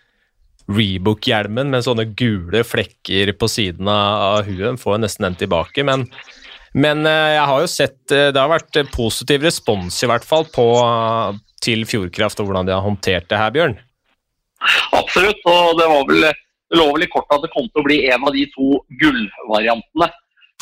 Rebook-hjelmen 0.65 1.69
med 1.69 1.85
sånne 1.85 2.07
gule 2.17 2.63
flekker 2.65 3.35
på 3.37 3.53
siden 3.53 3.91
av, 3.93 4.47
huet. 4.49 4.81
Får 4.81 4.97
jo 4.97 5.03
nesten 5.05 5.29
den 5.29 5.43
tilbake, 5.45 5.85
men 5.85 6.09
men 6.75 7.07
jeg 7.07 7.43
har 7.47 7.61
jo 7.63 7.69
sett 7.71 8.11
Det 8.11 8.35
har 8.35 8.49
vært 8.51 8.75
positiv 8.91 9.45
respons 9.47 9.95
i 10.03 10.09
hvert 10.11 10.25
fall 10.27 10.43
på, 10.51 10.65
til 11.65 11.85
Fjordkraft 11.89 12.41
og 12.43 12.49
hvordan 12.49 12.69
de 12.69 12.75
har 12.77 12.85
håndtert 12.85 13.29
det 13.31 13.41
her, 13.41 13.53
Bjørn. 13.55 13.79
absolutt. 15.01 15.41
Og 15.49 15.79
det, 15.81 15.89
var 15.91 16.05
vel, 16.11 16.29
det 16.29 16.79
lå 16.79 16.91
vel 16.93 17.07
i 17.07 17.11
kortet 17.13 17.39
at 17.39 17.47
det 17.47 17.55
kom 17.55 17.67
til 17.71 17.83
å 17.83 17.87
bli 17.87 17.99
en 18.11 18.29
av 18.29 18.37
de 18.37 18.45
to 18.55 18.79
gullvariantene. 19.01 20.11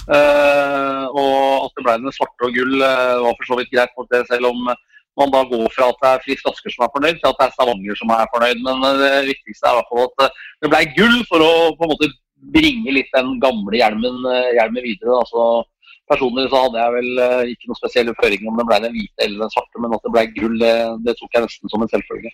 Uh, 0.03 1.05
og 1.14 1.68
at 1.68 1.76
det 1.76 1.84
ble 1.86 1.92
den 2.03 2.14
svarte 2.14 2.48
og 2.48 2.57
gull, 2.57 2.80
uh, 2.82 3.22
var 3.22 3.36
for 3.38 3.50
så 3.53 3.59
vidt 3.61 3.70
greit, 3.70 3.92
for 3.94 4.09
det, 4.11 4.24
selv 4.26 4.48
om 4.48 4.72
man 5.20 5.30
da 5.30 5.42
går 5.46 5.68
fra 5.74 5.90
at 5.92 6.00
det 6.00 6.11
er 6.11 6.24
Frisk 6.24 6.48
Asker 6.48 6.72
som 6.72 6.86
er 6.86 6.90
fornøyd, 6.94 7.20
til 7.20 7.28
at 7.28 7.38
det 7.38 7.46
er 7.46 7.55
Stavanger 7.55 7.98
som 8.00 8.12
er 8.16 8.30
fornøyd. 8.32 8.62
Men 8.64 8.86
eh, 8.88 9.00
det 9.03 9.11
viktigste 9.28 9.68
er 9.68 9.74
i 9.74 9.78
hvert 9.78 9.90
fall 9.92 10.07
at 10.09 10.38
det 10.64 10.70
ble 10.72 10.80
gull 10.96 11.18
for 11.28 11.44
å 11.44 11.50
på 11.76 11.84
en 11.84 11.92
måte 11.92 12.09
bringe 12.55 12.94
litt 12.96 13.12
den 13.12 13.34
gamle 13.42 13.76
hjelmen, 13.76 14.24
hjelmen 14.57 14.86
videre. 14.86 15.18
da. 15.18 15.26
Så 15.28 15.44
Personlig 16.11 16.48
så 16.50 16.64
hadde 16.64 16.80
jeg 16.80 16.94
vel 16.96 17.20
eh, 17.24 17.50
ikke 17.53 17.70
noen 17.70 17.78
spesielle 17.78 18.16
føringer 18.18 18.50
om 18.50 18.59
det 18.59 18.68
ble 18.68 18.80
den 18.84 18.96
hvite 18.96 19.26
eller 19.26 19.44
den 19.44 19.53
svarte, 19.55 19.82
men 19.82 19.94
at 19.96 20.03
det 20.07 20.14
ble 20.16 20.24
gull, 20.34 20.57
det, 20.61 20.72
det 21.07 21.14
tok 21.18 21.36
jeg 21.38 21.46
nesten 21.46 21.72
som 21.72 21.84
en 21.84 21.92
selvfølge. 21.92 22.32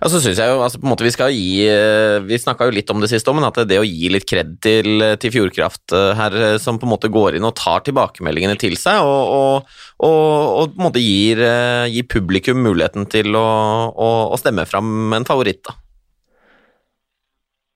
Ja, 0.00 0.10
så 0.10 0.18
synes 0.20 0.40
jeg 0.40 0.50
jo, 0.50 0.58
altså 0.60 0.80
på 0.80 0.84
en 0.84 0.90
måte 0.90 1.06
Vi 1.06 1.12
skal 1.14 1.32
gi 1.32 1.64
eh, 1.70 2.18
Vi 2.26 2.36
snakka 2.40 2.66
jo 2.66 2.74
litt 2.74 2.90
om 2.92 2.98
det 3.00 3.08
siste, 3.12 3.32
men 3.36 3.46
at 3.46 3.60
det 3.70 3.78
å 3.80 3.86
gi 3.86 4.10
litt 4.12 4.26
kred 4.28 4.56
til, 4.64 5.04
til 5.22 5.32
Fjordkraft 5.32 5.94
eh, 5.94 6.10
her, 6.18 6.36
eh, 6.48 6.56
som 6.62 6.80
på 6.80 6.88
en 6.88 6.92
måte 6.92 7.12
går 7.12 7.38
inn 7.38 7.46
og 7.46 7.54
tar 7.60 7.84
tilbakemeldingene 7.86 8.58
til 8.60 8.76
seg, 8.80 9.00
og, 9.00 9.30
og, 9.38 9.78
og, 10.04 10.18
og 10.64 10.74
på 10.74 10.82
en 10.82 10.88
måte 10.88 11.04
gir, 11.04 11.40
eh, 11.46 11.86
gir 11.94 12.10
publikum 12.10 12.60
muligheten 12.66 13.06
til 13.12 13.38
å, 13.38 13.46
å, 13.94 14.10
å 14.34 14.40
stemme 14.40 14.66
fram 14.68 15.14
en 15.14 15.28
favoritt, 15.28 15.62
da. 15.64 15.78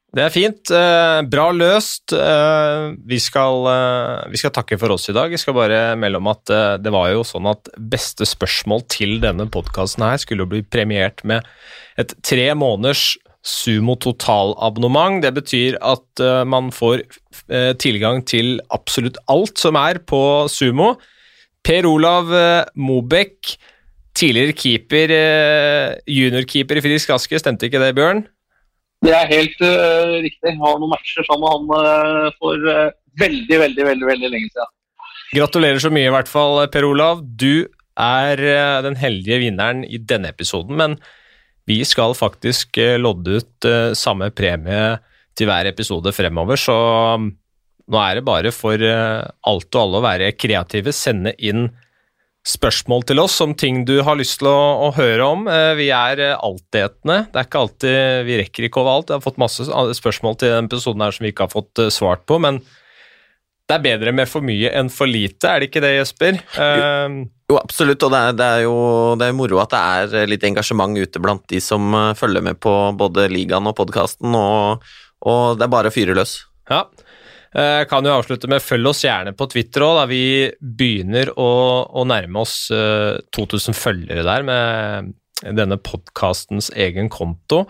Det 0.09 0.23
er 0.25 0.33
fint. 0.33 0.71
eh, 0.73 1.21
Bra 1.29 1.51
løst. 1.53 2.13
Eh, 2.17 2.95
Vi 3.07 3.19
skal, 3.21 3.67
eh, 3.69 4.31
vi 4.31 4.37
skal 4.41 4.51
takke 4.51 4.79
for 4.79 4.91
oss 4.93 5.09
i 5.09 5.13
dag. 5.13 5.31
Jeg 5.31 5.39
skal 5.39 5.55
bare 5.55 5.97
melde 5.97 6.17
om 6.17 6.27
at 6.29 6.45
det 6.83 6.91
var 6.91 7.11
jo 7.13 7.23
sånn 7.23 7.49
at 7.51 7.69
beste 7.79 8.25
spørsmål 8.25 8.89
til 8.89 9.21
denne 9.21 9.49
podkasten 9.51 10.03
her 10.03 10.17
skulle 10.17 10.49
bli 10.49 10.63
premiert 10.63 11.23
med 11.25 11.45
et 11.99 12.15
tre 12.23 12.55
måneders 12.55 13.17
Sumo 13.45 13.95
totalabonnement. 13.97 15.23
Det 15.23 15.33
betyr 15.33 15.77
at 15.81 16.47
man 16.47 16.71
får 16.71 17.05
tilgang 17.79 18.25
til 18.27 18.61
absolutt 18.71 19.17
alt 19.29 19.57
som 19.57 19.77
er 19.77 20.01
på 20.01 20.49
Sumo. 20.51 20.97
Per 21.65 21.83
Olav 21.87 22.27
Mobek, 22.77 23.57
tidligere 24.15 24.53
keeper, 24.57 25.09
juniorkeeper 26.07 26.77
i 26.77 26.81
Frisk 26.81 27.11
Aske, 27.11 27.39
stemte 27.39 27.71
ikke 27.71 27.81
det, 27.81 27.95
Bjørn? 27.95 28.27
Det 29.05 29.14
er 29.14 29.30
helt 29.30 29.61
uh, 29.62 30.18
riktig. 30.24 30.55
Har 30.59 30.80
noen 30.80 30.90
matcher 30.90 31.26
sammen 31.28 31.64
med 31.68 31.86
han 31.86 32.26
uh, 32.26 32.36
for 32.40 32.66
uh, 32.66 32.90
veldig, 33.20 33.61
veldig, 33.62 33.86
veldig 33.92 34.09
veldig 34.11 34.30
lenge 34.32 34.51
siden. 34.51 34.74
Gratulerer 35.36 35.82
så 35.82 35.92
mye, 35.92 36.09
i 36.09 36.14
hvert 36.14 36.30
fall, 36.30 36.62
Per 36.72 36.86
Olav. 36.88 37.22
Du 37.22 37.68
er 37.99 38.40
den 38.86 38.94
heldige 38.96 39.40
vinneren 39.42 39.82
i 39.84 39.99
denne 39.99 40.30
episoden, 40.30 40.76
men 40.78 40.94
vi 41.68 41.82
skal 41.84 42.14
faktisk 42.16 42.78
lodde 43.03 43.40
ut 43.40 43.66
samme 43.99 44.30
premie 44.32 44.94
til 45.36 45.51
hver 45.51 45.68
episode 45.68 46.12
fremover, 46.14 46.57
så 46.57 46.76
mm, 47.18 47.26
nå 47.90 48.01
er 48.01 48.20
det 48.20 48.24
bare 48.24 48.53
for 48.55 48.80
alt 48.80 49.68
og 49.74 49.82
alle 49.82 49.99
å 49.99 50.07
være 50.07 50.30
kreative. 50.38 50.94
Sende 50.96 51.34
inn 51.42 51.66
spørsmål 52.49 53.05
til 53.09 53.20
oss 53.20 53.36
om 53.44 53.53
ting 53.59 53.82
du 53.88 53.99
har 54.07 54.16
lyst 54.16 54.38
til 54.40 54.49
å, 54.51 54.88
å 54.88 54.90
høre 54.96 55.26
om. 55.26 55.46
Vi 55.76 55.90
er 55.92 56.22
altetende. 56.34 57.26
Det 57.28 57.42
er 57.42 57.49
ikke 57.49 57.62
alltid 57.62 58.26
Vi 58.28 58.38
rekker 58.40 58.68
ikke 58.68 58.80
over 58.82 58.94
alt. 58.94 59.12
Jeg 59.12 59.20
har 59.20 59.26
fått 59.26 59.40
masse 59.42 59.68
spørsmål 60.01 60.38
til 60.40 60.55
denne 60.55 60.70
episoden 60.70 61.05
her 61.05 61.12
som 61.14 61.26
vi 61.26 61.34
ikke 61.34 61.49
har 61.49 61.53
fått 61.53 61.84
svart 61.92 62.24
på, 62.28 62.40
men 62.40 62.62
det 63.68 63.76
er 63.76 63.84
bedre 63.84 64.14
med 64.16 64.28
for 64.30 64.44
mye 64.44 64.70
enn 64.72 64.88
for 64.88 65.11
lite, 65.11 65.44
er 65.44 65.61
det 65.61 65.68
ikke 65.68 65.82
det, 65.84 65.90
Jesper? 65.99 66.38
Jo, 66.57 67.26
jo, 67.49 67.57
absolutt, 67.57 68.05
og 68.05 68.12
det 68.14 68.20
er, 68.20 68.36
det 68.36 68.46
er 68.46 68.62
jo 68.64 68.76
det 69.20 69.28
er 69.28 69.36
moro 69.36 69.61
at 69.61 69.74
det 69.74 69.80
er 70.20 70.30
litt 70.30 70.46
engasjement 70.49 70.96
ute 70.96 71.20
blant 71.20 71.44
de 71.53 71.61
som 71.64 71.92
eh, 71.96 72.14
følger 72.16 72.44
med 72.44 72.59
på 72.64 72.72
både 72.96 73.28
ligaen 73.32 73.68
og 73.68 73.76
podkasten, 73.76 74.32
og, 74.36 74.88
og, 75.24 75.59
det 75.61 75.64
er 75.64 75.72
bare 75.72 75.92
å 75.92 75.94
fyre 75.94 76.16
løs. 76.16 76.38
Ja. 76.68 76.86
Eh, 77.59 77.85
kan 77.91 78.07
jo 78.07 78.15
avslutte 78.15 78.51
med 78.51 78.63
følg 78.63 78.93
oss 78.93 79.05
gjerne 79.07 79.35
på 79.37 79.49
Twitter 79.51 79.87
òg, 79.87 80.03
vi 80.11 80.25
begynner 80.61 81.33
å, 81.35 81.49
å 81.91 82.05
nærme 82.07 82.45
oss 82.45 82.69
2000 82.71 83.73
eh, 83.73 83.79
følgere 83.79 84.27
der 84.27 84.47
med 84.47 85.17
denne 85.55 85.77
podkastens 85.79 86.67
egen 86.75 87.07
konto. 87.15 87.61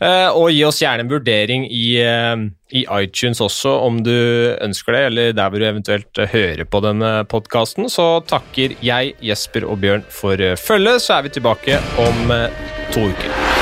Eh, 0.00 0.28
og 0.32 0.48
gi 0.52 0.62
oss 0.64 0.80
gjerne 0.80 1.04
en 1.04 1.12
vurdering 1.12 1.66
i, 1.68 2.00
i, 2.00 2.84
iTunes 2.84 3.42
også, 3.44 3.74
om 3.84 4.00
du 4.04 4.14
ønsker 4.56 4.96
det, 4.96 5.02
eller 5.10 5.36
der 5.36 5.52
hvor 5.52 5.60
du 5.60 5.68
eventuelt 5.68 6.22
hører 6.32 6.64
på 6.64 6.84
denne 6.84 7.14
podkasten. 7.32 7.92
Så 7.92 8.24
takker 8.28 8.78
jeg, 8.80 9.16
Jesper 9.24 9.68
og 9.68 9.82
Bjørn 9.84 10.08
for 10.12 10.40
følget, 10.60 11.04
så 11.04 11.18
er 11.18 11.28
vi 11.28 11.36
tilbake 11.36 11.82
om 12.00 12.32
to 12.96 13.10
uker. 13.12 13.61